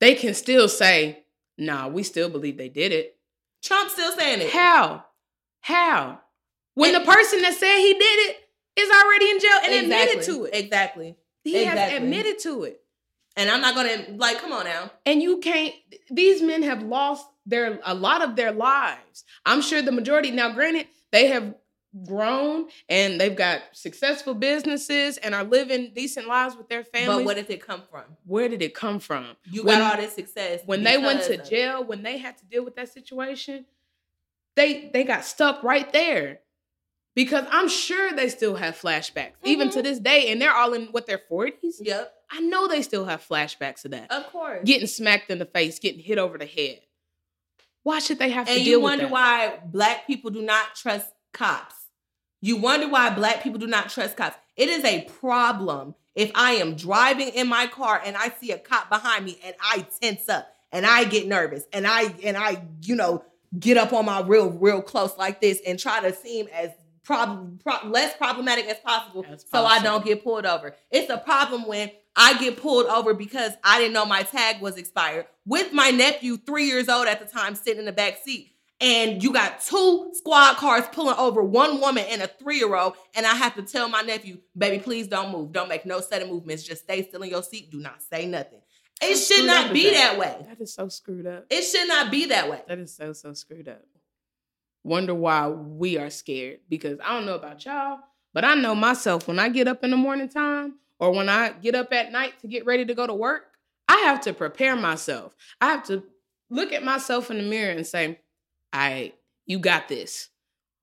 They 0.00 0.14
can 0.14 0.34
still 0.34 0.68
say, 0.68 1.24
nah, 1.58 1.88
we 1.88 2.02
still 2.02 2.28
believe 2.28 2.56
they 2.56 2.68
did 2.68 2.92
it. 2.92 3.16
Trump's 3.62 3.92
still 3.94 4.12
saying 4.12 4.40
it 4.42 4.50
How? 4.50 5.04
How? 5.60 6.20
When 6.74 6.94
And- 6.94 7.02
the 7.04 7.10
person 7.10 7.42
that 7.42 7.54
said 7.54 7.78
he 7.78 7.94
did 7.94 8.18
it 8.30 8.36
is 8.76 8.90
already 8.90 9.30
in 9.30 9.40
jail 9.40 9.58
and 9.64 9.74
exactly. 9.74 10.10
admitted 10.12 10.22
to 10.32 10.44
it. 10.44 10.54
exactly 10.54 11.16
He 11.44 11.64
has 11.64 11.92
admitted 11.92 12.38
to 12.40 12.64
it. 12.64 12.80
and 13.36 13.50
I'm 13.50 13.60
not 13.60 13.74
gonna 13.74 14.06
like 14.16 14.38
come 14.38 14.52
on 14.52 14.64
now 14.64 14.90
And 15.06 15.22
you 15.22 15.38
can't, 15.38 15.74
these 16.10 16.42
men 16.42 16.62
have 16.62 16.82
lost 16.82 17.26
their, 17.46 17.80
a 17.84 17.94
lot 17.94 18.22
of 18.22 18.36
their 18.36 18.52
lives. 18.52 19.24
I'm 19.46 19.62
sure 19.62 19.80
the 19.80 19.92
majority, 19.92 20.30
now 20.32 20.50
granted, 20.52 20.88
they 21.12 21.28
have 21.28 21.54
grown 22.04 22.66
and 22.88 23.20
they've 23.20 23.36
got 23.36 23.62
successful 23.72 24.34
businesses 24.34 25.16
and 25.18 25.34
are 25.34 25.44
living 25.44 25.92
decent 25.94 26.26
lives 26.26 26.56
with 26.56 26.68
their 26.68 26.84
families. 26.84 27.18
but 27.18 27.24
where 27.24 27.34
did 27.34 27.50
it 27.50 27.60
come 27.64 27.82
from 27.90 28.04
Where 28.26 28.48
did 28.48 28.60
it 28.62 28.74
come 28.74 28.98
from? 29.00 29.36
you 29.50 29.62
When- 29.64 29.78
got 29.78 29.94
all 29.96 30.00
this 30.02 30.14
success 30.14 30.60
when 30.66 30.82
they 30.82 30.98
went 30.98 31.22
to 31.24 31.36
jail, 31.38 31.82
when 31.84 32.02
they 32.02 32.18
had 32.18 32.36
to 32.38 32.44
deal 32.44 32.64
with 32.64 32.76
that 32.76 32.92
situation, 32.92 33.66
they 34.56 34.90
they 34.92 35.04
got 35.04 35.24
stuck 35.24 35.62
right 35.62 35.92
there. 35.92 36.40
Because 37.14 37.46
I'm 37.50 37.68
sure 37.70 38.12
they 38.12 38.28
still 38.28 38.56
have 38.56 38.78
flashbacks, 38.78 39.32
even 39.42 39.70
to 39.70 39.78
Mhm. 39.78 39.84
this 39.84 39.98
day, 39.98 40.30
and 40.30 40.40
they're 40.42 40.52
all 40.54 40.74
in 40.74 40.88
what 40.88 41.06
their 41.06 41.16
40s. 41.30 41.80
Yep, 41.80 42.12
I 42.30 42.40
know 42.40 42.68
they 42.68 42.82
still 42.82 43.06
have 43.06 43.26
flashbacks 43.26 43.86
of 43.86 43.92
that. 43.92 44.10
of 44.12 44.26
course. 44.26 44.60
Getting 44.66 44.86
smacked 44.86 45.30
in 45.30 45.38
the 45.38 45.46
face, 45.46 45.78
getting 45.78 46.00
hit 46.02 46.18
over 46.18 46.36
the 46.36 46.44
head. 46.44 46.82
Why 47.84 48.00
should 48.00 48.18
they 48.18 48.28
have 48.30 48.46
to 48.46 48.52
deal 48.52 48.58
with 48.58 48.64
that? 48.64 48.64
and 48.64 48.66
you 48.66 48.80
wonder 48.80 49.08
why 49.08 49.60
black 49.64 50.06
people 50.06 50.30
do 50.30 50.42
not 50.42 50.74
trust 50.74 51.10
cops. 51.32 51.85
You 52.40 52.56
wonder 52.56 52.88
why 52.88 53.10
black 53.10 53.42
people 53.42 53.58
do 53.58 53.66
not 53.66 53.90
trust 53.90 54.16
cops. 54.16 54.36
It 54.56 54.68
is 54.68 54.84
a 54.84 55.02
problem 55.20 55.94
If 56.14 56.30
I 56.34 56.52
am 56.52 56.74
driving 56.74 57.28
in 57.28 57.46
my 57.46 57.66
car 57.66 58.00
and 58.04 58.16
I 58.16 58.30
see 58.40 58.50
a 58.50 58.58
cop 58.58 58.88
behind 58.88 59.24
me 59.24 59.38
and 59.44 59.54
I 59.60 59.86
tense 60.00 60.28
up 60.28 60.48
and 60.72 60.86
I 60.86 61.04
get 61.04 61.26
nervous 61.26 61.64
and 61.72 61.86
I 61.86 62.14
and 62.24 62.36
I, 62.36 62.62
you 62.82 62.94
know, 62.96 63.22
get 63.58 63.76
up 63.76 63.92
on 63.92 64.06
my 64.06 64.20
real 64.20 64.50
real 64.50 64.80
close 64.82 65.16
like 65.18 65.40
this 65.40 65.60
and 65.66 65.78
try 65.78 66.00
to 66.00 66.14
seem 66.14 66.48
as 66.52 66.70
prob- 67.04 67.62
pro- 67.62 67.88
less 67.88 68.16
problematic 68.16 68.66
as 68.66 68.78
possible 68.78 69.24
As 69.28 69.44
so 69.50 69.64
I 69.64 69.82
don't 69.82 70.04
get 70.04 70.24
pulled 70.24 70.46
over. 70.46 70.74
It's 70.90 71.10
a 71.10 71.18
problem 71.18 71.66
when 71.66 71.90
I 72.16 72.38
get 72.38 72.56
pulled 72.56 72.86
over 72.86 73.12
because 73.12 73.52
I 73.62 73.78
didn't 73.78 73.92
know 73.92 74.06
my 74.06 74.22
tag 74.22 74.62
was 74.62 74.78
expired 74.78 75.26
with 75.44 75.72
my 75.72 75.90
nephew, 75.90 76.38
three 76.38 76.64
years 76.64 76.88
old 76.88 77.06
at 77.08 77.20
the 77.20 77.26
time, 77.26 77.54
sitting 77.54 77.80
in 77.80 77.84
the 77.84 77.92
back 77.92 78.18
seat. 78.24 78.55
And 78.80 79.22
you 79.22 79.32
got 79.32 79.62
two 79.62 80.10
squad 80.14 80.56
cars 80.56 80.84
pulling 80.92 81.16
over 81.16 81.42
one 81.42 81.80
woman 81.80 82.04
and 82.08 82.20
a 82.20 82.26
three 82.26 82.58
year 82.58 82.74
old. 82.74 82.94
And 83.14 83.26
I 83.26 83.34
have 83.34 83.54
to 83.54 83.62
tell 83.62 83.88
my 83.88 84.02
nephew, 84.02 84.38
baby, 84.56 84.82
please 84.82 85.08
don't 85.08 85.32
move. 85.32 85.52
Don't 85.52 85.68
make 85.68 85.86
no 85.86 86.00
sudden 86.00 86.28
movements. 86.28 86.62
Just 86.62 86.82
stay 86.82 87.02
still 87.08 87.22
in 87.22 87.30
your 87.30 87.42
seat. 87.42 87.70
Do 87.70 87.78
not 87.78 88.02
say 88.02 88.26
nothing. 88.26 88.60
It 89.00 89.12
How 89.12 89.16
should 89.16 89.46
not 89.46 89.72
be 89.72 89.86
is 89.86 89.92
that 89.92 90.18
way. 90.18 90.46
That 90.48 90.60
is 90.60 90.74
so 90.74 90.88
screwed 90.88 91.26
up. 91.26 91.46
It 91.50 91.62
should 91.62 91.88
not 91.88 92.10
be 92.10 92.26
that 92.26 92.50
way. 92.50 92.62
That 92.66 92.78
is 92.78 92.94
so 92.94 93.12
so 93.12 93.32
screwed 93.32 93.68
up. 93.68 93.82
Wonder 94.84 95.14
why 95.14 95.48
we 95.48 95.98
are 95.98 96.10
scared 96.10 96.60
because 96.68 96.98
I 97.04 97.14
don't 97.14 97.26
know 97.26 97.34
about 97.34 97.64
y'all, 97.64 97.98
but 98.32 98.44
I 98.44 98.54
know 98.54 98.74
myself 98.74 99.26
when 99.26 99.38
I 99.38 99.48
get 99.48 99.68
up 99.68 99.82
in 99.84 99.90
the 99.90 99.96
morning 99.96 100.28
time 100.28 100.74
or 100.98 101.12
when 101.12 101.28
I 101.28 101.50
get 101.50 101.74
up 101.74 101.92
at 101.92 102.12
night 102.12 102.38
to 102.40 102.46
get 102.46 102.66
ready 102.66 102.84
to 102.84 102.94
go 102.94 103.06
to 103.06 103.14
work, 103.14 103.44
I 103.88 103.96
have 103.98 104.20
to 104.22 104.32
prepare 104.32 104.76
myself. 104.76 105.34
I 105.60 105.70
have 105.72 105.84
to 105.86 106.04
look 106.50 106.72
at 106.72 106.84
myself 106.84 107.30
in 107.30 107.38
the 107.38 107.42
mirror 107.42 107.72
and 107.72 107.86
say, 107.86 108.20
"All 108.76 108.82
right, 108.82 109.14
you 109.46 109.58
got 109.58 109.88
this. 109.88 110.28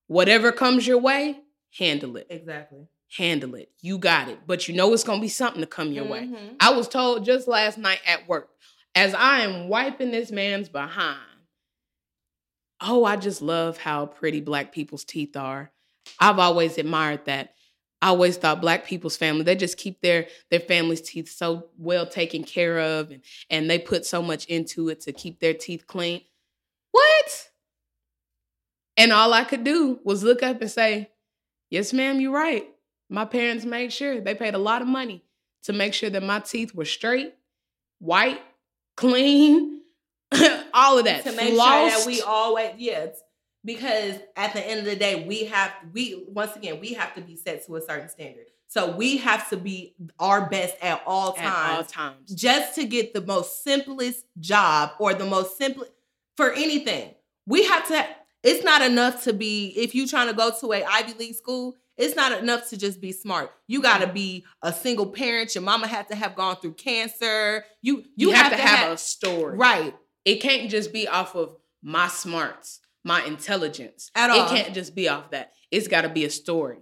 Whatever 0.08 0.52
comes 0.52 0.86
your 0.88 0.98
way, 0.98 1.40
handle 1.78 2.18
it. 2.18 2.28
Exactly. 2.30 2.88
Handle 3.18 3.56
it. 3.56 3.72
You 3.82 3.98
got 4.00 4.28
it. 4.30 4.40
But 4.48 4.68
you 4.68 4.74
know 4.74 4.92
it's 4.94 5.04
going 5.04 5.20
to 5.20 5.22
be 5.22 5.30
something 5.30 5.62
to 5.62 5.68
come 5.68 5.92
your 5.92 6.06
way." 6.06 6.22
Mhm. 6.22 6.56
I 6.60 6.72
was 6.72 6.88
told 6.88 7.24
just 7.26 7.48
last 7.48 7.78
night 7.78 8.02
at 8.06 8.28
work, 8.28 8.50
as 8.96 9.14
I 9.14 9.42
am 9.42 9.70
wiping 9.70 10.12
this 10.12 10.32
man's 10.32 10.70
behind, 10.70 11.20
oh, 12.82 13.06
I 13.06 13.16
just 13.16 13.42
love 13.42 13.78
how 13.78 14.06
pretty 14.08 14.42
black 14.42 14.72
people's 14.74 15.04
teeth 15.06 15.38
are. 15.38 15.72
I've 16.20 16.40
always 16.40 16.78
admired 16.78 17.26
that. 17.26 17.56
I 18.02 18.08
always 18.08 18.36
thought 18.36 18.60
black 18.60 18.86
people's 18.86 19.16
family, 19.16 19.44
they 19.44 19.56
just 19.56 19.78
keep 19.78 20.02
their 20.02 20.28
their 20.50 20.60
family's 20.60 21.00
teeth 21.02 21.30
so 21.30 21.70
well 21.78 22.06
taken 22.06 22.44
care 22.44 22.78
of 22.80 23.12
and, 23.12 23.22
and 23.50 23.70
they 23.70 23.80
put 23.80 24.06
so 24.06 24.22
much 24.22 24.44
into 24.46 24.90
it 24.90 25.00
to 25.02 25.14
keep 25.14 25.40
their 25.40 25.54
teeth 25.54 25.88
clean. 25.88 26.22
What? 26.92 27.50
And 28.98 29.12
all 29.12 29.34
I 29.34 29.44
could 29.44 29.64
do 29.64 30.00
was 30.04 30.24
look 30.24 30.44
up 30.44 30.62
and 30.62 30.70
say, 30.70 31.10
Yes, 31.70 31.92
ma'am, 31.94 32.22
you're 32.22 32.32
right. 32.32 32.68
My 33.10 33.26
parents 33.26 33.66
made 33.66 33.92
sure 33.92 34.22
they 34.22 34.36
paid 34.36 34.54
a 34.54 34.60
lot 34.60 34.82
of 34.82 34.88
money 34.88 35.24
to 35.64 35.74
make 35.74 35.94
sure 35.94 36.10
that 36.10 36.22
my 36.22 36.40
teeth 36.40 36.76
were 36.76 36.86
straight, 36.86 37.34
white, 38.00 38.42
clean, 38.96 39.82
all 40.74 40.98
of 40.98 41.06
that. 41.06 41.24
to 41.24 41.32
make 41.32 41.50
sure 41.50 41.58
that 41.58 42.04
we 42.06 42.22
always 42.22 42.72
yes 42.78 43.22
because 43.66 44.16
at 44.36 44.54
the 44.54 44.66
end 44.66 44.80
of 44.80 44.86
the 44.86 44.96
day 44.96 45.24
we 45.26 45.46
have 45.46 45.72
we 45.94 46.24
once 46.28 46.56
again 46.56 46.80
we 46.80 46.94
have 46.94 47.14
to 47.16 47.22
be 47.22 47.36
set 47.36 47.66
to 47.66 47.76
a 47.76 47.82
certain 47.82 48.10
standard 48.10 48.46
so 48.68 48.96
we 48.96 49.18
have 49.18 49.48
to 49.50 49.58
be 49.58 49.94
our 50.20 50.50
best 50.50 50.76
at 50.82 51.02
all 51.06 51.36
at 51.38 51.46
all 51.46 51.84
times 51.84 51.92
times. 51.92 52.34
just 52.34 52.76
to 52.76 52.86
get 52.86 53.14
the 53.14 53.22
most 53.22 53.64
simplest 53.64 54.26
job 54.40 54.92
or 55.00 55.14
the 55.14 55.26
most 55.26 55.58
simple 55.58 55.86
for 56.36 56.52
anything 56.52 57.14
we 57.46 57.64
have 57.66 57.88
to 57.88 58.06
it's 58.44 58.64
not 58.64 58.82
enough 58.82 59.24
to 59.24 59.34
be 59.34 59.74
if 59.78 59.96
you're 59.96 60.08
trying 60.08 60.28
to 60.28 60.34
go 60.34 60.52
to 60.60 60.74
a 60.74 60.84
ivy 60.84 61.14
league 61.14 61.36
school 61.36 61.76
it's 61.96 62.16
not 62.16 62.32
enough 62.42 62.70
to 62.70 62.78
just 62.78 63.00
be 63.00 63.12
smart 63.12 63.52
you 63.68 63.82
got 63.82 64.02
to 64.02 64.08
be 64.08 64.44
a 64.62 64.74
single 64.74 65.06
parent 65.08 65.54
your 65.56 65.64
mama 65.64 65.88
had 65.88 66.08
to 66.08 66.16
have 66.16 66.36
gone 66.36 66.56
through 66.56 66.74
cancer 66.74 67.64
you 67.82 67.98
you, 68.16 68.30
You, 68.30 68.32
have, 68.32 68.52
to 68.52 68.58
have, 68.58 68.92
a 68.92 68.98
story. 68.98 69.58
right 69.58 69.96
It 70.26 70.36
can't 70.38 70.70
just 70.70 70.94
be 70.94 71.08
off 71.08 71.36
of 71.36 71.58
my 71.84 72.08
smarts, 72.08 72.80
my 73.04 73.24
intelligence. 73.24 74.10
At 74.16 74.30
all. 74.30 74.46
It 74.46 74.50
can't 74.50 74.74
just 74.74 74.96
be 74.96 75.10
off 75.10 75.32
that. 75.32 75.54
It's 75.70 75.88
got 75.88 76.02
to 76.02 76.10
be 76.10 76.24
a 76.26 76.30
story. 76.30 76.80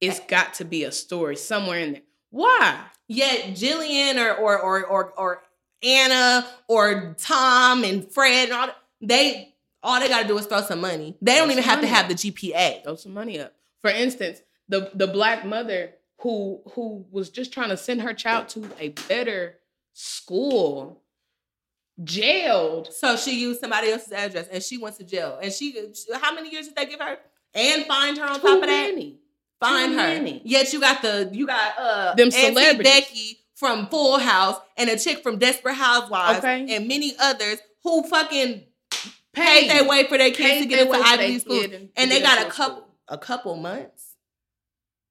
It's 0.00 0.20
got 0.20 0.54
to 0.54 0.64
be 0.64 0.84
a 0.84 0.92
story 0.92 1.36
somewhere 1.36 1.78
in 1.78 1.92
there. 1.92 2.02
Why? 2.30 2.80
Yet 3.06 3.50
Jillian 3.50 4.16
or 4.16 4.34
or 4.34 4.58
or 4.58 4.86
or, 4.86 5.12
or 5.18 5.42
Anna 5.82 6.46
or 6.68 7.14
Tom 7.18 7.84
and 7.84 8.10
Fred 8.10 8.48
and 8.48 8.52
all 8.52 8.68
they 9.02 9.49
all 9.82 9.98
they 10.00 10.08
gotta 10.08 10.28
do 10.28 10.36
is 10.38 10.46
throw 10.46 10.60
some 10.62 10.80
money. 10.80 11.16
They 11.22 11.36
don't 11.36 11.50
even 11.50 11.64
have 11.64 11.80
to 11.80 11.86
have 11.86 12.08
the. 12.08 12.14
GPA. 12.14 12.84
Throw 12.84 12.96
some 12.96 13.14
money 13.14 13.38
up. 13.40 13.54
For 13.80 13.90
instance, 13.90 14.42
the 14.68 14.90
the 14.94 15.06
black 15.06 15.44
mother 15.46 15.92
who 16.20 16.60
who 16.74 17.06
was 17.10 17.30
just 17.30 17.52
trying 17.52 17.70
to 17.70 17.76
send 17.76 18.02
her 18.02 18.12
child 18.12 18.48
to 18.50 18.68
a 18.78 18.90
better 19.08 19.56
school, 19.92 21.02
jailed. 22.02 22.92
So 22.92 23.16
she 23.16 23.38
used 23.40 23.60
somebody 23.60 23.90
else's 23.90 24.12
address 24.12 24.48
and 24.48 24.62
she 24.62 24.78
went 24.78 24.96
to 24.96 25.04
jail. 25.04 25.38
And 25.42 25.52
she 25.52 25.74
how 26.20 26.34
many 26.34 26.50
years 26.50 26.66
did 26.68 26.76
they 26.76 26.86
give 26.86 27.00
her? 27.00 27.18
And 27.54 27.84
find 27.86 28.16
her 28.18 28.24
on 28.24 28.36
Too 28.36 28.40
top 28.42 28.62
of 28.62 28.68
that. 28.68 28.90
many. 28.94 29.18
Fine 29.60 29.90
Too 29.90 29.96
her. 29.98 30.08
many. 30.08 30.42
Yet 30.44 30.72
you 30.72 30.80
got 30.80 31.02
the 31.02 31.30
you 31.32 31.46
got 31.46 31.78
uh 31.78 32.14
Them 32.14 32.26
Auntie 32.26 32.38
celebrities. 32.54 32.92
Becky 32.92 33.36
from 33.54 33.86
Full 33.88 34.18
House 34.18 34.58
and 34.76 34.88
a 34.88 34.98
chick 34.98 35.22
from 35.22 35.38
Desperate 35.38 35.74
Housewives 35.74 36.38
Okay. 36.38 36.74
and 36.74 36.88
many 36.88 37.12
others 37.20 37.58
who 37.82 38.02
fucking 38.04 38.64
Paid 39.32 39.70
their 39.70 39.84
way 39.88 40.04
for 40.08 40.18
their 40.18 40.30
kids 40.32 40.62
to 40.62 40.66
get 40.66 40.86
into 40.86 40.98
Ivy 40.98 41.26
League 41.28 41.40
schools. 41.40 41.66
and 41.96 42.10
they 42.10 42.20
got 42.20 42.46
a 42.46 42.50
couple 42.50 42.86
a 43.08 43.18
couple 43.18 43.56
months. 43.56 44.16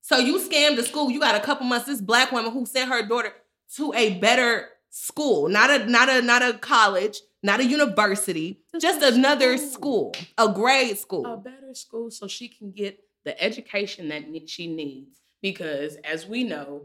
So 0.01 0.17
you 0.17 0.39
scammed 0.39 0.75
the 0.75 0.83
school. 0.83 1.09
You 1.11 1.19
got 1.19 1.35
a 1.35 1.39
couple 1.39 1.65
months. 1.65 1.85
This 1.85 2.01
black 2.01 2.31
woman 2.31 2.51
who 2.51 2.65
sent 2.65 2.89
her 2.91 3.05
daughter 3.05 3.31
to 3.75 3.93
a 3.95 4.17
better 4.19 4.69
school, 4.89 5.47
not 5.49 5.69
a 5.69 5.85
not 5.85 6.09
a 6.09 6.21
not 6.21 6.41
a 6.41 6.57
college, 6.57 7.19
not 7.43 7.59
a 7.59 7.65
university, 7.65 8.59
Just 8.79 9.01
another 9.01 9.57
school. 9.57 10.13
school, 10.13 10.27
a 10.37 10.51
grade 10.53 10.97
school. 10.97 11.25
a 11.25 11.37
better 11.37 11.73
school 11.73 12.09
so 12.11 12.27
she 12.27 12.47
can 12.47 12.71
get 12.71 12.99
the 13.23 13.41
education 13.41 14.09
that 14.09 14.23
she 14.49 14.67
needs. 14.67 15.21
Because 15.41 15.95
as 16.03 16.25
we 16.25 16.43
know, 16.43 16.83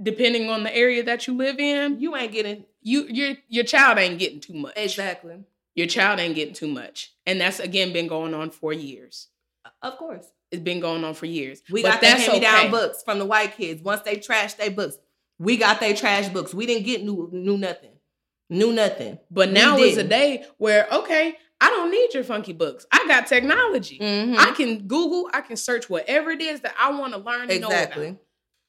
depending 0.00 0.48
on 0.48 0.62
the 0.62 0.74
area 0.74 1.02
that 1.02 1.26
you 1.26 1.36
live 1.36 1.58
in, 1.58 2.00
you 2.00 2.16
ain't 2.16 2.32
getting 2.32 2.64
you 2.80 3.06
your 3.08 3.36
your 3.48 3.64
child 3.64 3.98
ain't 3.98 4.18
getting 4.18 4.40
too 4.40 4.54
much. 4.54 4.72
exactly, 4.76 5.36
Your 5.74 5.86
child 5.86 6.20
ain't 6.20 6.34
getting 6.34 6.54
too 6.54 6.68
much, 6.68 7.12
and 7.26 7.40
that's 7.40 7.58
again 7.60 7.92
been 7.92 8.06
going 8.08 8.34
on 8.34 8.50
for 8.50 8.72
years. 8.72 9.28
of 9.82 9.96
course. 9.96 10.26
It's 10.50 10.62
been 10.62 10.80
going 10.80 11.02
on 11.02 11.14
for 11.14 11.24
years. 11.24 11.62
We 11.70 11.82
But 11.82 11.92
got 11.92 12.00
the 12.02 12.06
hand 12.08 12.32
me 12.34 12.40
down 12.40 12.60
okay. 12.60 12.70
books 12.70 13.02
from 13.02 13.18
the 13.18 13.24
white 13.24 13.56
kids. 13.56 13.82
Once 13.82 14.02
they 14.02 14.16
trashed 14.16 14.58
their 14.58 14.70
books, 14.70 14.96
we 15.38 15.56
got 15.56 15.80
their 15.80 15.94
trash 15.94 16.28
books. 16.28 16.52
We 16.52 16.66
didn't 16.66 16.84
get 16.84 17.02
new 17.02 17.30
new 17.32 17.56
nothing, 17.56 17.92
new 18.50 18.70
nothing. 18.72 19.18
But 19.30 19.50
now 19.50 19.78
is 19.78 19.96
a 19.96 20.04
day 20.04 20.44
where 20.58 20.86
okay, 20.92 21.36
I 21.60 21.70
don't 21.70 21.90
need 21.90 22.12
your 22.12 22.24
funky 22.24 22.52
books. 22.52 22.84
I 22.92 23.06
got 23.08 23.26
technology. 23.28 23.98
Mhm. 23.98 24.36
I 24.36 24.50
can 24.50 24.86
Google. 24.86 25.30
I 25.32 25.40
can 25.40 25.56
search 25.56 25.88
whatever 25.88 26.30
it 26.30 26.42
is 26.42 26.60
that 26.60 26.74
I 26.78 26.90
want 26.98 27.14
to 27.14 27.18
learn 27.18 27.50
and 27.50 27.60
know 27.62 27.68
about. 27.68 27.78
exactly. 27.82 28.18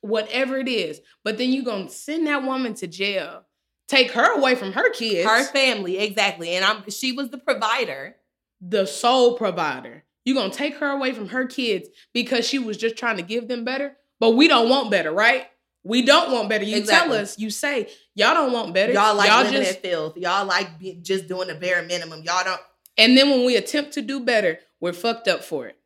whatever 0.02 0.58
it 0.58 0.68
is. 0.70 1.02
But 1.24 1.38
then 1.38 1.52
you're 1.52 1.64
gonna 1.66 1.90
send 1.90 2.28
that 2.28 2.44
woman 2.44 2.74
to 2.76 2.88
jail, 2.88 3.46
take 3.88 4.12
her 4.12 4.38
away 4.38 4.56
from 4.56 4.72
her 4.74 4.90
kids, 4.92 5.28
Her 5.30 5.44
family, 5.46 5.98
exactly. 6.00 6.56
And 6.56 6.64
I'm 6.66 6.90
she 6.90 7.12
was 7.12 7.30
the 7.30 7.38
provider. 7.38 8.16
the 8.62 8.86
sole 8.86 9.38
provider. 9.38 10.04
You're 10.26 10.36
gonna 10.38 10.54
take 10.54 10.78
her 10.78 10.88
away 10.90 11.12
from 11.14 11.30
her 11.30 11.46
kids 11.46 11.90
because 12.14 12.48
she 12.48 12.58
was 12.60 12.78
just 12.78 12.96
trying 12.98 13.18
to 13.18 13.24
give 13.24 13.48
them 13.48 13.66
better. 13.66 13.98
But 14.20 14.32
we 14.32 14.48
don't 14.48 14.70
want 14.70 14.90
better, 14.90 15.12
right? 15.12 15.48
We 15.84 16.02
don't 16.02 16.32
want 16.32 16.48
better. 16.48 16.64
You 16.64 16.78
Exactly. 16.78 17.10
tell 17.12 17.22
us, 17.22 17.38
you 17.38 17.50
say, 17.50 17.90
y'all 18.16 18.34
don't 18.34 18.54
want 18.54 18.74
better. 18.74 18.94
Y'all 18.94 19.16
like 19.16 19.30
living 19.44 19.62
just 19.64 19.76
in 19.76 19.82
filth. 19.82 20.16
Y'all 20.16 20.46
like 20.46 20.80
be, 20.80 20.96
just 21.02 21.28
doing 21.28 21.50
the 21.50 21.56
bare 21.56 21.84
minimum. 21.84 22.24
Y'all 22.24 22.42
don't. 22.46 22.62
and 22.98 23.18
then 23.18 23.30
when 23.30 23.44
we 23.46 23.58
attempt 23.58 23.92
to 23.96 24.02
do 24.02 24.22
better, 24.22 24.60
we're 24.80 24.94
fucked 24.94 25.28
up 25.28 25.44
for 25.44 25.68
it. 25.68 25.78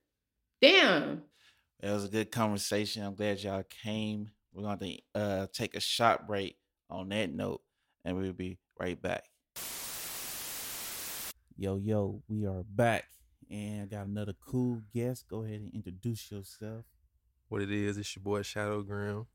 Damn. 0.62 1.24
It 1.82 1.90
was 1.90 2.06
a 2.06 2.10
good 2.10 2.32
conversation. 2.32 3.04
I'm 3.04 3.16
glad 3.16 3.42
y'all 3.42 3.64
came. 3.84 4.30
We're 4.54 4.64
going 4.64 4.80
to 5.14 5.20
uh, 5.20 5.48
take 5.54 5.76
a 5.76 5.80
short 5.80 6.28
break 6.28 6.58
on 6.90 7.10
that 7.10 7.32
note, 7.34 7.62
and 8.08 8.16
we'll 8.16 8.32
be 8.32 8.58
right 8.80 9.00
back. 9.00 9.26
Yo, 11.58 11.76
yo, 11.76 12.22
we 12.30 12.46
are 12.46 12.64
back, 12.64 13.06
and 13.52 13.84
I 13.84 13.86
got 13.86 14.08
another 14.08 14.34
cool 14.46 14.82
guest. 14.96 15.26
Go 15.28 15.44
ahead 15.44 15.60
and 15.60 15.74
introduce 15.74 16.32
yourself 16.32 16.86
What 17.50 17.62
it 17.62 17.72
is, 17.72 17.98
it's 17.98 18.16
your 18.16 18.24
boy 18.24 18.44
Shadow 18.44 18.82
Grim. 18.82 19.28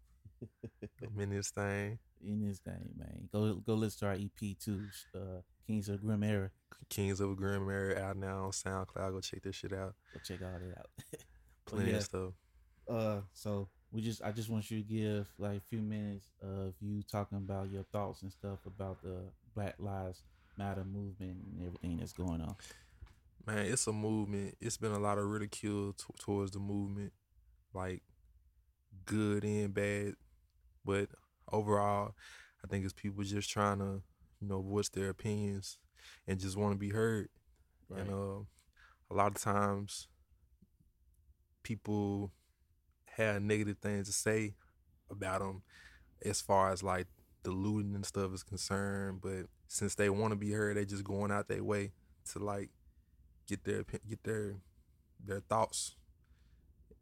I'm 1.02 1.20
in 1.20 1.30
this 1.30 1.50
thing. 1.50 1.98
in 2.24 2.48
this 2.48 2.60
thing, 2.60 2.94
man. 2.96 3.28
Go 3.30 3.56
go 3.56 3.74
listen 3.74 4.00
to 4.00 4.06
our 4.06 4.14
EP 4.14 4.58
too, 4.58 4.80
uh, 5.14 5.42
Kings 5.66 5.90
of 5.90 6.00
Grim 6.00 6.22
Era. 6.22 6.50
Kings 6.88 7.20
of 7.20 7.36
Grim 7.36 7.68
Area 7.68 8.02
out 8.02 8.16
now 8.16 8.44
on 8.44 8.50
SoundCloud. 8.52 9.12
Go 9.12 9.20
check 9.20 9.42
this 9.42 9.56
shit 9.56 9.74
out. 9.74 9.94
Go 10.14 10.20
check 10.24 10.40
all 10.42 10.58
that 10.58 10.78
out. 10.78 10.90
Plenty 11.66 11.90
yeah. 11.90 11.96
of 11.98 12.02
stuff. 12.04 12.32
Uh, 12.88 13.20
so 13.34 13.68
we 13.92 14.00
just 14.00 14.22
I 14.22 14.32
just 14.32 14.48
want 14.48 14.70
you 14.70 14.82
to 14.82 14.88
give 14.88 15.26
like 15.38 15.58
a 15.58 15.62
few 15.68 15.80
minutes 15.80 16.26
of 16.42 16.74
you 16.80 17.02
talking 17.02 17.38
about 17.38 17.70
your 17.70 17.84
thoughts 17.92 18.22
and 18.22 18.32
stuff 18.32 18.58
about 18.66 19.02
the 19.02 19.18
Black 19.54 19.74
Lives 19.78 20.22
Matter 20.56 20.84
movement 20.84 21.36
and 21.44 21.66
everything 21.66 21.98
that's 21.98 22.12
going 22.12 22.40
on. 22.40 22.56
Man, 23.46 23.66
it's 23.66 23.86
a 23.86 23.92
movement. 23.92 24.56
It's 24.60 24.76
been 24.76 24.92
a 24.92 24.98
lot 24.98 25.18
of 25.18 25.24
ridicule 25.24 25.92
t- 25.94 26.04
towards 26.18 26.52
the 26.52 26.58
movement, 26.60 27.12
like 27.74 28.02
good 29.04 29.44
and 29.44 29.74
bad. 29.74 30.14
But 30.84 31.08
overall, 31.50 32.14
I 32.64 32.68
think 32.68 32.84
it's 32.84 32.92
people 32.92 33.24
just 33.24 33.50
trying 33.50 33.78
to, 33.78 34.02
you 34.40 34.48
know, 34.48 34.62
voice 34.62 34.88
their 34.88 35.08
opinions 35.08 35.78
and 36.26 36.38
just 36.40 36.56
want 36.56 36.72
to 36.74 36.78
be 36.78 36.90
heard. 36.90 37.28
And 37.94 38.08
Right. 38.08 38.14
uh, 38.14 38.40
a 39.10 39.14
lot 39.14 39.34
of 39.34 39.42
times, 39.42 40.08
people 41.62 42.32
have 43.16 43.42
negative 43.42 43.78
things 43.78 44.06
to 44.06 44.12
say 44.12 44.54
about 45.10 45.40
them 45.40 45.62
as 46.24 46.40
far 46.40 46.72
as 46.72 46.82
like 46.82 47.06
the 47.42 47.50
looting 47.50 47.94
and 47.94 48.06
stuff 48.06 48.32
is 48.32 48.42
concerned. 48.42 49.20
But 49.20 49.46
since 49.68 49.94
they 49.94 50.08
want 50.10 50.32
to 50.32 50.36
be 50.36 50.52
heard, 50.52 50.76
they 50.76 50.84
just 50.84 51.04
going 51.04 51.30
out 51.30 51.48
their 51.48 51.64
way 51.64 51.92
to 52.32 52.38
like 52.38 52.70
get 53.46 53.64
their 53.64 53.84
get 53.84 54.22
their 54.24 54.56
their 55.24 55.40
thoughts, 55.40 55.96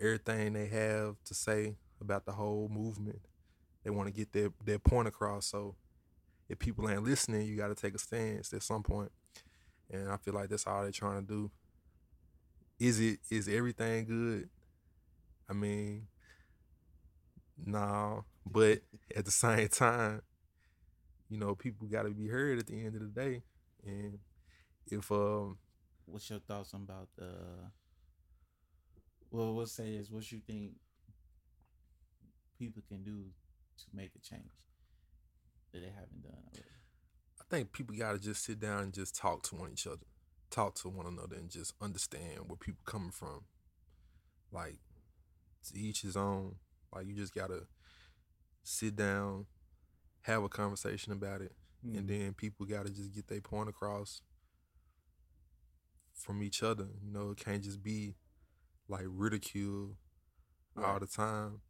everything 0.00 0.52
they 0.52 0.66
have 0.66 1.16
to 1.24 1.34
say 1.34 1.76
about 2.00 2.26
the 2.26 2.32
whole 2.32 2.68
movement. 2.70 3.20
They 3.84 3.90
want 3.90 4.08
to 4.08 4.12
get 4.12 4.32
their 4.32 4.50
their 4.64 4.78
point 4.78 5.08
across. 5.08 5.46
So 5.46 5.76
if 6.48 6.58
people 6.58 6.88
ain't 6.90 7.04
listening, 7.04 7.46
you 7.46 7.56
got 7.56 7.68
to 7.68 7.74
take 7.74 7.94
a 7.94 7.98
stance 7.98 8.52
at 8.52 8.62
some 8.62 8.82
point. 8.82 9.12
And 9.90 10.10
I 10.10 10.16
feel 10.16 10.34
like 10.34 10.48
that's 10.48 10.66
all 10.66 10.82
they're 10.82 10.92
trying 10.92 11.26
to 11.26 11.26
do. 11.26 11.50
Is 12.78 13.00
it 13.00 13.20
is 13.30 13.48
everything 13.48 14.06
good? 14.06 14.48
I 15.50 15.52
mean, 15.52 16.06
no, 17.64 18.24
but 18.46 18.80
at 19.16 19.24
the 19.24 19.30
same 19.30 19.68
time, 19.68 20.22
you 21.28 21.38
know, 21.38 21.54
people 21.54 21.88
got 21.88 22.04
to 22.04 22.10
be 22.10 22.28
heard 22.28 22.58
at 22.58 22.66
the 22.66 22.84
end 22.84 22.94
of 22.94 23.00
the 23.00 23.20
day. 23.20 23.42
And 23.84 24.18
if 24.86 25.10
um 25.10 25.58
What's 26.10 26.28
your 26.28 26.40
thoughts 26.40 26.72
about 26.72 27.08
the? 27.16 27.30
Well, 29.30 29.54
we'll 29.54 29.66
say 29.66 29.90
is 29.90 30.10
what 30.10 30.30
you 30.32 30.40
think 30.44 30.72
people 32.58 32.82
can 32.88 33.04
do 33.04 33.26
to 33.78 33.84
make 33.94 34.10
a 34.16 34.18
change 34.18 34.50
that 35.72 35.80
they 35.80 35.86
haven't 35.88 36.22
done 36.22 36.32
already. 36.32 36.66
I 37.40 37.44
think 37.48 37.72
people 37.72 37.94
got 37.96 38.12
to 38.12 38.18
just 38.18 38.44
sit 38.44 38.58
down 38.58 38.82
and 38.82 38.92
just 38.92 39.14
talk 39.14 39.44
to 39.44 39.54
one 39.54 39.70
each 39.70 39.86
other, 39.86 40.06
talk 40.50 40.74
to 40.76 40.88
one 40.88 41.06
another, 41.06 41.36
and 41.36 41.48
just 41.48 41.74
understand 41.80 42.40
where 42.48 42.56
people 42.56 42.82
coming 42.84 43.12
from. 43.12 43.44
Like, 44.50 44.78
to 45.68 45.78
each 45.78 46.02
his 46.02 46.16
own. 46.16 46.56
Like, 46.94 47.06
you 47.06 47.14
just 47.14 47.34
gotta 47.34 47.66
sit 48.62 48.96
down, 48.96 49.46
have 50.22 50.42
a 50.42 50.48
conversation 50.48 51.12
about 51.12 51.40
it, 51.42 51.52
Mm-hmm. 51.86 51.98
and 51.98 52.08
then 52.08 52.34
people 52.34 52.66
gotta 52.66 52.90
just 52.90 53.14
get 53.14 53.26
their 53.28 53.40
point 53.40 53.70
across 53.70 54.20
from 56.12 56.42
each 56.42 56.62
other. 56.62 56.86
You 57.02 57.10
know, 57.10 57.30
it 57.30 57.38
can't 57.38 57.62
just 57.64 57.82
be 57.82 58.16
like 58.88 59.06
ridicule 59.08 59.96
all 60.76 60.98
the 61.00 61.06
time. 61.06 61.60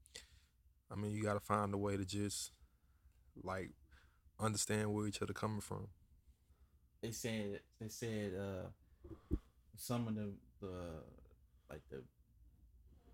I 0.90 0.96
mean, 0.96 1.12
you 1.12 1.22
gotta 1.22 1.38
find 1.40 1.72
a 1.72 1.78
way 1.78 1.96
to 1.96 2.04
just 2.04 2.50
like 3.42 3.70
understand 4.40 4.92
where 4.92 5.06
each 5.06 5.22
other 5.22 5.32
coming 5.32 5.60
from. 5.60 5.86
they 7.02 7.12
said 7.12 7.60
they 7.80 7.88
said 7.88 8.32
uh 8.34 9.36
some 9.76 10.08
of 10.08 10.14
the 10.16 10.32
the 10.60 10.74
like 11.70 11.82
the 11.90 12.02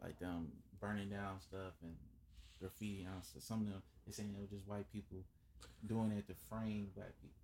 like 0.03 0.19
them 0.19 0.49
burning 0.81 1.11
down 1.11 1.41
stuff 1.41 1.75
and 1.83 1.95
graffiti 2.61 3.07
on 3.07 3.23
stuff. 3.23 3.43
Some 3.43 3.63
of 3.63 3.67
them 3.69 3.83
they 4.07 4.13
saying 4.13 4.35
it 4.37 4.41
was 4.41 4.51
just 4.51 4.69
white 4.69 4.91
people 4.93 5.19
doing 5.87 6.13
it 6.13 6.27
to 6.29 6.35
frame 6.49 6.89
black 6.95 7.13
people. 7.21 7.37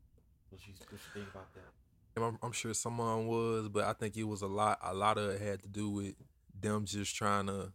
What 0.51 0.67
you 0.67 0.75
what 0.89 1.01
you 1.01 1.21
think 1.21 1.31
about 1.31 1.53
that? 1.55 2.23
I'm, 2.23 2.39
I'm 2.43 2.53
sure 2.53 2.75
someone 2.75 3.27
was, 3.27 3.69
but 3.69 3.85
I 3.85 3.95
think 3.95 4.17
it 4.17 4.25
was 4.25 4.43
a 4.43 4.47
lot. 4.47 4.79
A 4.83 4.95
lot 4.95 5.17
of 5.19 5.31
it 5.31 5.41
had 5.41 5.63
to 5.63 5.69
do 5.69 5.89
with 5.89 6.15
them 6.59 6.85
just 6.85 7.15
trying 7.17 7.47
to 7.47 7.73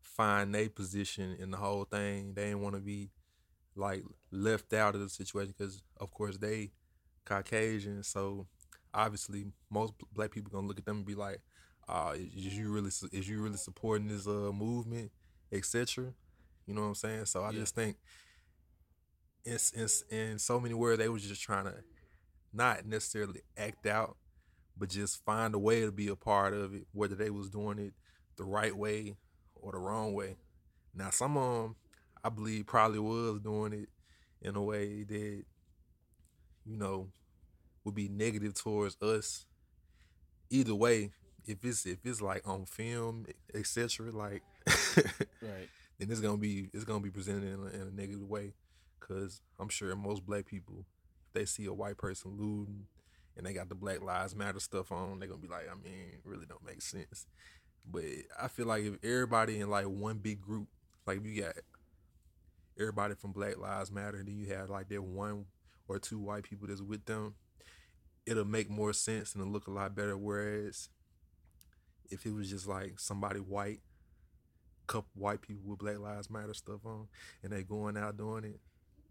find 0.00 0.54
their 0.54 0.68
position 0.68 1.36
in 1.38 1.50
the 1.50 1.56
whole 1.56 1.84
thing. 1.84 2.34
They 2.34 2.46
didn't 2.46 2.62
want 2.62 2.74
to 2.74 2.80
be 2.80 3.10
like 3.76 4.02
left 4.32 4.72
out 4.72 4.94
of 4.94 5.00
the 5.00 5.08
situation 5.08 5.54
because, 5.56 5.82
of 6.00 6.10
course, 6.10 6.38
they 6.38 6.72
Caucasian. 7.24 8.02
So 8.02 8.46
obviously, 8.92 9.46
most 9.70 9.92
black 10.12 10.32
people 10.32 10.50
gonna 10.50 10.66
look 10.66 10.78
at 10.78 10.84
them 10.84 10.98
and 10.98 11.06
be 11.06 11.14
like, 11.14 11.40
uh, 11.88 12.14
is 12.14 12.56
you 12.56 12.70
really 12.72 12.88
is 12.88 13.28
you 13.28 13.40
really 13.42 13.56
supporting 13.56 14.08
this 14.08 14.26
uh 14.26 14.52
movement, 14.52 15.12
etc. 15.52 16.12
You 16.66 16.74
know 16.74 16.82
what 16.82 16.88
I'm 16.88 16.94
saying? 16.94 17.26
So 17.26 17.42
I 17.44 17.50
Yeah. 17.50 17.60
just 17.60 17.74
think 17.74 17.96
it's, 19.44 19.72
it's 19.72 20.02
in 20.10 20.38
so 20.38 20.58
many 20.58 20.74
words 20.74 20.98
they 20.98 21.08
was 21.08 21.22
just 21.26 21.42
trying 21.42 21.66
to 21.66 21.74
not 22.52 22.86
necessarily 22.86 23.42
act 23.56 23.86
out, 23.86 24.16
but 24.76 24.88
just 24.88 25.24
find 25.24 25.54
a 25.54 25.58
way 25.58 25.82
to 25.82 25.92
be 25.92 26.08
a 26.08 26.16
part 26.16 26.52
of 26.54 26.74
it, 26.74 26.86
whether 26.92 27.14
they 27.14 27.30
was 27.30 27.48
doing 27.48 27.78
it 27.78 27.94
the 28.36 28.44
right 28.44 28.76
way 28.76 29.16
or 29.54 29.72
the 29.72 29.78
wrong 29.78 30.14
way. 30.14 30.36
Now 30.94 31.10
some 31.10 31.36
of 31.36 31.62
them, 31.62 31.76
I 32.24 32.28
believe, 32.30 32.66
probably 32.66 32.98
was 32.98 33.40
doing 33.40 33.72
it 33.72 33.88
in 34.42 34.56
a 34.56 34.62
way 34.62 35.04
that, 35.04 35.44
you 36.64 36.76
know, 36.76 37.08
would 37.84 37.94
be 37.94 38.08
negative 38.08 38.54
towards 38.54 39.00
us. 39.00 39.46
Either 40.50 40.74
way, 40.74 41.12
if 41.46 41.64
it's 41.64 41.86
if 41.86 41.98
it's 42.04 42.20
like 42.20 42.46
on 42.46 42.64
film, 42.66 43.26
etc., 43.54 44.10
like 44.12 44.42
Right. 45.42 45.68
then 45.98 46.10
it's 46.10 46.20
gonna 46.20 46.36
be 46.36 46.68
it's 46.72 46.84
gonna 46.84 47.00
be 47.00 47.10
presented 47.10 47.44
in 47.44 47.60
a, 47.60 47.82
in 47.82 47.88
a 47.88 47.90
negative 47.90 48.28
way. 48.28 48.54
Cause 49.00 49.40
I'm 49.60 49.68
sure 49.68 49.94
most 49.94 50.26
black 50.26 50.46
people, 50.46 50.84
if 51.28 51.32
they 51.32 51.44
see 51.44 51.66
a 51.66 51.72
white 51.72 51.96
person 51.96 52.32
looting 52.32 52.86
and 53.36 53.46
they 53.46 53.52
got 53.52 53.68
the 53.68 53.74
Black 53.74 54.02
Lives 54.02 54.34
Matter 54.34 54.58
stuff 54.58 54.90
on, 54.90 55.18
they're 55.18 55.28
gonna 55.28 55.40
be 55.40 55.46
like, 55.48 55.68
I 55.70 55.74
mean, 55.74 56.08
it 56.14 56.20
really 56.24 56.46
don't 56.46 56.64
make 56.64 56.82
sense. 56.82 57.26
But 57.88 58.02
I 58.40 58.48
feel 58.48 58.66
like 58.66 58.82
if 58.84 58.94
everybody 59.04 59.60
in 59.60 59.70
like 59.70 59.84
one 59.86 60.18
big 60.18 60.40
group, 60.40 60.66
like 61.06 61.18
if 61.18 61.26
you 61.26 61.42
got 61.42 61.54
everybody 62.78 63.14
from 63.14 63.32
Black 63.32 63.58
Lives 63.58 63.92
Matter, 63.92 64.18
and 64.18 64.26
then 64.28 64.36
you 64.36 64.46
have 64.54 64.70
like 64.70 64.88
that 64.88 65.02
one 65.02 65.46
or 65.88 65.98
two 65.98 66.18
white 66.18 66.42
people 66.42 66.66
that's 66.66 66.82
with 66.82 67.04
them, 67.04 67.34
it'll 68.26 68.44
make 68.44 68.68
more 68.68 68.92
sense 68.92 69.34
and 69.34 69.42
it'll 69.42 69.52
look 69.52 69.68
a 69.68 69.70
lot 69.70 69.94
better. 69.94 70.16
Whereas 70.16 70.88
if 72.10 72.26
it 72.26 72.32
was 72.32 72.50
just 72.50 72.66
like 72.66 72.98
somebody 72.98 73.40
white 73.40 73.80
couple 74.86 75.10
white 75.14 75.42
people 75.42 75.62
with 75.64 75.78
Black 75.78 75.98
Lives 75.98 76.30
Matter 76.30 76.54
stuff 76.54 76.80
on, 76.84 77.08
and 77.42 77.52
they 77.52 77.62
going 77.62 77.96
out 77.96 78.16
doing 78.16 78.44
it. 78.44 78.60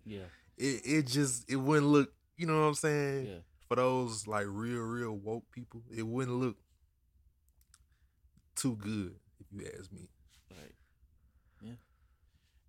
Yeah. 0.05 0.27
It 0.57 0.81
it 0.85 1.07
just 1.07 1.49
it 1.49 1.57
wouldn't 1.57 1.87
look. 1.87 2.13
You 2.37 2.47
know 2.47 2.61
what 2.61 2.67
I'm 2.67 2.73
saying? 2.75 3.25
Yeah. 3.27 3.39
For 3.67 3.75
those 3.75 4.27
like 4.27 4.45
real 4.47 4.81
real 4.81 5.13
woke 5.13 5.51
people, 5.51 5.81
it 5.95 6.03
wouldn't 6.03 6.37
look 6.37 6.57
too 8.55 8.75
good 8.75 9.15
if 9.39 9.47
you 9.51 9.67
ask 9.77 9.91
me. 9.91 10.07
Right. 10.49 10.75
Yeah. 11.61 11.71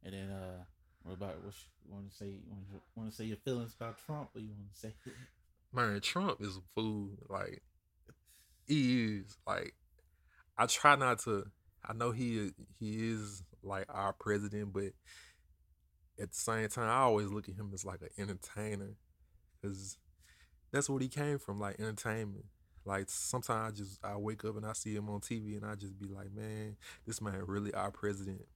And 0.05 0.14
then 0.14 0.31
uh 0.31 0.64
what 1.05 1.14
about 1.14 1.45
what 1.45 1.55
you 1.85 1.95
want 1.95 2.11
to 2.11 2.16
say? 2.16 2.27
You 2.27 2.81
want 2.97 3.11
to 3.11 3.16
say 3.16 3.24
your 3.24 3.37
feelings 3.37 3.74
about 3.79 3.97
Trump, 4.05 4.31
or 4.35 4.41
you 4.41 4.49
want 4.49 4.72
to 4.72 4.79
say? 4.79 4.95
Man, 5.72 6.01
Trump 6.01 6.41
is 6.41 6.57
a 6.57 6.61
fool. 6.74 7.11
Like 7.29 7.62
he 8.66 9.18
is. 9.18 9.37
Like 9.47 9.74
I 10.59 10.67
try 10.67 10.97
not 10.97 11.21
to. 11.21 11.45
I 11.85 11.93
know 11.93 12.11
he 12.11 12.51
he 12.79 13.11
is 13.11 13.43
like 13.63 13.87
our 13.89 14.13
president, 14.13 14.73
but 14.73 14.93
at 16.19 16.31
the 16.31 16.37
same 16.37 16.69
time, 16.69 16.89
I 16.89 17.01
always 17.01 17.29
look 17.29 17.49
at 17.49 17.55
him 17.57 17.71
as 17.75 17.85
like 17.85 18.01
an 18.03 18.09
entertainer, 18.19 18.97
because 19.61 19.99
that's 20.73 20.89
what 20.89 21.03
he 21.03 21.09
came 21.09 21.39
from, 21.39 21.61
like 21.61 21.79
entertainment. 21.79 22.47
Like 22.85 23.07
sometimes 23.09 23.73
I 23.73 23.77
just 23.77 24.05
I 24.05 24.17
wake 24.17 24.45
up 24.45 24.57
and 24.57 24.65
I 24.65 24.73
see 24.73 24.95
him 24.95 25.09
on 25.11 25.21
TV 25.21 25.57
and 25.57 25.67
I 25.67 25.75
just 25.75 25.99
be 25.99 26.07
like, 26.07 26.33
man, 26.33 26.77
this 27.07 27.21
man 27.21 27.43
really 27.47 27.75
our 27.75 27.91
president. 27.91 28.47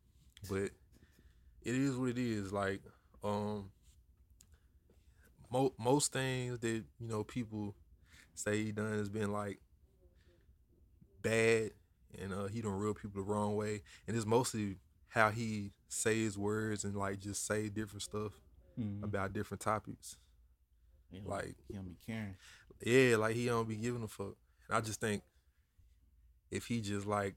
But 0.49 0.71
it 1.63 1.75
is 1.75 1.97
what 1.97 2.11
it 2.11 2.19
is. 2.19 2.53
Like 2.53 2.81
um, 3.23 3.71
mo- 5.51 5.75
most 5.79 6.13
things 6.13 6.59
that 6.61 6.69
you 6.69 7.09
know 7.09 7.25
people 7.25 7.75
say 8.35 8.65
he 8.65 8.73
done 8.73 8.93
has 8.93 9.09
been 9.09 9.33
like 9.33 9.59
bad 11.23 11.73
and 12.19 12.33
uh 12.33 12.47
he 12.47 12.61
done 12.61 12.73
rub 12.73 12.97
people 12.99 13.23
the 13.23 13.29
wrong 13.31 13.57
way 13.57 13.83
and 14.07 14.17
it's 14.17 14.27
mostly 14.27 14.77
how 15.09 15.31
he 15.31 15.73
say 15.89 16.21
his 16.23 16.39
words 16.39 16.85
and 16.85 16.97
like 16.97 17.19
just 17.19 17.47
say 17.47 17.69
different 17.69 18.03
stuff 18.03 18.33
Mhm. 18.79 19.03
about 19.03 19.33
different 19.33 19.61
topics 19.61 20.17
like- 21.25 21.57
he 21.69 21.75
don't 21.75 21.85
be 21.87 21.97
caring. 22.07 22.37
yeah 22.85 23.17
like 23.17 23.35
he 23.35 23.47
don't 23.47 23.69
be 23.69 23.77
giving 23.77 24.03
a 24.03 24.09
fuck 24.09 24.37
and 24.69 24.77
i 24.77 24.81
just 24.81 25.01
think 25.01 25.23
if 26.51 26.67
he 26.67 26.81
just 26.81 27.07
like 27.07 27.35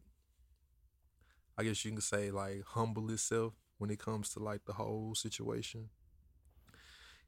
i 1.57 1.63
guess 1.63 1.83
you 1.83 1.91
can 1.91 2.01
say 2.01 2.29
like 2.31 2.63
humble 2.65 3.07
himself 3.07 3.53
when 3.79 3.89
it 3.89 3.99
comes 3.99 4.29
to 4.29 4.39
like 4.39 4.63
the 4.65 4.73
whole 4.73 5.15
situation 5.15 5.89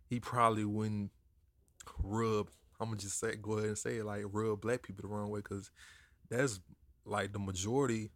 he 0.07 0.19
probably 0.19 0.65
wouldn't 0.65 1.11
rub 2.03 2.49
i'm 2.79 2.89
gonna 2.89 2.97
just 2.97 3.19
say 3.19 3.35
go 3.35 3.53
ahead 3.53 3.69
and 3.69 3.77
say 3.77 3.97
it 3.97 4.05
like 4.05 4.23
rub 4.31 4.61
black 4.61 4.81
people 4.83 5.01
the 5.01 5.07
wrong 5.07 5.29
way 5.29 5.39
because 5.39 5.71
that's 6.29 6.59
like 7.05 7.33
the 7.33 7.39
majority 7.39 8.11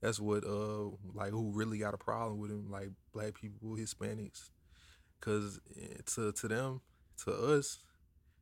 that's 0.00 0.20
what 0.20 0.44
uh 0.44 0.84
like 1.14 1.30
who 1.30 1.52
really 1.52 1.78
got 1.78 1.94
a 1.94 1.98
problem 1.98 2.38
with 2.38 2.50
him 2.50 2.70
like 2.70 2.90
black 3.12 3.34
people 3.34 3.76
hispanics 3.76 4.50
because 5.18 5.60
to 6.06 6.32
to 6.32 6.48
them 6.48 6.80
to 7.24 7.32
us 7.32 7.78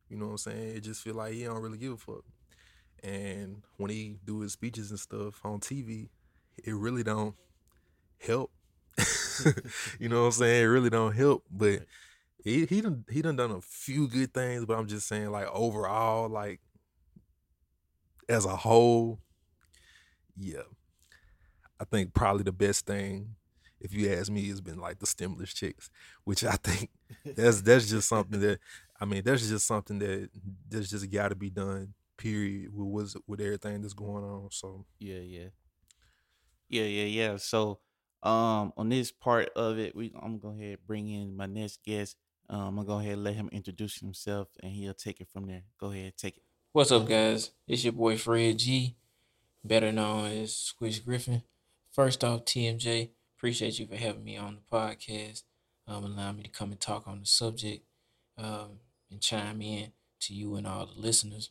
you 0.09 0.17
know 0.17 0.27
what 0.27 0.33
i'm 0.33 0.39
saying 0.39 0.77
it 0.77 0.81
just 0.81 1.03
feel 1.03 1.15
like 1.15 1.33
he 1.33 1.45
don't 1.45 1.63
really 1.63 1.79
give 1.79 1.93
a 1.93 1.97
fuck 1.97 2.25
and 3.03 3.63
when 3.77 3.91
he 3.91 4.19
do 4.25 4.41
his 4.41 4.53
speeches 4.53 4.91
and 4.91 5.01
stuff 5.01 5.41
on 5.45 5.61
tv 5.61 6.09
it 6.65 6.75
really 6.75 7.03
don't 7.03 7.35
help 8.19 8.51
you 9.99 10.09
know 10.09 10.21
what 10.21 10.27
I'm 10.27 10.33
saying? 10.33 10.63
It 10.63 10.67
really 10.67 10.91
don't 10.91 11.15
help. 11.15 11.45
But 11.51 11.81
he 12.43 12.67
he 12.67 12.81
done 12.81 13.05
he 13.11 13.23
done 13.23 13.37
done 13.37 13.51
a 13.51 13.61
few 13.61 14.09
good 14.09 14.33
things, 14.33 14.65
but 14.65 14.79
I'm 14.79 14.87
just 14.87 15.09
saying 15.09 15.31
like 15.31 15.49
overall, 15.53 16.29
like 16.29 16.61
as 18.29 18.45
a 18.45 18.57
whole, 18.57 19.21
yeah. 20.37 20.63
I 21.81 21.85
think 21.85 22.15
probably 22.15 22.43
the 22.43 22.53
best 22.53 22.87
thing, 22.87 23.35
if 23.81 23.93
you 23.93 24.13
ask 24.13 24.31
me, 24.31 24.49
has 24.49 24.61
been 24.61 24.79
like 24.81 24.99
the 24.99 25.07
stimulus 25.07 25.53
checks, 25.53 25.91
which 26.25 26.45
I 26.45 26.57
think 26.57 26.91
that's 27.37 27.63
that's 27.63 27.89
just 27.89 28.09
something 28.09 28.41
that 28.41 28.61
I 29.01 29.05
mean, 29.05 29.23
that's 29.25 29.49
just 29.49 29.67
something 29.67 29.99
that 29.99 30.31
that's 30.69 30.91
just 30.91 31.11
got 31.11 31.29
to 31.29 31.35
be 31.35 31.51
done. 31.51 31.95
Period. 32.17 32.71
With 32.73 32.87
what's, 32.87 33.17
with 33.27 33.41
everything 33.41 33.83
that's 33.83 33.95
going 33.95 34.25
on. 34.25 34.49
So 34.51 34.87
Yeah, 34.99 35.19
yeah. 35.19 35.49
Yeah, 36.69 36.85
yeah, 36.85 37.05
yeah. 37.05 37.37
So 37.37 37.81
um 38.23 38.73
on 38.77 38.89
this 38.89 39.13
part 39.13 39.51
of 39.55 39.79
it, 39.79 39.95
we 39.95 40.13
I'm 40.17 40.39
gonna 40.39 40.55
go 40.55 40.61
ahead 40.61 40.79
bring 40.87 41.09
in 41.09 41.37
my 41.37 41.47
next 41.47 41.83
guest. 41.85 42.17
Um, 42.49 42.61
I'm 42.61 42.77
gonna 42.77 42.87
go 42.87 42.99
ahead 43.01 43.15
and 43.15 43.25
let 43.25 43.35
him 43.35 43.51
introduce 43.53 43.99
himself 44.01 44.49
and 44.63 44.73
he'll 44.73 44.95
take 44.95 45.21
it 45.21 45.29
from 45.29 45.47
there. 45.47 45.65
Go 45.79 45.91
ahead, 45.91 46.17
take 46.17 46.39
it. 46.39 46.43
What's 46.73 46.93
up, 46.93 47.07
guys? 47.07 47.51
It's 47.67 47.85
your 47.85 47.93
boy 47.93 48.17
Fred 48.17 48.59
G, 48.59 48.97
better 49.67 49.93
known 49.93 50.31
as 50.31 50.55
Squish 50.55 51.01
Griffin. 51.01 51.43
First 51.91 52.23
off, 52.25 52.45
TMJ, 52.45 53.11
appreciate 53.37 53.79
you 53.79 53.87
for 53.87 53.97
having 53.97 54.25
me 54.25 54.37
on 54.37 54.57
the 54.57 54.77
podcast, 54.77 55.43
um, 55.87 56.05
allowing 56.05 56.37
me 56.37 56.43
to 56.43 56.49
come 56.49 56.71
and 56.71 56.81
talk 56.81 57.07
on 57.07 57.21
the 57.21 57.27
subject, 57.27 57.85
um, 58.39 58.81
and 59.11 59.21
chime 59.21 59.63
in 59.63 59.93
to 60.21 60.35
you 60.35 60.57
and 60.57 60.67
all 60.67 60.87
the 60.87 61.01
listeners. 61.01 61.51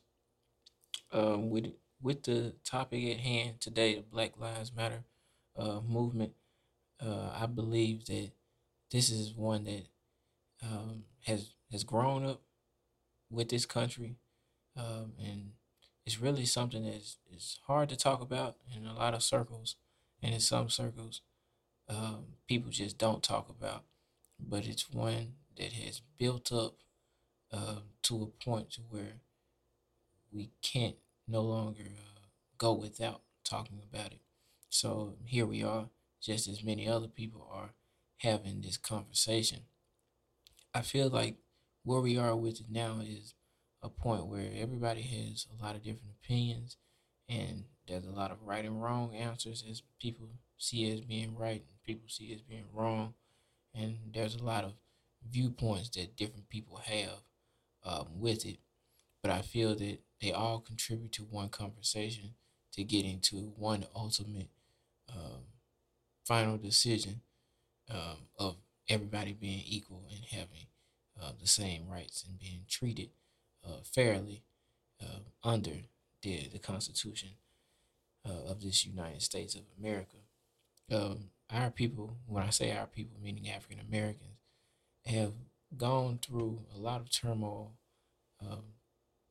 Um, 1.12 1.50
with 1.50 1.74
with 2.02 2.24
the 2.24 2.54
topic 2.64 3.04
at 3.06 3.20
hand 3.22 3.62
today, 3.62 3.96
the 3.96 4.02
Black 4.02 4.38
Lives 4.38 4.74
Matter 4.76 5.04
uh, 5.58 5.80
movement, 5.82 6.34
uh, 7.04 7.32
I 7.34 7.46
believe 7.46 8.06
that 8.06 8.32
this 8.92 9.10
is 9.10 9.34
one 9.34 9.64
that 9.66 9.88
um, 10.62 11.04
has 11.26 11.54
has 11.72 11.84
grown 11.84 12.26
up 12.26 12.42
with 13.30 13.50
this 13.50 13.66
country, 13.66 14.16
um, 14.78 15.14
and 15.20 15.52
it's 16.06 16.22
really 16.22 16.46
something 16.46 16.84
that 16.84 16.94
is, 16.94 17.18
is 17.34 17.60
hard 17.68 17.90
to 17.90 17.96
talk 17.96 18.22
about 18.22 18.58
in 18.76 18.86
a 18.86 18.94
lot 18.94 19.14
of 19.14 19.24
circles, 19.24 19.76
and 20.22 20.34
in 20.34 20.40
some 20.40 20.70
circles, 20.70 21.22
um, 21.90 22.26
people 22.48 22.72
just 22.72 22.98
don't 22.98 23.24
talk 23.24 23.50
about. 23.50 23.84
But 24.40 24.66
it's 24.66 24.90
one 24.90 25.34
that 25.58 25.74
has 25.74 26.02
built 26.18 26.52
up 26.52 26.76
uh, 27.52 27.80
to 28.04 28.24
a 28.24 28.44
point 28.44 28.72
to 28.72 28.82
where 28.82 29.22
we 30.32 30.52
can't 30.62 30.98
no 31.28 31.42
longer 31.42 31.84
uh, 31.84 32.28
go 32.58 32.74
without 32.74 33.22
talking 33.44 33.82
about 33.82 34.12
it. 34.12 34.20
So 34.70 35.16
here 35.26 35.46
we 35.46 35.64
are, 35.64 35.86
just 36.22 36.48
as 36.48 36.64
many 36.64 36.88
other 36.88 37.08
people 37.08 37.48
are 37.52 37.70
having 38.18 38.62
this 38.62 38.78
conversation. 38.78 39.62
I 40.74 40.82
feel 40.82 41.10
like 41.10 41.38
where 41.84 42.02
we 42.02 42.18
are 42.18 42.36
with 42.36 42.60
it 42.60 42.68
now 42.70 43.00
is 43.02 43.34
a 43.86 43.90
point 43.90 44.26
where 44.26 44.50
everybody 44.56 45.02
has 45.04 45.46
a 45.58 45.64
lot 45.64 45.76
of 45.76 45.84
different 45.84 46.16
opinions 46.24 46.78
and 47.30 47.66
there's 47.88 48.06
a 48.06 48.12
lot 48.12 48.32
of 48.32 48.38
right 48.44 48.66
and 48.66 48.82
wrong 48.82 49.16
answers 49.16 49.64
as 49.70 49.84
people 50.02 50.28
see 50.58 50.92
as 50.92 51.02
being 51.02 51.36
right 51.38 51.64
and 51.68 51.84
people 51.86 52.10
see 52.10 52.34
as 52.34 52.42
being 52.42 52.66
wrong. 52.74 53.14
And 53.74 53.98
there's 54.14 54.36
a 54.36 54.44
lot 54.44 54.64
of 54.64 54.74
viewpoints 55.30 55.90
that 55.90 56.16
different 56.16 56.50
people 56.50 56.78
have 56.78 57.22
um, 57.84 58.08
with 58.20 58.46
it. 58.46 58.58
But 59.22 59.32
i 59.32 59.42
feel 59.42 59.76
that 59.76 60.00
they 60.22 60.32
all 60.32 60.60
contribute 60.60 61.12
to 61.14 61.24
one 61.24 61.50
conversation 61.50 62.36
to 62.74 62.84
getting 62.84 63.20
to 63.22 63.54
one 63.58 63.86
ultimate 63.96 64.50
um, 65.10 65.46
final 66.26 66.58
decision 66.58 67.22
um, 67.90 68.28
of 68.40 68.58
everybody 68.88 69.34
being 69.34 69.64
equal 69.66 70.04
and 70.10 70.26
having 70.26 70.68
uh, 71.22 71.32
the 71.40 71.48
same 71.48 71.88
rights 71.90 72.24
and 72.28 72.40
being 72.40 72.66
treated 72.68 73.10
uh, 73.68 73.82
fairly 73.84 74.44
uh, 75.02 75.20
under 75.44 75.78
the, 76.22 76.48
the 76.52 76.60
Constitution 76.60 77.30
uh, 78.28 78.52
of 78.52 78.62
this 78.62 78.86
United 78.86 79.22
States 79.22 79.56
of 79.56 79.62
America. 79.80 80.18
Um, 80.92 81.30
our 81.50 81.70
people, 81.70 82.18
when 82.26 82.44
I 82.44 82.50
say 82.50 82.76
our 82.76 82.88
people, 82.88 83.18
meaning 83.22 83.50
African 83.50 83.80
Americans, 83.88 84.40
have 85.06 85.34
gone 85.78 86.20
through 86.22 86.62
a 86.76 86.80
lot 86.80 87.02
of 87.02 87.12
turmoil 87.12 87.74
um, 88.42 88.64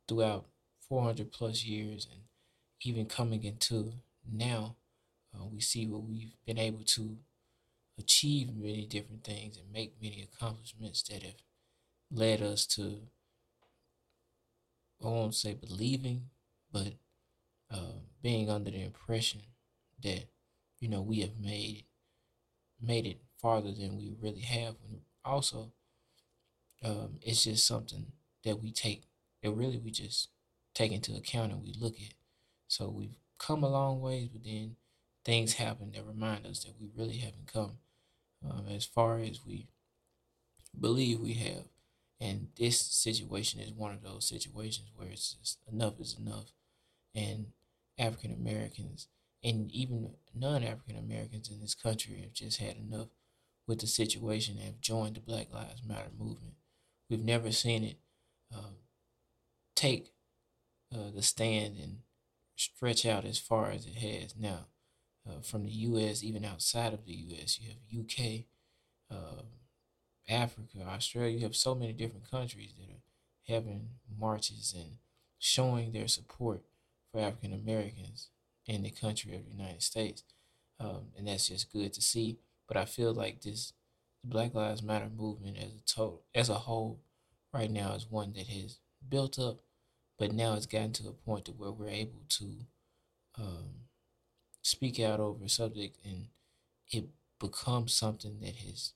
throughout 0.09 0.47
400 0.89 1.33
plus 1.33 1.65
years 1.65 2.07
and 2.11 2.21
even 2.83 3.07
coming 3.07 3.45
into 3.45 3.93
now, 4.31 4.77
uh, 5.35 5.45
we 5.53 5.61
see 5.61 5.87
what 5.87 6.05
we've 6.05 6.35
been 6.47 6.59
able 6.59 6.85
to 6.85 7.17
achieve 7.99 8.55
many 8.55 8.87
different 8.87 9.25
things 9.25 9.57
and 9.57 9.73
make 9.73 9.95
many 10.03 10.23
accomplishments 10.23 11.03
that 11.03 11.23
have 11.23 11.43
led 12.11 12.43
us 12.43 12.67
to 12.67 12.99
I 15.05 15.09
won't 15.09 15.35
say 15.35 15.55
believing, 15.55 16.31
but 16.73 16.95
uh, 17.71 18.01
being 18.23 18.49
under 18.49 18.71
the 18.71 18.83
impression 18.83 19.43
that 20.03 20.25
you 20.81 20.89
know 20.89 21.03
we 21.03 21.21
have 21.21 21.39
made 21.39 21.85
made 22.81 23.07
it 23.07 23.21
farther 23.41 23.73
than 23.73 23.97
we 23.97 24.15
really 24.21 24.41
have. 24.41 24.77
Also, 25.25 25.73
um, 26.83 27.19
it's 27.23 27.45
just 27.45 27.67
something 27.67 28.07
that 28.45 28.63
we 28.63 28.71
take 28.71 29.05
that 29.43 29.51
really 29.51 29.79
we 29.79 29.91
just 29.91 30.29
take 30.75 30.93
into 30.93 31.15
account 31.15 31.53
and 31.53 31.63
we 31.63 31.75
look 31.79 31.95
at. 31.95 32.15
So 32.69 32.89
we've 32.89 33.17
come 33.39 33.63
a 33.63 33.69
long 33.69 34.01
ways, 34.01 34.29
but 34.29 34.45
then 34.45 34.77
things 35.25 35.55
happen 35.55 35.93
that 35.93 36.07
remind 36.07 36.47
us 36.47 36.65
that 36.65 36.75
we 36.81 36.89
really 36.97 37.19
haven't 37.19 37.53
come 37.53 37.79
um, 38.45 38.67
as 38.69 38.85
far 38.85 39.19
as 39.19 39.41
we 39.47 39.69
believe 40.79 41.21
we 41.21 41.35
have. 41.35 41.65
And 42.25 42.49
this 42.57 42.81
situation 42.81 43.61
is 43.61 43.71
one 43.71 43.93
of 43.93 44.03
those 44.03 44.27
situations 44.27 44.89
where 44.97 45.09
it's 45.09 45.35
just 45.35 45.59
enough 45.71 46.01
is 46.01 46.17
enough. 46.19 46.53
And 47.15 47.49
African 47.99 48.33
Americans 48.33 49.09
and 49.43 49.71
even 49.71 50.15
non 50.35 50.65
African 50.65 50.97
Americans 50.97 51.51
in 51.51 51.61
this 51.61 51.75
country 51.75 52.23
have 52.23 52.33
just 52.33 52.61
had 52.61 52.77
enough 52.77 53.09
with 53.67 53.81
the 53.81 53.87
situation 53.87 54.57
and 54.57 54.65
have 54.65 54.81
joined 54.81 55.17
the 55.17 55.21
Black 55.21 55.53
Lives 55.53 55.83
Matter 55.87 56.11
movement. 56.19 56.55
We've 57.11 57.23
never 57.23 57.53
seen 57.53 57.85
it 57.85 57.99
uh, 58.55 58.79
take 59.77 60.15
uh, 60.95 61.11
the 61.15 61.23
stand 61.23 61.77
and 61.77 61.99
stretch 62.57 63.05
out 63.05 63.27
as 63.27 63.39
far 63.39 63.71
as 63.71 63.85
it 63.85 63.97
has 63.97 64.35
now. 64.35 64.69
Uh, 65.29 65.41
from 65.43 65.65
the 65.65 65.73
U.S., 65.73 66.23
even 66.23 66.45
outside 66.45 66.95
of 66.95 67.05
the 67.05 67.13
U.S., 67.13 67.59
you 67.61 67.69
have 67.69 67.79
U.K., 67.89 68.47
uh, 69.11 69.43
Africa, 70.29 70.79
Australia. 70.87 71.37
You 71.39 71.45
have 71.45 71.57
so 71.57 71.75
many 71.75 71.93
different 71.93 72.31
countries 72.31 72.73
that 72.79 72.93
are 72.93 73.55
having 73.55 73.89
marches 74.19 74.75
and 74.77 74.97
showing 75.39 75.93
their 75.93 76.09
support 76.09 76.63
for 77.13 77.21
African 77.21 77.53
Americans 77.53 78.29
in 78.67 78.83
the 78.83 78.91
country 78.91 79.35
of 79.35 79.45
the 79.45 79.51
United 79.51 79.83
States, 79.83 80.25
um, 80.81 81.09
and 81.17 81.29
that's 81.29 81.49
just 81.49 81.73
good 81.73 81.93
to 81.93 82.01
see. 82.01 82.39
But 82.67 82.77
I 82.77 82.87
feel 82.87 83.13
like 83.13 83.43
this 83.43 83.75
Black 84.25 84.55
Lives 84.55 84.83
Matter 84.83 85.11
movement 85.15 85.59
as 85.59 85.75
a 85.75 85.85
total, 85.87 86.23
as 86.35 86.49
a 86.49 86.55
whole, 86.55 87.01
right 87.53 87.71
now 87.71 87.93
is 87.93 88.11
one 88.11 88.33
that 88.33 88.47
has 88.47 88.79
built 89.07 89.39
up, 89.39 89.59
but 90.19 90.33
now 90.33 90.55
it's 90.55 90.67
gotten 90.67 90.93
to 90.95 91.09
a 91.09 91.13
point 91.13 91.45
to 91.45 91.53
where 91.53 91.71
we're 91.71 91.89
able 91.89 92.23
to 92.31 92.45
um, 93.39 93.71
speak 94.63 94.99
out 94.99 95.21
over 95.21 95.45
a 95.45 95.49
subject, 95.49 95.99
and 96.05 96.29
it 96.91 97.05
becomes 97.39 97.93
something 97.93 98.41
that 98.41 98.57
has 98.57 98.95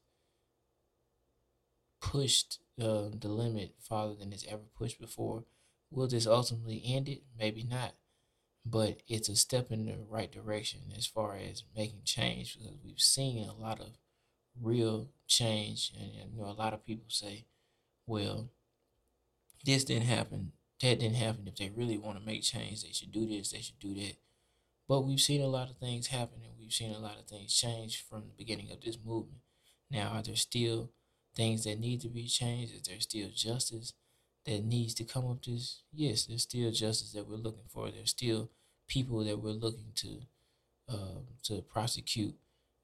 pushed 2.00 2.58
uh, 2.80 3.08
the 3.18 3.28
limit 3.28 3.74
farther 3.80 4.14
than 4.14 4.32
it's 4.32 4.46
ever 4.46 4.62
pushed 4.76 5.00
before. 5.00 5.44
Will 5.90 6.08
this 6.08 6.26
ultimately 6.26 6.82
end 6.84 7.08
it? 7.08 7.22
Maybe 7.38 7.64
not. 7.64 7.94
But 8.64 9.00
it's 9.08 9.28
a 9.28 9.36
step 9.36 9.70
in 9.70 9.86
the 9.86 9.96
right 10.08 10.30
direction 10.30 10.80
as 10.96 11.06
far 11.06 11.36
as 11.36 11.64
making 11.74 12.02
change 12.04 12.58
because 12.58 12.76
we've 12.84 13.00
seen 13.00 13.48
a 13.48 13.54
lot 13.54 13.80
of 13.80 13.96
real 14.60 15.08
change. 15.26 15.92
And 15.98 16.12
you 16.12 16.24
know, 16.36 16.48
a 16.48 16.52
lot 16.52 16.74
of 16.74 16.84
people 16.84 17.06
say, 17.08 17.46
well, 18.06 18.50
this 19.64 19.84
didn't 19.84 20.06
happen, 20.06 20.52
that 20.80 21.00
didn't 21.00 21.16
happen. 21.16 21.48
If 21.48 21.56
they 21.56 21.70
really 21.70 21.98
want 21.98 22.18
to 22.18 22.24
make 22.24 22.42
change, 22.42 22.82
they 22.82 22.92
should 22.92 23.12
do 23.12 23.26
this, 23.26 23.50
they 23.50 23.60
should 23.60 23.78
do 23.78 23.94
that. 23.94 24.16
But 24.86 25.02
we've 25.02 25.20
seen 25.20 25.42
a 25.42 25.46
lot 25.46 25.70
of 25.70 25.76
things 25.76 26.08
happen 26.08 26.40
and 26.42 26.54
we've 26.58 26.72
seen 26.72 26.92
a 26.92 26.98
lot 26.98 27.18
of 27.18 27.26
things 27.26 27.54
change 27.54 28.04
from 28.08 28.20
the 28.20 28.34
beginning 28.36 28.70
of 28.70 28.80
this 28.80 28.98
movement. 29.02 29.40
Now, 29.90 30.08
are 30.14 30.22
there 30.22 30.36
still 30.36 30.90
things 31.38 31.64
that 31.64 31.78
need 31.78 32.02
to 32.02 32.08
be 32.08 32.26
changed? 32.26 32.74
Is 32.74 32.82
there 32.82 33.00
still 33.00 33.28
justice 33.34 33.94
that 34.44 34.64
needs 34.64 34.92
to 34.94 35.04
come 35.04 35.30
up 35.30 35.42
this? 35.42 35.82
Yes, 35.92 36.26
there's 36.26 36.42
still 36.42 36.70
justice 36.72 37.12
that 37.12 37.26
we're 37.26 37.36
looking 37.36 37.68
for. 37.70 37.90
There's 37.90 38.10
still 38.10 38.50
people 38.88 39.24
that 39.24 39.38
we're 39.38 39.50
looking 39.50 39.92
to 39.94 40.20
uh, 40.88 41.20
to 41.44 41.62
prosecute 41.62 42.34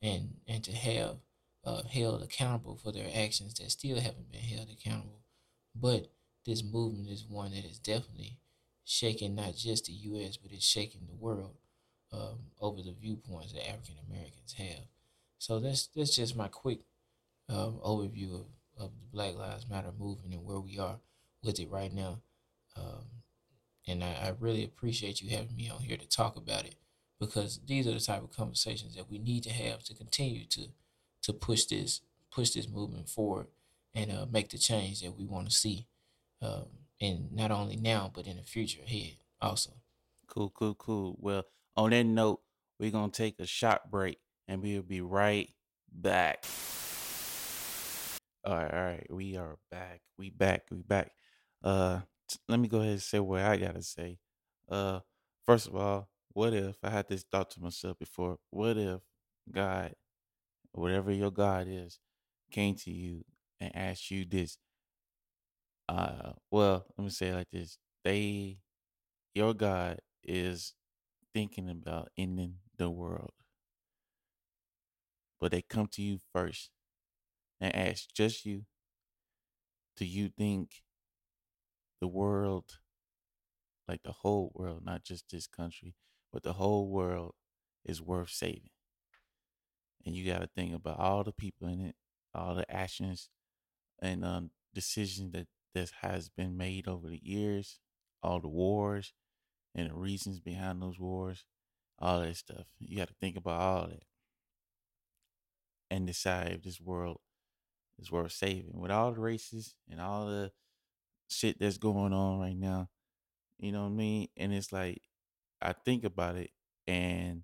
and 0.00 0.36
and 0.46 0.62
to 0.64 0.72
have 0.72 1.16
uh, 1.64 1.82
held 1.90 2.22
accountable 2.22 2.76
for 2.76 2.92
their 2.92 3.10
actions 3.14 3.54
that 3.54 3.70
still 3.70 3.96
haven't 3.96 4.30
been 4.30 4.40
held 4.40 4.68
accountable. 4.70 5.20
But 5.74 6.12
this 6.46 6.62
movement 6.62 7.08
is 7.08 7.26
one 7.28 7.50
that 7.50 7.64
is 7.64 7.78
definitely 7.78 8.38
shaking 8.84 9.34
not 9.34 9.56
just 9.56 9.86
the 9.86 9.92
U.S. 9.92 10.36
but 10.36 10.52
it's 10.52 10.64
shaking 10.64 11.08
the 11.08 11.16
world 11.16 11.56
um, 12.12 12.38
over 12.60 12.82
the 12.82 12.94
viewpoints 13.00 13.52
that 13.52 13.68
African 13.68 13.96
Americans 14.08 14.54
have. 14.58 14.86
So 15.38 15.58
that's 15.58 15.88
that's 15.88 16.14
just 16.14 16.36
my 16.36 16.48
quick 16.48 16.80
um, 17.48 17.78
overview 17.84 18.34
of, 18.34 18.46
of 18.78 18.90
the 19.00 19.06
Black 19.12 19.36
Lives 19.36 19.68
Matter 19.68 19.92
movement 19.98 20.34
and 20.34 20.44
where 20.44 20.60
we 20.60 20.78
are 20.78 20.98
with 21.42 21.60
it 21.60 21.70
right 21.70 21.92
now. 21.92 22.20
Um, 22.76 23.04
and 23.86 24.02
I, 24.02 24.08
I 24.08 24.34
really 24.38 24.64
appreciate 24.64 25.20
you 25.20 25.30
having 25.30 25.54
me 25.54 25.68
on 25.68 25.80
here 25.80 25.96
to 25.96 26.08
talk 26.08 26.36
about 26.36 26.64
it 26.64 26.76
because 27.20 27.60
these 27.66 27.86
are 27.86 27.92
the 27.92 28.00
type 28.00 28.22
of 28.22 28.30
conversations 28.30 28.94
that 28.96 29.10
we 29.10 29.18
need 29.18 29.42
to 29.44 29.52
have 29.52 29.82
to 29.84 29.94
continue 29.94 30.44
to 30.46 30.68
to 31.22 31.32
push 31.32 31.64
this 31.64 32.00
push 32.30 32.50
this 32.50 32.68
movement 32.68 33.08
forward 33.08 33.46
and 33.94 34.10
uh, 34.10 34.26
make 34.30 34.50
the 34.50 34.58
change 34.58 35.00
that 35.00 35.16
we 35.16 35.24
want 35.24 35.48
to 35.48 35.54
see 35.54 35.86
um, 36.42 36.66
in 37.00 37.28
not 37.32 37.50
only 37.50 37.76
now 37.76 38.10
but 38.12 38.26
in 38.26 38.36
the 38.36 38.42
future 38.42 38.80
ahead 38.84 39.16
also. 39.40 39.70
Cool, 40.26 40.50
cool, 40.50 40.74
cool. 40.74 41.16
Well, 41.20 41.44
on 41.76 41.90
that 41.90 42.04
note, 42.04 42.40
we're 42.78 42.90
gonna 42.90 43.12
take 43.12 43.38
a 43.38 43.46
shot 43.46 43.90
break 43.90 44.18
and 44.48 44.62
we'll 44.62 44.82
be 44.82 45.00
right 45.00 45.50
back. 45.92 46.44
All 48.44 48.56
right, 48.56 48.74
all 48.74 48.82
right, 48.84 49.06
we 49.10 49.36
are 49.36 49.56
back. 49.70 50.00
We 50.18 50.30
back. 50.30 50.64
We 50.70 50.82
back. 50.82 51.12
Uh, 51.62 52.00
t- 52.28 52.38
let 52.48 52.60
me 52.60 52.68
go 52.68 52.78
ahead 52.80 52.92
and 52.92 53.02
say 53.02 53.18
what 53.18 53.40
I 53.42 53.56
gotta 53.56 53.82
say. 53.82 54.18
Uh, 54.68 55.00
first 55.46 55.66
of 55.66 55.74
all, 55.76 56.08
what 56.34 56.52
if 56.52 56.76
I 56.82 56.90
had 56.90 57.08
this 57.08 57.24
thought 57.30 57.50
to 57.52 57.62
myself 57.62 57.98
before? 57.98 58.38
What 58.50 58.76
if 58.76 59.00
God, 59.50 59.94
whatever 60.72 61.12
your 61.12 61.30
God 61.30 61.66
is, 61.68 62.00
came 62.50 62.74
to 62.76 62.90
you 62.90 63.24
and 63.60 63.74
asked 63.76 64.10
you 64.10 64.24
this? 64.26 64.58
Uh, 65.88 66.32
well, 66.50 66.86
let 66.96 67.04
me 67.04 67.10
say 67.10 67.28
it 67.28 67.34
like 67.34 67.50
this: 67.50 67.78
They, 68.04 68.58
your 69.34 69.54
God, 69.54 70.00
is 70.24 70.74
thinking 71.34 71.70
about 71.70 72.10
ending 72.18 72.56
the 72.78 72.90
world, 72.90 73.32
but 75.40 75.52
they 75.52 75.62
come 75.62 75.86
to 75.88 76.02
you 76.02 76.18
first 76.32 76.70
and 77.60 77.74
ask 77.74 78.12
just 78.14 78.44
you. 78.44 78.64
Do 79.96 80.04
you 80.04 80.28
think 80.28 80.82
the 82.00 82.08
world, 82.08 82.78
like 83.88 84.02
the 84.02 84.12
whole 84.12 84.52
world, 84.54 84.82
not 84.84 85.04
just 85.04 85.30
this 85.30 85.46
country, 85.46 85.94
but 86.32 86.42
the 86.42 86.54
whole 86.54 86.88
world, 86.88 87.34
is 87.84 88.02
worth 88.02 88.30
saving? 88.30 88.70
And 90.04 90.14
you 90.14 90.30
got 90.30 90.40
to 90.40 90.48
think 90.54 90.74
about 90.74 90.98
all 90.98 91.24
the 91.24 91.32
people 91.32 91.68
in 91.68 91.80
it, 91.80 91.94
all 92.34 92.54
the 92.54 92.70
actions 92.70 93.30
and 94.02 94.24
um, 94.24 94.50
decisions 94.74 95.32
that 95.32 95.46
that 95.74 95.90
has 96.02 96.28
been 96.28 96.56
made 96.56 96.86
over 96.86 97.08
the 97.08 97.20
years, 97.22 97.80
all 98.22 98.40
the 98.40 98.48
wars 98.48 99.12
and 99.74 99.90
the 99.90 99.94
reasons 99.94 100.40
behind 100.40 100.80
those 100.80 100.98
wars, 101.00 101.44
all 101.98 102.20
that 102.20 102.36
stuff. 102.36 102.66
You 102.78 102.96
got 102.96 103.08
to 103.08 103.14
think 103.20 103.36
about 103.36 103.60
all 103.60 103.86
that 103.88 104.04
and 105.90 106.06
decide 106.06 106.52
if 106.52 106.62
this 106.62 106.80
world 106.80 107.18
is 107.98 108.10
worth 108.10 108.32
saving. 108.32 108.78
With 108.78 108.90
all 108.90 109.12
the 109.12 109.20
races 109.20 109.74
and 109.90 110.00
all 110.00 110.26
the 110.26 110.52
shit 111.28 111.58
that's 111.58 111.78
going 111.78 112.12
on 112.12 112.40
right 112.40 112.56
now, 112.56 112.88
you 113.58 113.72
know 113.72 113.82
what 113.82 113.90
I 113.90 113.96
mean? 113.96 114.28
And 114.36 114.52
it's 114.52 114.72
like 114.72 115.02
I 115.62 115.72
think 115.72 116.04
about 116.04 116.36
it 116.36 116.50
and 116.86 117.42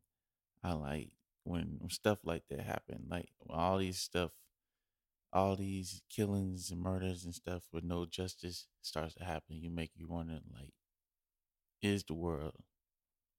I 0.63 0.73
like 0.75 1.11
when 1.45 1.81
stuff 1.91 2.19
like 2.25 2.43
that 2.51 2.61
happen, 2.61 3.07
like 3.09 3.31
all 3.49 3.79
these 3.79 3.99
stuff, 3.99 4.31
all 5.33 5.57
these 5.57 6.03
killings 6.11 6.71
and 6.71 6.81
murders 6.81 7.25
and 7.25 7.35
stuff 7.35 7.63
with 7.73 7.85
no 7.85 8.05
justice 8.05 8.67
starts 8.83 9.15
to 9.15 9.25
happen, 9.25 9.57
you 9.57 9.71
make 9.71 9.93
you 9.95 10.07
wonder 10.09 10.39
like, 10.53 10.73
is 11.83 12.05
the 12.05 12.15
world 12.15 12.57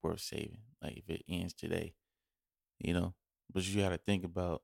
worth 0.01 0.22
saving? 0.22 0.62
Like 0.82 0.97
if 0.97 1.09
it 1.09 1.24
ends 1.30 1.53
today, 1.53 1.93
you 2.80 2.93
know? 2.93 3.14
But 3.53 3.68
you 3.68 3.82
gotta 3.82 3.97
think 3.97 4.24
about, 4.24 4.64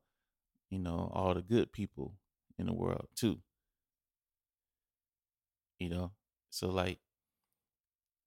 you 0.69 0.79
know, 0.79 1.11
all 1.13 1.33
the 1.33 1.41
good 1.41 1.71
people 1.71 2.15
in 2.59 2.67
the 2.67 2.73
world 2.73 3.07
too. 3.15 3.41
You 5.79 5.89
know? 5.89 6.11
So 6.49 6.69
like 6.69 6.99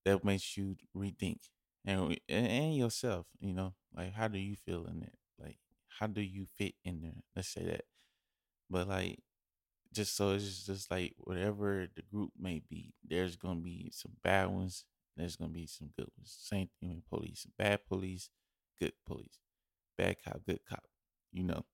that 0.05 0.23
makes 0.23 0.57
you 0.57 0.75
rethink 0.95 1.39
and 1.85 2.17
and 2.29 2.75
yourself, 2.75 3.25
you 3.39 3.53
know, 3.53 3.73
like 3.95 4.13
how 4.13 4.27
do 4.27 4.37
you 4.39 4.55
feel 4.55 4.85
in 4.85 5.01
it? 5.03 5.13
Like 5.39 5.57
how 5.99 6.07
do 6.07 6.21
you 6.21 6.45
fit 6.57 6.75
in 6.83 7.01
there? 7.01 7.23
Let's 7.35 7.49
say 7.49 7.65
that. 7.65 7.85
But 8.69 8.87
like 8.89 9.19
just 9.93 10.15
so 10.17 10.31
it's 10.31 10.65
just 10.65 10.91
like 10.91 11.15
whatever 11.19 11.87
the 11.95 12.03
group 12.03 12.31
may 12.39 12.61
be, 12.69 12.93
there's 13.07 13.37
gonna 13.37 13.61
be 13.61 13.91
some 13.93 14.13
bad 14.23 14.47
ones, 14.49 14.85
there's 15.17 15.37
gonna 15.37 15.51
be 15.53 15.67
some 15.67 15.89
good 15.97 16.09
ones. 16.17 16.35
Same 16.41 16.69
thing 16.79 16.95
with 16.95 17.09
police. 17.09 17.47
Bad 17.57 17.81
police, 17.87 18.29
good 18.79 18.93
police. 19.07 19.39
Bad 19.97 20.17
cop, 20.25 20.41
good 20.47 20.61
cop, 20.69 20.85
you 21.33 21.43
know. 21.43 21.65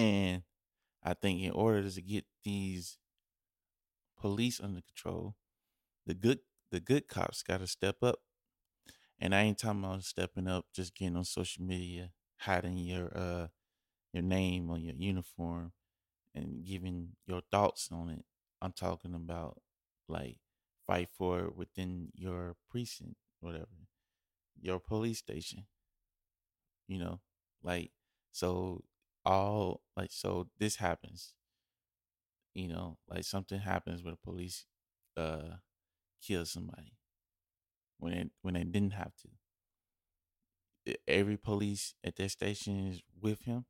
And 0.00 0.42
I 1.02 1.14
think 1.14 1.42
in 1.42 1.52
order 1.52 1.88
to 1.90 2.02
get 2.02 2.26
these 2.44 2.98
police 4.16 4.60
under 4.60 4.80
control, 4.82 5.36
the 6.06 6.14
good 6.14 6.40
the 6.70 6.80
good 6.80 7.08
cops 7.08 7.42
gotta 7.42 7.66
step 7.66 8.02
up. 8.02 8.20
And 9.18 9.34
I 9.34 9.42
ain't 9.42 9.58
talking 9.58 9.84
about 9.84 10.04
stepping 10.04 10.48
up, 10.48 10.66
just 10.74 10.94
getting 10.94 11.16
on 11.16 11.24
social 11.24 11.64
media, 11.64 12.12
hiding 12.40 12.78
your 12.78 13.16
uh 13.16 13.48
your 14.12 14.22
name 14.24 14.70
on 14.70 14.82
your 14.82 14.94
uniform 14.96 15.72
and 16.34 16.64
giving 16.64 17.16
your 17.26 17.42
thoughts 17.50 17.90
on 17.92 18.10
it. 18.10 18.24
I'm 18.62 18.72
talking 18.72 19.14
about 19.14 19.62
like 20.08 20.38
fight 20.86 21.10
for 21.10 21.40
it 21.46 21.56
within 21.56 22.10
your 22.14 22.56
precinct, 22.70 23.16
whatever, 23.40 23.88
your 24.60 24.80
police 24.80 25.18
station. 25.18 25.66
You 26.88 26.98
know, 26.98 27.20
like 27.62 27.92
so 28.32 28.84
all 29.24 29.82
like 29.96 30.12
so 30.12 30.48
this 30.58 30.76
happens. 30.76 31.34
You 32.54 32.68
know, 32.68 32.98
like 33.08 33.24
something 33.24 33.60
happens 33.60 34.02
when 34.02 34.12
the 34.14 34.18
police 34.18 34.66
uh 35.16 35.56
kill 36.22 36.46
somebody 36.46 36.94
when 37.98 38.12
it 38.12 38.30
when 38.42 38.54
they 38.54 38.64
didn't 38.64 38.94
have 38.94 39.14
to. 39.22 39.28
Every 41.06 41.36
police 41.36 41.94
at 42.02 42.16
that 42.16 42.30
station 42.30 42.86
is 42.88 43.02
with 43.20 43.42
him. 43.42 43.66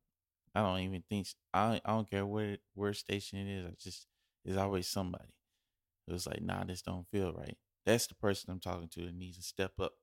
I 0.55 0.61
don't 0.61 0.79
even 0.81 1.03
think 1.09 1.27
i, 1.53 1.81
I 1.85 1.91
don't 1.91 2.09
care 2.09 2.25
where 2.25 2.57
where 2.75 2.93
station 2.93 3.39
it 3.39 3.59
is. 3.59 3.65
I 3.67 3.75
just 3.79 4.07
there's 4.45 4.57
always 4.57 4.87
somebody. 4.87 5.33
It 6.07 6.13
was 6.13 6.27
like, 6.27 6.41
nah, 6.41 6.63
this 6.65 6.81
don't 6.83 7.07
feel 7.11 7.33
right. 7.33 7.57
That's 7.85 8.07
the 8.07 8.15
person 8.15 8.51
I'm 8.51 8.59
talking 8.61 8.89
to 8.89 9.05
that 9.05 9.15
needs 9.15 9.37
to 9.37 9.43
step 9.43 9.73
up. 9.79 9.93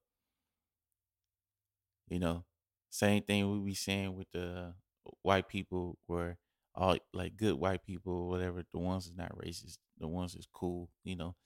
You 2.08 2.18
know, 2.18 2.44
same 2.90 3.22
thing 3.22 3.50
we 3.50 3.66
be 3.70 3.74
saying 3.74 4.16
with 4.16 4.30
the 4.32 4.74
white 5.22 5.48
people, 5.48 5.98
were 6.08 6.36
all 6.74 6.96
like 7.12 7.36
good 7.36 7.54
white 7.54 7.84
people, 7.84 8.28
whatever, 8.28 8.62
the 8.72 8.78
ones 8.78 9.06
that's 9.06 9.16
not 9.16 9.36
racist, 9.36 9.78
the 9.98 10.08
ones 10.08 10.34
that's 10.34 10.48
cool. 10.52 10.88
You 11.04 11.16
know, 11.16 11.36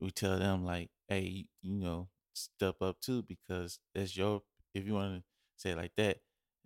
we 0.00 0.10
tell 0.10 0.38
them 0.38 0.64
like, 0.64 0.90
hey, 1.08 1.46
you 1.62 1.74
know, 1.74 2.08
step 2.34 2.76
up 2.80 3.00
too 3.00 3.22
because 3.22 3.78
that's 3.94 4.16
your. 4.16 4.42
If 4.74 4.86
you 4.86 4.94
want 4.94 5.16
to 5.18 5.22
say 5.56 5.74
like 5.74 5.92
that, 5.96 6.18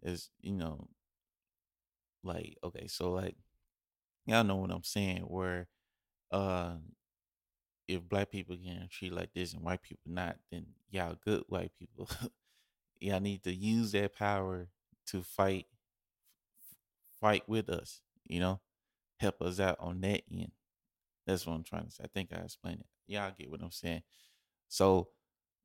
is 0.03 0.30
you 0.41 0.53
know, 0.53 0.89
like 2.22 2.57
okay, 2.62 2.87
so 2.87 3.12
like 3.12 3.37
y'all 4.26 4.45
know 4.45 4.57
what 4.57 4.70
I'm 4.70 4.84
saying, 4.84 5.22
where 5.22 5.68
uh 6.30 6.76
if 7.89 8.09
black 8.09 8.30
people 8.30 8.57
getting 8.57 8.89
treated 8.91 9.16
like 9.16 9.32
this 9.34 9.53
and 9.53 9.62
white 9.62 9.82
people 9.82 10.03
not, 10.07 10.37
then 10.51 10.66
y'all 10.91 11.16
good 11.24 11.45
white 11.49 11.72
people. 11.78 12.09
y'all 13.01 13.20
need 13.20 13.43
to 13.45 13.55
use 13.55 13.93
that 13.93 14.16
power 14.16 14.68
to 15.07 15.22
fight 15.22 15.66
fight 17.27 17.49
with 17.49 17.68
us, 17.68 18.03
you 18.27 18.39
know, 18.41 18.61
help 19.18 19.43
us 19.43 19.59
out 19.61 19.77
on 19.81 20.01
that 20.03 20.22
end. 20.31 20.53
That's 21.27 21.47
what 21.47 21.55
I'm 21.55 21.64
trying 21.64 21.87
to 21.87 21.91
say. 21.91 22.05
I 22.05 22.09
think 22.09 22.33
I 22.33 22.37
explained 22.37 22.81
it. 22.81 22.87
Y'all 23.12 23.33
get 23.37 23.51
what 23.51 23.62
I'm 23.62 23.72
saying. 23.72 24.03
So, 24.68 25.09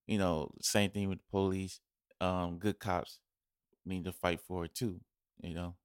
you 0.07 0.17
know, 0.17 0.51
same 0.61 0.91
thing 0.91 1.09
with 1.09 1.19
the 1.19 1.31
police. 1.31 1.79
Um, 2.19 2.57
good 2.59 2.79
cops 2.79 3.19
need 3.85 4.05
to 4.05 4.11
fight 4.11 4.41
for 4.41 4.65
it 4.65 4.75
too, 4.75 5.01
you 5.41 5.55
know. 5.55 5.75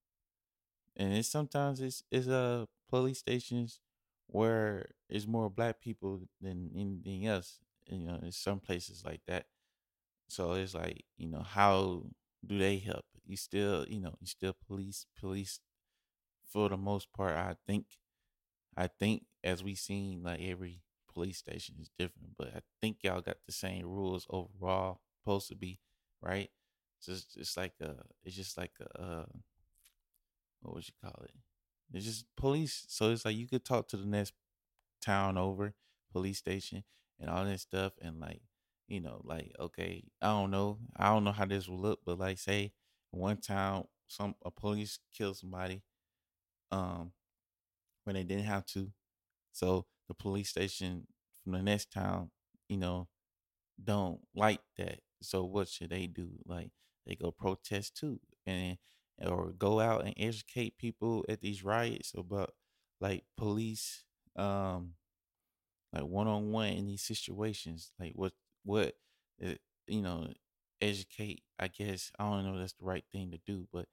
And 0.96 1.12
it's 1.12 1.28
sometimes 1.28 1.80
it's 1.80 2.02
it's 2.10 2.28
uh 2.28 2.66
police 2.88 3.18
stations 3.18 3.80
where 4.28 4.90
it's 5.08 5.26
more 5.26 5.50
black 5.50 5.80
people 5.80 6.22
than 6.40 6.70
anything 6.74 7.26
else. 7.26 7.58
And, 7.88 8.02
you 8.02 8.08
know, 8.08 8.18
there's 8.20 8.36
some 8.36 8.60
places 8.60 9.04
like 9.04 9.20
that. 9.28 9.46
So 10.28 10.52
it's 10.54 10.74
like, 10.74 11.04
you 11.16 11.28
know, 11.28 11.42
how 11.42 12.04
do 12.46 12.58
they 12.58 12.78
help? 12.78 13.04
You 13.26 13.36
still, 13.36 13.86
you 13.88 14.00
know, 14.00 14.14
you 14.20 14.26
still 14.26 14.56
police 14.66 15.06
police 15.18 15.60
for 16.48 16.68
the 16.68 16.76
most 16.76 17.12
part, 17.12 17.32
I 17.36 17.56
think 17.66 17.86
I 18.76 18.88
think 18.88 19.24
as 19.44 19.62
we 19.64 19.74
seen 19.74 20.22
like 20.22 20.40
every 20.40 20.82
police 21.12 21.38
station 21.38 21.76
is 21.80 21.90
different, 21.98 22.36
but 22.38 22.48
I 22.54 22.60
think 22.80 22.98
y'all 23.02 23.20
got 23.22 23.38
the 23.46 23.52
same 23.52 23.86
rules 23.86 24.26
overall, 24.30 25.00
supposed 25.22 25.48
to 25.48 25.56
be, 25.56 25.80
right? 26.22 26.50
So 27.00 27.12
it's 27.12 27.24
just 27.34 27.56
like 27.56 27.74
a 27.80 27.96
it's 28.24 28.36
just 28.36 28.56
like 28.58 28.72
a 28.80 29.02
uh 29.02 29.26
what 30.60 30.74
would 30.74 30.88
you 30.88 30.94
call 31.02 31.22
it? 31.24 31.32
It's 31.92 32.04
just 32.04 32.26
police. 32.36 32.84
So 32.88 33.10
it's 33.10 33.24
like 33.24 33.36
you 33.36 33.46
could 33.48 33.64
talk 33.64 33.88
to 33.88 33.96
the 33.96 34.06
next 34.06 34.32
town 35.02 35.38
over, 35.38 35.74
police 36.12 36.38
station, 36.38 36.84
and 37.20 37.30
all 37.30 37.44
that 37.44 37.60
stuff, 37.60 37.92
and 38.02 38.20
like, 38.20 38.42
you 38.88 39.00
know, 39.00 39.20
like, 39.24 39.52
okay, 39.60 40.04
I 40.22 40.28
don't 40.28 40.50
know, 40.50 40.78
I 40.96 41.08
don't 41.10 41.24
know 41.24 41.32
how 41.32 41.46
this 41.46 41.68
will 41.68 41.80
look, 41.80 42.00
but 42.04 42.18
like, 42.18 42.38
say 42.38 42.72
one 43.10 43.38
town, 43.38 43.86
some 44.08 44.34
a 44.44 44.50
police 44.50 44.98
killed 45.16 45.36
somebody, 45.38 45.82
um, 46.76 47.12
when 48.04 48.14
they 48.14 48.24
didn't 48.24 48.44
have 48.44 48.66
to. 48.66 48.92
So 49.52 49.86
the 50.08 50.14
police 50.14 50.50
station 50.50 51.06
from 51.42 51.52
the 51.54 51.62
next 51.62 51.92
town, 51.92 52.30
you 52.68 52.76
know, 52.78 53.08
don't 53.82 54.20
like 54.34 54.60
that. 54.78 55.00
So 55.22 55.44
what 55.44 55.68
should 55.68 55.90
they 55.90 56.06
do? 56.06 56.30
Like 56.46 56.70
they 57.06 57.16
go 57.16 57.30
protest 57.30 57.96
too, 57.96 58.20
and 58.46 58.78
or 59.26 59.52
go 59.58 59.80
out 59.80 60.04
and 60.04 60.14
educate 60.18 60.78
people 60.78 61.24
at 61.28 61.40
these 61.40 61.64
riots 61.64 62.12
about 62.16 62.52
like 63.00 63.24
police, 63.36 64.04
um, 64.36 64.94
like 65.92 66.04
one 66.04 66.26
on 66.26 66.50
one 66.52 66.68
in 66.68 66.86
these 66.86 67.02
situations. 67.02 67.92
Like 67.98 68.12
what 68.14 68.32
what 68.64 68.94
uh, 69.44 69.54
you 69.86 70.02
know, 70.02 70.28
educate. 70.80 71.42
I 71.58 71.68
guess 71.68 72.10
I 72.18 72.24
don't 72.24 72.44
know 72.44 72.58
that's 72.58 72.74
the 72.74 72.84
right 72.84 73.04
thing 73.12 73.30
to 73.32 73.38
do, 73.46 73.66
but 73.72 73.86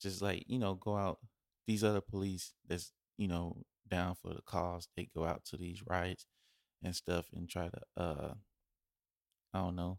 just 0.00 0.22
like 0.22 0.44
you 0.46 0.58
know, 0.58 0.74
go 0.74 0.96
out. 0.96 1.18
These 1.68 1.84
other 1.84 2.02
police 2.02 2.54
that's 2.68 2.92
you 3.18 3.28
know 3.28 3.62
down 3.88 4.16
for 4.16 4.34
the 4.34 4.42
cause, 4.42 4.88
they 4.96 5.08
go 5.16 5.24
out 5.26 5.44
to 5.46 5.58
these 5.58 5.82
riots 5.86 6.26
and 6.82 6.96
stuff 6.96 7.26
and 7.34 7.48
try 7.48 7.68
to 7.70 7.80
uh 8.02 8.34
I 9.52 9.58
don't 9.58 9.76
know, 9.76 9.98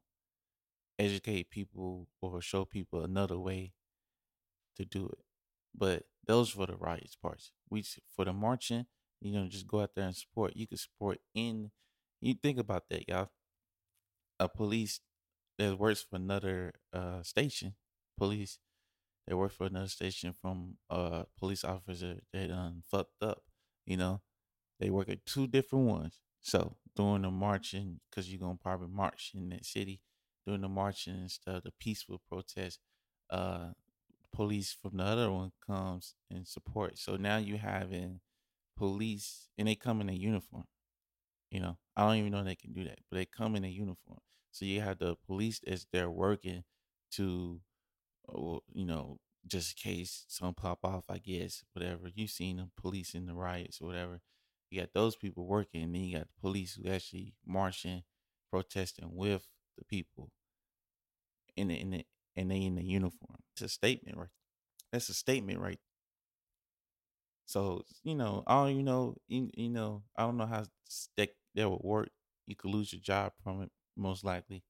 educate 0.99 1.49
people 1.49 2.07
or 2.21 2.41
show 2.41 2.65
people 2.65 3.03
another 3.03 3.39
way 3.39 3.73
to 4.77 4.85
do 4.85 5.07
it. 5.07 5.19
But 5.75 6.03
those 6.25 6.49
for 6.49 6.65
the 6.65 6.75
riots 6.75 7.15
parts. 7.15 7.51
We 7.69 7.83
for 8.15 8.25
the 8.25 8.33
marching, 8.33 8.85
you 9.21 9.33
know, 9.33 9.47
just 9.47 9.67
go 9.67 9.81
out 9.81 9.91
there 9.95 10.05
and 10.05 10.15
support. 10.15 10.55
You 10.55 10.67
can 10.67 10.77
support 10.77 11.19
in. 11.33 11.71
You 12.21 12.33
think 12.33 12.57
about 12.59 12.83
that, 12.89 13.07
y'all. 13.07 13.29
A 14.39 14.47
police 14.49 15.01
that 15.57 15.79
works 15.79 16.01
for 16.03 16.15
another 16.17 16.73
uh 16.93 17.23
station, 17.23 17.75
police 18.17 18.59
that 19.29 19.37
work 19.37 19.53
for 19.53 19.67
another 19.67 19.89
station 19.89 20.33
from 20.33 20.77
a 20.91 21.25
police 21.39 21.65
officer 21.65 22.17
that 22.33 22.49
done 22.49 22.83
fucked 22.91 23.23
up. 23.23 23.43
You 23.87 23.97
know, 23.97 24.21
they 24.79 24.89
work 24.89 25.09
at 25.09 25.25
two 25.25 25.47
different 25.47 25.85
ones. 25.87 26.19
So 26.41 26.77
during 26.95 27.23
the 27.23 27.31
marching, 27.31 27.99
because 28.09 28.31
you're 28.31 28.41
gonna 28.41 28.57
probably 28.61 28.89
march 28.89 29.31
in 29.35 29.49
that 29.49 29.65
city, 29.65 30.01
during 30.45 30.61
the 30.61 30.69
marching 30.69 31.15
and 31.15 31.31
stuff, 31.31 31.63
the 31.63 31.71
peaceful 31.79 32.21
protest, 32.29 32.79
uh, 33.29 33.69
police 34.33 34.73
from 34.81 34.97
the 34.97 35.03
other 35.03 35.31
one 35.31 35.51
comes 35.65 36.15
and 36.31 36.47
support. 36.47 36.97
So 36.97 37.17
now 37.17 37.37
you 37.37 37.57
having 37.57 38.21
police, 38.77 39.49
and 39.57 39.67
they 39.67 39.75
come 39.75 40.01
in 40.01 40.09
a 40.09 40.13
uniform. 40.13 40.65
You 41.51 41.59
know, 41.61 41.77
I 41.95 42.05
don't 42.05 42.17
even 42.17 42.31
know 42.31 42.43
they 42.43 42.55
can 42.55 42.73
do 42.73 42.83
that, 42.85 42.99
but 43.09 43.17
they 43.17 43.25
come 43.25 43.55
in 43.55 43.63
a 43.65 43.69
uniform. 43.69 44.19
So 44.51 44.65
you 44.65 44.81
have 44.81 44.99
the 44.99 45.15
police 45.27 45.61
as 45.67 45.85
they're 45.91 46.09
working 46.11 46.63
to, 47.13 47.61
uh, 48.35 48.59
you 48.73 48.85
know, 48.85 49.19
just 49.47 49.75
in 49.85 49.91
case 49.93 50.25
some 50.27 50.53
pop 50.53 50.79
off, 50.83 51.05
I 51.09 51.17
guess, 51.19 51.63
whatever. 51.73 52.09
You've 52.13 52.29
seen 52.31 52.57
the 52.57 52.69
police 52.81 53.15
in 53.15 53.25
the 53.25 53.33
riots 53.33 53.81
or 53.81 53.87
whatever. 53.87 54.21
You 54.69 54.81
got 54.81 54.93
those 54.93 55.15
people 55.15 55.45
working, 55.45 55.83
and 55.83 55.95
then 55.95 56.03
you 56.03 56.17
got 56.17 56.27
the 56.27 56.41
police 56.41 56.75
who 56.75 56.89
actually 56.89 57.33
marching, 57.45 58.03
protesting 58.51 59.15
with 59.15 59.47
the 59.77 59.85
people 59.85 60.31
in 61.55 61.67
the, 61.69 61.75
in 61.79 61.91
the 61.91 62.05
and 62.35 62.51
they 62.51 62.61
in 62.63 62.75
the 62.75 62.83
uniform. 62.83 63.37
It's 63.53 63.61
a 63.61 63.69
statement, 63.69 64.17
right? 64.17 64.29
That's 64.91 65.09
a 65.09 65.13
statement, 65.13 65.59
right? 65.59 65.79
So 67.45 67.83
you 68.03 68.15
know, 68.15 68.43
I 68.47 68.65
don't 68.65 68.75
you 68.77 68.83
know, 68.83 69.15
you, 69.27 69.49
you 69.55 69.69
know, 69.69 70.03
I 70.15 70.23
don't 70.23 70.37
know 70.37 70.45
how 70.45 70.65
that 71.17 71.29
that 71.55 71.69
would 71.69 71.81
work. 71.83 72.09
You 72.45 72.55
could 72.55 72.71
lose 72.71 72.93
your 72.93 73.01
job 73.01 73.33
from 73.43 73.61
it, 73.63 73.71
most 73.95 74.23
likely. 74.23 74.63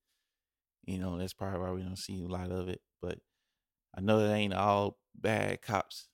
You 0.86 1.00
know, 1.00 1.18
that's 1.18 1.34
probably 1.34 1.60
why 1.60 1.72
we 1.72 1.84
don't 1.84 1.98
see 1.98 2.24
a 2.24 2.28
lot 2.28 2.52
of 2.52 2.70
it. 2.70 2.82
But 3.02 3.20
I 3.96 4.02
know 4.02 4.20
that 4.22 4.34
ain't 4.34 4.54
all 4.54 4.98
bad 5.16 5.62
cops 5.62 6.08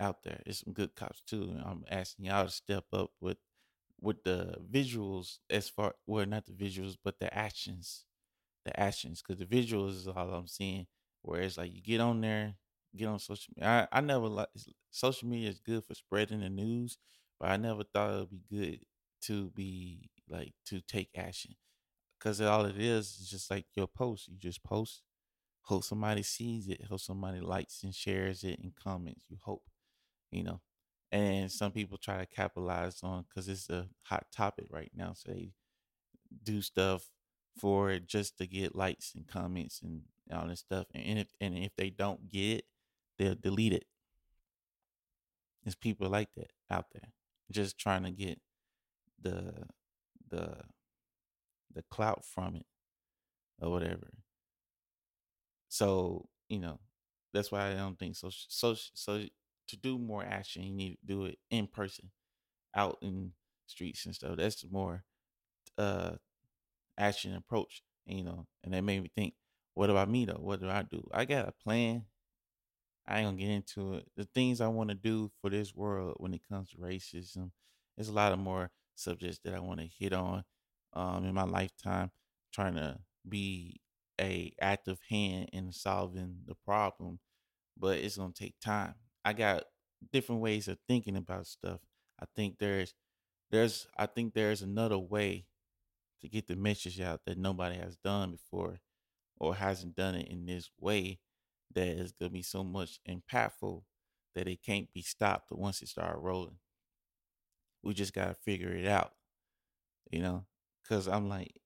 out 0.00 0.22
there. 0.24 0.40
There's 0.44 0.60
some 0.64 0.72
good 0.74 0.94
cops 0.94 1.22
too. 1.26 1.54
I'm 1.64 1.84
asking 1.90 2.26
y'all 2.26 2.46
to 2.46 2.50
step 2.50 2.84
up 2.92 3.10
with 3.20 3.38
with 4.00 4.22
the 4.24 4.56
visuals 4.72 5.38
as 5.50 5.68
far 5.68 5.94
well 6.06 6.26
not 6.26 6.46
the 6.46 6.52
visuals 6.52 6.96
but 7.04 7.18
the 7.20 7.32
actions 7.34 8.04
the 8.64 8.78
actions 8.78 9.22
because 9.22 9.38
the 9.40 9.46
visuals 9.46 9.90
is 9.90 10.08
all 10.08 10.30
i'm 10.34 10.46
seeing 10.46 10.86
whereas 11.22 11.58
like 11.58 11.74
you 11.74 11.82
get 11.82 12.00
on 12.00 12.20
there 12.20 12.54
get 12.96 13.08
on 13.08 13.18
social 13.18 13.52
media 13.56 13.88
i, 13.92 13.98
I 13.98 14.00
never 14.00 14.28
like 14.28 14.48
social 14.90 15.28
media 15.28 15.50
is 15.50 15.60
good 15.60 15.84
for 15.84 15.94
spreading 15.94 16.40
the 16.40 16.48
news 16.50 16.98
but 17.38 17.50
i 17.50 17.56
never 17.56 17.82
thought 17.84 18.14
it 18.14 18.18
would 18.20 18.30
be 18.30 18.56
good 18.58 18.80
to 19.22 19.50
be 19.50 20.10
like 20.28 20.54
to 20.66 20.80
take 20.80 21.10
action 21.16 21.54
because 22.18 22.40
all 22.40 22.66
it 22.66 22.78
is 22.78 23.18
is 23.20 23.30
just 23.30 23.50
like 23.50 23.66
your 23.74 23.86
post 23.88 24.28
you 24.28 24.36
just 24.38 24.62
post 24.64 25.02
hope 25.70 25.84
somebody 25.84 26.22
sees 26.22 26.68
it 26.68 26.84
hope 26.84 27.00
somebody 27.00 27.40
likes 27.40 27.82
and 27.82 27.94
shares 27.94 28.44
it 28.44 28.58
and 28.60 28.74
comments 28.74 29.24
you 29.28 29.36
hope 29.42 29.62
you 30.30 30.42
know 30.42 30.60
and 31.12 31.50
some 31.50 31.72
people 31.72 31.96
try 31.96 32.18
to 32.18 32.26
capitalize 32.26 33.00
on 33.02 33.24
because 33.28 33.48
it's 33.48 33.68
a 33.70 33.88
hot 34.02 34.26
topic 34.34 34.66
right 34.70 34.90
now 34.94 35.12
so 35.14 35.30
they 35.32 35.52
do 36.42 36.60
stuff 36.60 37.08
for 37.58 37.90
it 37.90 38.06
just 38.06 38.38
to 38.38 38.46
get 38.46 38.74
likes 38.74 39.12
and 39.14 39.26
comments 39.26 39.80
and 39.82 40.02
all 40.32 40.46
this 40.46 40.60
stuff 40.60 40.86
and 40.94 41.18
if 41.18 41.28
and 41.40 41.56
if 41.56 41.74
they 41.76 41.90
don't 41.90 42.30
get 42.30 42.58
it 42.58 42.64
they'll 43.20 43.34
delete 43.34 43.74
it. 43.74 43.84
There's 45.62 45.74
people 45.74 46.08
like 46.08 46.30
that 46.36 46.52
out 46.70 46.86
there 46.92 47.12
just 47.52 47.78
trying 47.78 48.04
to 48.04 48.10
get 48.10 48.40
the 49.20 49.66
the 50.30 50.56
the 51.74 51.82
clout 51.90 52.24
from 52.24 52.56
it 52.56 52.66
or 53.60 53.70
whatever 53.70 54.08
so 55.70 56.28
you 56.50 56.60
know 56.60 56.80
that's 57.34 57.52
why 57.52 57.70
i 57.70 57.74
don't 57.74 57.98
think 57.98 58.16
so 58.16 58.30
so 58.32 58.74
so 58.94 59.22
to 59.70 59.76
do 59.76 59.98
more 59.98 60.24
action, 60.24 60.64
you 60.64 60.72
need 60.74 60.96
to 60.96 61.06
do 61.06 61.26
it 61.26 61.38
in 61.50 61.68
person, 61.68 62.10
out 62.76 62.98
in 63.02 63.32
streets 63.66 64.06
and 64.06 64.14
stuff. 64.14 64.36
That's 64.36 64.62
the 64.62 64.68
more 64.70 65.04
uh 65.78 66.12
action 66.98 67.34
approach. 67.34 67.82
And, 68.06 68.18
you 68.18 68.24
know, 68.24 68.46
and 68.64 68.74
that 68.74 68.82
made 68.84 69.02
me 69.02 69.10
think, 69.14 69.34
what 69.74 69.90
about 69.90 70.10
me 70.10 70.24
though? 70.26 70.40
What 70.40 70.60
do 70.60 70.68
I 70.68 70.82
do? 70.82 71.08
I 71.12 71.24
got 71.24 71.48
a 71.48 71.52
plan. 71.52 72.04
I 73.06 73.18
ain't 73.20 73.26
gonna 73.26 73.36
get 73.36 73.50
into 73.50 73.94
it. 73.94 74.08
The 74.16 74.24
things 74.24 74.60
I 74.60 74.68
want 74.68 74.90
to 74.90 74.94
do 74.94 75.30
for 75.40 75.50
this 75.50 75.74
world 75.74 76.14
when 76.18 76.34
it 76.34 76.42
comes 76.48 76.70
to 76.70 76.76
racism, 76.76 77.50
there's 77.96 78.08
a 78.08 78.12
lot 78.12 78.32
of 78.32 78.38
more 78.38 78.70
subjects 78.94 79.40
that 79.44 79.54
I 79.54 79.60
want 79.60 79.80
to 79.80 79.86
hit 79.86 80.12
on 80.12 80.44
um 80.92 81.24
in 81.24 81.34
my 81.34 81.44
lifetime, 81.44 82.10
trying 82.52 82.74
to 82.76 82.98
be 83.28 83.80
a 84.20 84.54
active 84.60 85.00
hand 85.08 85.50
in 85.52 85.72
solving 85.72 86.42
the 86.46 86.54
problem, 86.54 87.20
but 87.76 87.98
it's 87.98 88.18
gonna 88.18 88.32
take 88.34 88.56
time. 88.60 88.94
I 89.24 89.32
got 89.34 89.64
different 90.12 90.42
ways 90.42 90.68
of 90.68 90.78
thinking 90.88 91.16
about 91.16 91.46
stuff. 91.46 91.80
I 92.20 92.26
think 92.36 92.58
there's 92.58 92.94
there's 93.50 93.86
I 93.98 94.06
think 94.06 94.34
there's 94.34 94.62
another 94.62 94.98
way 94.98 95.46
to 96.20 96.28
get 96.28 96.46
the 96.46 96.56
message 96.56 97.00
out 97.00 97.22
that 97.26 97.38
nobody 97.38 97.76
has 97.76 97.96
done 97.96 98.32
before 98.32 98.80
or 99.38 99.54
hasn't 99.56 99.96
done 99.96 100.14
it 100.16 100.28
in 100.28 100.46
this 100.46 100.70
way 100.80 101.20
that 101.74 101.88
is 101.88 102.12
gonna 102.12 102.30
be 102.30 102.42
so 102.42 102.64
much 102.64 103.00
impactful 103.08 103.82
that 104.34 104.48
it 104.48 104.62
can't 104.62 104.92
be 104.92 105.02
stopped 105.02 105.50
once 105.52 105.82
it 105.82 105.88
started 105.88 106.20
rolling. 106.20 106.58
We 107.82 107.92
just 107.94 108.12
gotta 108.14 108.34
figure 108.34 108.72
it 108.74 108.86
out, 108.86 109.12
you 110.10 110.20
know. 110.22 110.46
Cause 110.88 111.08
I'm 111.08 111.28
like, 111.28 111.60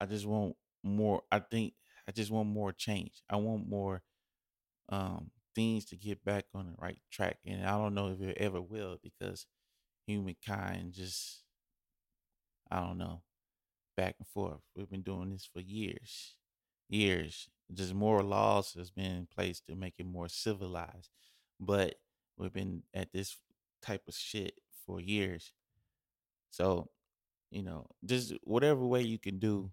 I 0.00 0.06
just 0.06 0.26
want 0.26 0.56
more. 0.88 1.22
I 1.32 1.40
think 1.40 1.74
I 2.08 2.12
just 2.12 2.30
want 2.30 2.48
more 2.48 2.72
change. 2.72 3.22
I 3.30 3.36
want 3.36 3.68
more 3.68 4.02
um 4.90 5.30
things 5.54 5.84
to 5.86 5.96
get 5.96 6.24
back 6.24 6.44
on 6.54 6.66
the 6.66 6.74
right 6.78 7.00
track. 7.10 7.38
And 7.46 7.66
I 7.66 7.72
don't 7.72 7.94
know 7.94 8.08
if 8.08 8.20
it 8.20 8.38
ever 8.38 8.60
will 8.62 8.98
because 9.02 9.46
humankind 10.06 10.92
just, 10.92 11.42
I 12.70 12.80
don't 12.80 12.98
know, 12.98 13.22
back 13.96 14.16
and 14.18 14.28
forth. 14.28 14.60
We've 14.76 14.90
been 14.90 15.02
doing 15.02 15.30
this 15.30 15.48
for 15.52 15.60
years, 15.60 16.36
years. 16.88 17.48
Just 17.74 17.94
more 17.94 18.22
laws 18.22 18.74
has 18.78 18.90
been 18.90 19.12
in 19.12 19.26
place 19.26 19.60
to 19.68 19.76
make 19.76 19.94
it 19.98 20.06
more 20.06 20.28
civilized. 20.28 21.10
But 21.60 21.96
we've 22.38 22.52
been 22.52 22.84
at 22.94 23.12
this 23.12 23.36
type 23.82 24.02
of 24.08 24.14
shit 24.14 24.54
for 24.86 25.00
years. 25.00 25.52
So, 26.50 26.90
you 27.50 27.62
know, 27.62 27.88
just 28.04 28.34
whatever 28.44 28.84
way 28.86 29.02
you 29.02 29.18
can 29.18 29.38
do, 29.38 29.70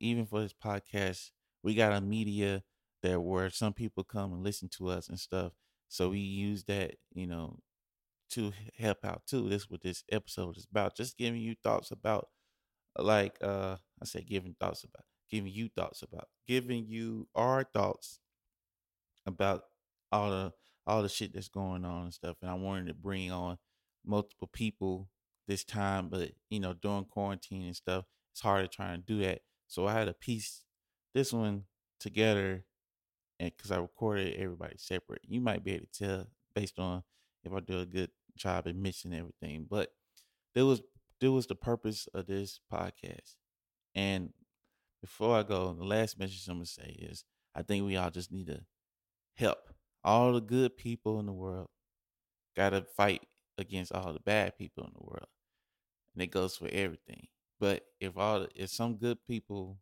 even 0.00 0.26
for 0.26 0.40
this 0.40 0.54
podcast, 0.54 1.30
we 1.62 1.74
got 1.74 1.92
a 1.92 2.00
media 2.00 2.62
that 3.02 3.20
where 3.20 3.50
some 3.50 3.72
people 3.72 4.04
come 4.04 4.32
and 4.32 4.42
listen 4.42 4.68
to 4.70 4.88
us 4.88 5.08
and 5.08 5.18
stuff. 5.18 5.52
So 5.88 6.10
we 6.10 6.18
use 6.18 6.64
that, 6.64 6.96
you 7.14 7.26
know, 7.26 7.58
to 8.30 8.52
help 8.78 9.04
out 9.04 9.22
too. 9.26 9.48
This 9.48 9.70
what 9.70 9.82
this 9.82 10.04
episode 10.10 10.56
is 10.56 10.66
about. 10.70 10.96
Just 10.96 11.16
giving 11.16 11.40
you 11.40 11.54
thoughts 11.62 11.90
about 11.90 12.28
like 12.98 13.38
uh 13.42 13.76
I 14.02 14.04
say 14.04 14.22
giving 14.22 14.56
thoughts 14.60 14.84
about 14.84 15.04
giving 15.30 15.52
you 15.52 15.68
thoughts 15.76 16.02
about 16.02 16.28
giving 16.46 16.86
you 16.86 17.28
our 17.34 17.64
thoughts 17.64 18.20
about 19.26 19.62
all 20.12 20.30
the 20.30 20.52
all 20.86 21.02
the 21.02 21.08
shit 21.08 21.34
that's 21.34 21.48
going 21.48 21.84
on 21.84 22.04
and 22.04 22.14
stuff. 22.14 22.36
And 22.40 22.50
I 22.50 22.54
wanted 22.54 22.86
to 22.86 22.94
bring 22.94 23.30
on 23.30 23.58
multiple 24.04 24.48
people 24.52 25.08
this 25.46 25.64
time, 25.64 26.08
but 26.08 26.30
you 26.50 26.60
know, 26.60 26.74
during 26.74 27.04
quarantine 27.04 27.66
and 27.66 27.76
stuff, 27.76 28.04
it's 28.32 28.40
hard 28.40 28.70
to 28.70 28.74
try 28.74 28.92
and 28.92 29.04
do 29.04 29.20
that. 29.20 29.40
So 29.68 29.86
I 29.86 29.92
had 29.92 30.06
to 30.06 30.14
piece 30.14 30.64
this 31.14 31.32
one 31.32 31.64
together 32.00 32.64
and 33.40 33.52
because 33.56 33.70
I 33.70 33.78
recorded 33.78 34.34
everybody 34.36 34.74
separate, 34.78 35.22
you 35.26 35.40
might 35.40 35.64
be 35.64 35.74
able 35.74 35.86
to 35.92 36.06
tell 36.06 36.26
based 36.54 36.78
on 36.78 37.02
if 37.44 37.52
I 37.52 37.60
do 37.60 37.80
a 37.80 37.86
good 37.86 38.10
job 38.36 38.66
at 38.66 38.74
mixing 38.74 39.14
everything. 39.14 39.66
But 39.68 39.92
there 40.54 40.66
was 40.66 40.82
there 41.20 41.32
was 41.32 41.46
the 41.46 41.54
purpose 41.54 42.08
of 42.14 42.26
this 42.26 42.60
podcast. 42.72 43.36
And 43.94 44.30
before 45.00 45.36
I 45.36 45.42
go, 45.42 45.72
the 45.72 45.84
last 45.84 46.18
message 46.18 46.46
I'm 46.48 46.56
gonna 46.56 46.66
say 46.66 46.96
is 46.98 47.24
I 47.54 47.62
think 47.62 47.84
we 47.84 47.96
all 47.96 48.10
just 48.10 48.32
need 48.32 48.48
to 48.48 48.60
help 49.36 49.58
all 50.02 50.32
the 50.32 50.40
good 50.40 50.76
people 50.76 51.20
in 51.20 51.26
the 51.26 51.32
world. 51.32 51.68
Gotta 52.56 52.84
fight 52.96 53.22
against 53.56 53.92
all 53.92 54.12
the 54.12 54.20
bad 54.20 54.58
people 54.58 54.84
in 54.84 54.92
the 54.94 55.04
world. 55.04 55.28
And 56.14 56.22
it 56.22 56.30
goes 56.32 56.56
for 56.56 56.68
everything. 56.72 57.28
But 57.60 57.84
if 58.00 58.16
all 58.16 58.46
if 58.54 58.70
some 58.70 58.96
good 58.96 59.18
people 59.26 59.78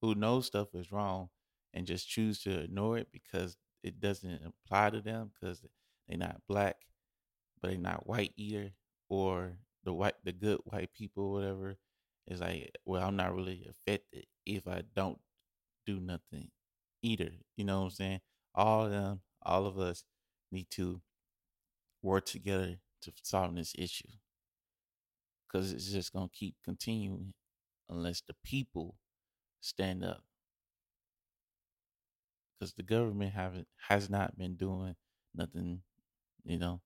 who 0.00 0.14
know 0.14 0.40
stuff 0.40 0.68
is 0.74 0.92
wrong 0.92 1.28
and 1.74 1.86
just 1.86 2.08
choose 2.08 2.42
to 2.42 2.60
ignore 2.60 2.98
it 2.98 3.08
because 3.12 3.56
it 3.82 4.00
doesn't 4.00 4.40
apply 4.44 4.90
to 4.90 5.00
them 5.00 5.30
because 5.34 5.62
they're 6.08 6.18
not 6.18 6.42
black, 6.48 6.76
but 7.60 7.70
they're 7.70 7.78
not 7.78 8.06
white 8.06 8.32
either, 8.36 8.72
or 9.08 9.58
the 9.84 9.92
white 9.92 10.14
the 10.24 10.32
good 10.32 10.60
white 10.64 10.92
people, 10.92 11.32
whatever, 11.32 11.76
is 12.26 12.40
like, 12.40 12.72
well, 12.84 13.06
I'm 13.06 13.16
not 13.16 13.34
really 13.34 13.66
affected 13.68 14.26
if 14.46 14.66
I 14.66 14.82
don't 14.94 15.18
do 15.86 16.00
nothing 16.00 16.50
either. 17.02 17.30
You 17.56 17.64
know 17.64 17.80
what 17.80 17.84
I'm 17.86 17.90
saying? 17.90 18.20
All 18.54 18.86
of 18.86 18.90
them, 18.90 19.20
all 19.42 19.66
of 19.66 19.78
us 19.78 20.04
need 20.52 20.70
to 20.72 21.00
work 22.02 22.26
together 22.26 22.76
to 23.02 23.12
solve 23.22 23.54
this 23.54 23.74
issue. 23.78 24.08
Cause 25.52 25.72
it's 25.72 25.90
just 25.90 26.12
gonna 26.12 26.28
keep 26.32 26.56
continuing 26.64 27.34
unless 27.88 28.22
the 28.22 28.34
people 28.44 28.96
stand 29.60 30.04
up. 30.04 30.22
Cause 32.60 32.72
the 32.74 32.82
government 32.82 33.34
haven't 33.34 33.68
has 33.88 34.10
not 34.10 34.36
been 34.36 34.56
doing 34.56 34.96
nothing, 35.34 35.82
you 36.44 36.58
know. 36.58 36.80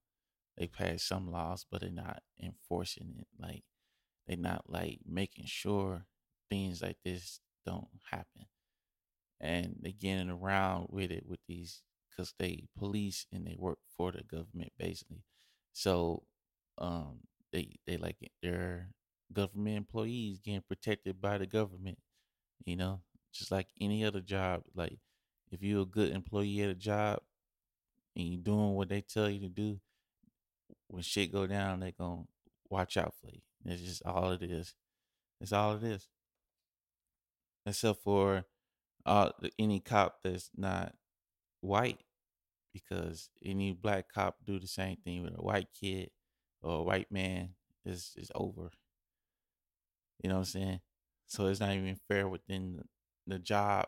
They 0.57 0.67
passed 0.67 1.07
some 1.07 1.31
laws, 1.31 1.65
but 1.69 1.81
they're 1.81 1.91
not 1.91 2.23
enforcing 2.41 3.15
it. 3.19 3.27
Like 3.39 3.63
they're 4.27 4.37
not 4.37 4.65
like 4.69 4.99
making 5.05 5.45
sure 5.47 6.05
things 6.49 6.81
like 6.81 6.97
this 7.05 7.39
don't 7.65 7.87
happen. 8.11 8.47
And 9.39 9.77
they're 9.81 9.91
getting 9.91 10.29
around 10.29 10.87
with 10.89 11.11
it 11.11 11.25
with 11.27 11.39
these 11.47 11.81
because 12.09 12.33
they 12.39 12.65
police 12.77 13.25
and 13.31 13.45
they 13.45 13.55
work 13.57 13.79
for 13.97 14.11
the 14.11 14.23
government 14.23 14.71
basically. 14.77 15.23
So 15.73 16.23
um 16.77 17.21
they 17.53 17.75
they 17.87 17.97
like 17.97 18.17
their 18.41 18.89
government 19.31 19.77
employees 19.77 20.39
getting 20.39 20.63
protected 20.67 21.21
by 21.21 21.37
the 21.37 21.47
government, 21.47 21.99
you 22.65 22.75
know, 22.75 23.01
just 23.33 23.51
like 23.51 23.67
any 23.79 24.03
other 24.03 24.19
job. 24.19 24.63
Like 24.75 24.97
if 25.51 25.61
you're 25.61 25.83
a 25.83 25.85
good 25.85 26.11
employee 26.11 26.61
at 26.61 26.69
a 26.69 26.75
job 26.75 27.19
and 28.15 28.27
you're 28.27 28.41
doing 28.41 28.73
what 28.73 28.89
they 28.89 29.01
tell 29.01 29.29
you 29.29 29.39
to 29.41 29.49
do, 29.49 29.79
when 30.87 31.03
shit 31.03 31.31
go 31.31 31.47
down, 31.47 31.79
they 31.79 31.91
gonna 31.91 32.23
watch 32.69 32.97
out 32.97 33.13
for 33.21 33.27
you. 33.31 33.41
It's 33.65 33.81
just 33.81 34.03
all 34.05 34.31
it 34.31 34.43
is. 34.43 34.75
It's 35.39 35.53
all 35.53 35.75
it 35.75 35.83
is. 35.83 36.07
Except 37.65 38.03
for 38.03 38.45
uh 39.05 39.29
any 39.59 39.79
cop 39.79 40.19
that's 40.23 40.49
not 40.57 40.95
white, 41.61 41.99
because 42.73 43.29
any 43.45 43.73
black 43.73 44.11
cop 44.11 44.37
do 44.45 44.59
the 44.59 44.67
same 44.67 44.97
thing 44.97 45.23
with 45.23 45.37
a 45.37 45.41
white 45.41 45.67
kid 45.79 46.09
or 46.63 46.79
a 46.79 46.83
white 46.83 47.11
man 47.11 47.49
is 47.85 48.13
is 48.17 48.31
over. 48.33 48.71
You 50.23 50.29
know 50.29 50.35
what 50.35 50.39
I'm 50.41 50.45
saying? 50.45 50.79
So 51.27 51.47
it's 51.47 51.59
not 51.59 51.73
even 51.73 51.97
fair 52.07 52.27
within 52.27 52.81
the, 53.27 53.39
job 53.39 53.87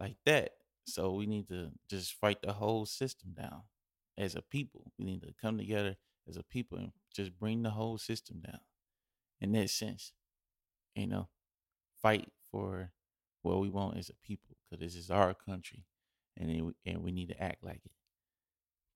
like 0.00 0.16
that. 0.24 0.52
So 0.84 1.12
we 1.12 1.26
need 1.26 1.48
to 1.48 1.70
just 1.90 2.14
fight 2.14 2.38
the 2.42 2.52
whole 2.52 2.86
system 2.86 3.34
down 3.36 3.62
as 4.16 4.34
a 4.34 4.42
people. 4.42 4.92
We 4.98 5.04
need 5.04 5.22
to 5.22 5.34
come 5.40 5.58
together 5.58 5.96
as 6.28 6.36
a 6.36 6.42
people 6.42 6.78
and 6.78 6.92
just 7.14 7.38
bring 7.38 7.62
the 7.62 7.70
whole 7.70 7.98
system 7.98 8.40
down 8.40 8.60
in 9.40 9.52
that 9.52 9.70
sense. 9.70 10.12
You 10.94 11.06
know, 11.08 11.28
fight 12.00 12.30
for 12.50 12.92
what 13.42 13.60
we 13.60 13.68
want 13.68 13.98
as 13.98 14.08
a 14.08 14.26
people 14.26 14.56
because 14.70 14.82
this 14.84 14.94
is 14.94 15.10
our 15.10 15.34
country 15.34 15.84
and 16.36 16.50
it, 16.50 16.90
and 16.90 17.02
we 17.02 17.12
need 17.12 17.28
to 17.28 17.42
act 17.42 17.62
like 17.62 17.80
it. 17.84 17.92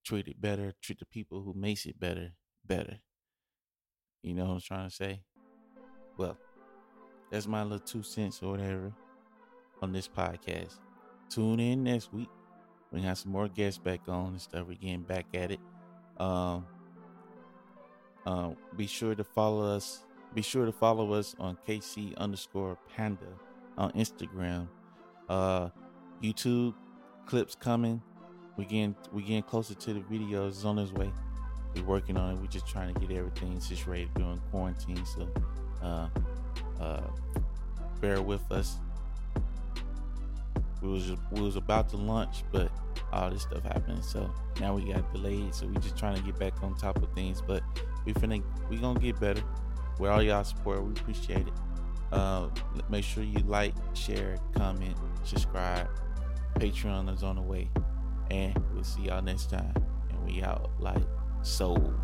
Treat 0.05 0.29
it 0.29 0.41
better, 0.41 0.73
treat 0.83 0.99
the 0.99 1.07
people 1.07 1.43
who 1.43 1.55
makes 1.55 1.87
it 1.87 2.01
better 2.01 2.33
better. 2.67 2.99
You 4.23 4.35
know 4.35 4.47
what 4.47 4.55
I'm 4.55 4.61
trying 4.61 4.89
to 4.89 4.95
say? 4.95 5.23
Well, 6.17 6.37
that's 7.31 7.47
my 7.47 7.63
little 7.63 7.79
two 7.79 8.03
cents 8.03 8.43
or 8.43 8.53
whatever 8.53 8.93
on 9.81 9.93
this 9.93 10.09
podcast. 10.09 10.79
Tune 11.29 11.61
in 11.61 11.85
next 11.85 12.13
week. 12.13 12.29
We 12.93 13.01
have 13.03 13.19
some 13.19 13.33
more 13.33 13.49
guests 13.49 13.79
back 13.79 14.01
on 14.07 14.29
and 14.29 14.41
stuff. 14.41 14.67
We're 14.69 14.75
getting 14.75 15.03
back 15.03 15.27
at 15.35 15.51
it. 15.51 15.61
Um, 16.19 16.67
uh, 18.27 18.51
be 18.77 18.87
sure 18.87 19.15
to 19.15 19.25
follow 19.25 19.75
us. 19.75 20.01
Be 20.35 20.43
sure 20.43 20.67
to 20.67 20.73
follow 20.73 21.13
us 21.15 21.35
on 21.39 21.59
KC 21.67 22.17
underscore 22.17 22.79
Panda 22.95 23.27
on 23.77 23.93
Instagram. 23.93 24.69
Uh, 25.29 25.71
YouTube 26.23 26.75
clips 27.27 27.55
coming. 27.55 28.03
We 28.57 28.65
getting 28.65 28.95
we 29.13 29.23
getting 29.23 29.43
closer 29.43 29.75
to 29.75 29.95
the 29.95 30.01
videos. 30.01 30.49
It's 30.49 30.65
on 30.65 30.79
its 30.79 30.93
way. 30.93 31.11
We're 31.75 31.85
working 31.85 32.17
on 32.17 32.35
it. 32.35 32.41
We're 32.41 32.47
just 32.47 32.67
trying 32.67 32.95
to 32.95 33.01
get 33.01 33.17
everything 33.17 33.61
situated 33.61 34.13
during 34.15 34.41
quarantine. 34.51 35.05
So, 35.07 35.29
uh, 35.83 36.09
uh, 36.81 37.03
bear 38.01 38.21
with 38.21 38.51
us. 38.51 38.79
We 40.83 40.89
was 40.89 41.13
we 41.31 41.41
was 41.41 41.57
about 41.57 41.89
to 41.91 41.97
launch, 41.97 42.43
but 42.51 42.71
all 43.13 43.31
this 43.31 43.43
stuff 43.43 43.63
happened. 43.63 44.05
So 44.05 44.31
now 44.61 44.75
we 44.75 44.93
got 44.93 45.13
delayed. 45.13 45.55
So 45.55 45.67
we 45.67 45.75
just 45.77 45.97
trying 45.97 46.17
to 46.17 46.23
get 46.23 46.39
back 46.39 46.61
on 46.63 46.77
top 46.77 47.01
of 47.01 47.13
things. 47.15 47.41
But 47.41 47.63
we 48.05 48.13
finna 48.15 48.43
we 48.69 48.77
gonna 48.77 48.99
get 48.99 49.19
better. 49.21 49.43
With 49.99 50.11
all 50.11 50.23
y'all 50.23 50.43
support, 50.43 50.83
we 50.83 50.93
appreciate 50.93 51.47
it. 51.47 51.53
Uh, 52.11 52.49
make 52.91 53.05
sure 53.05 53.23
you 53.23 53.39
like, 53.47 53.75
share, 53.95 54.37
comment, 54.55 54.97
subscribe. 55.25 55.89
Patreon 56.57 57.13
is 57.15 57.23
on 57.23 57.37
the 57.37 57.43
way, 57.43 57.71
and 58.31 58.55
we'll 58.75 58.85
see 58.85 59.03
y'all 59.03 59.23
next 59.23 59.51
time. 59.51 59.73
And 60.11 60.27
we 60.27 60.43
out 60.43 60.71
like 60.79 61.03
soul. 61.43 61.95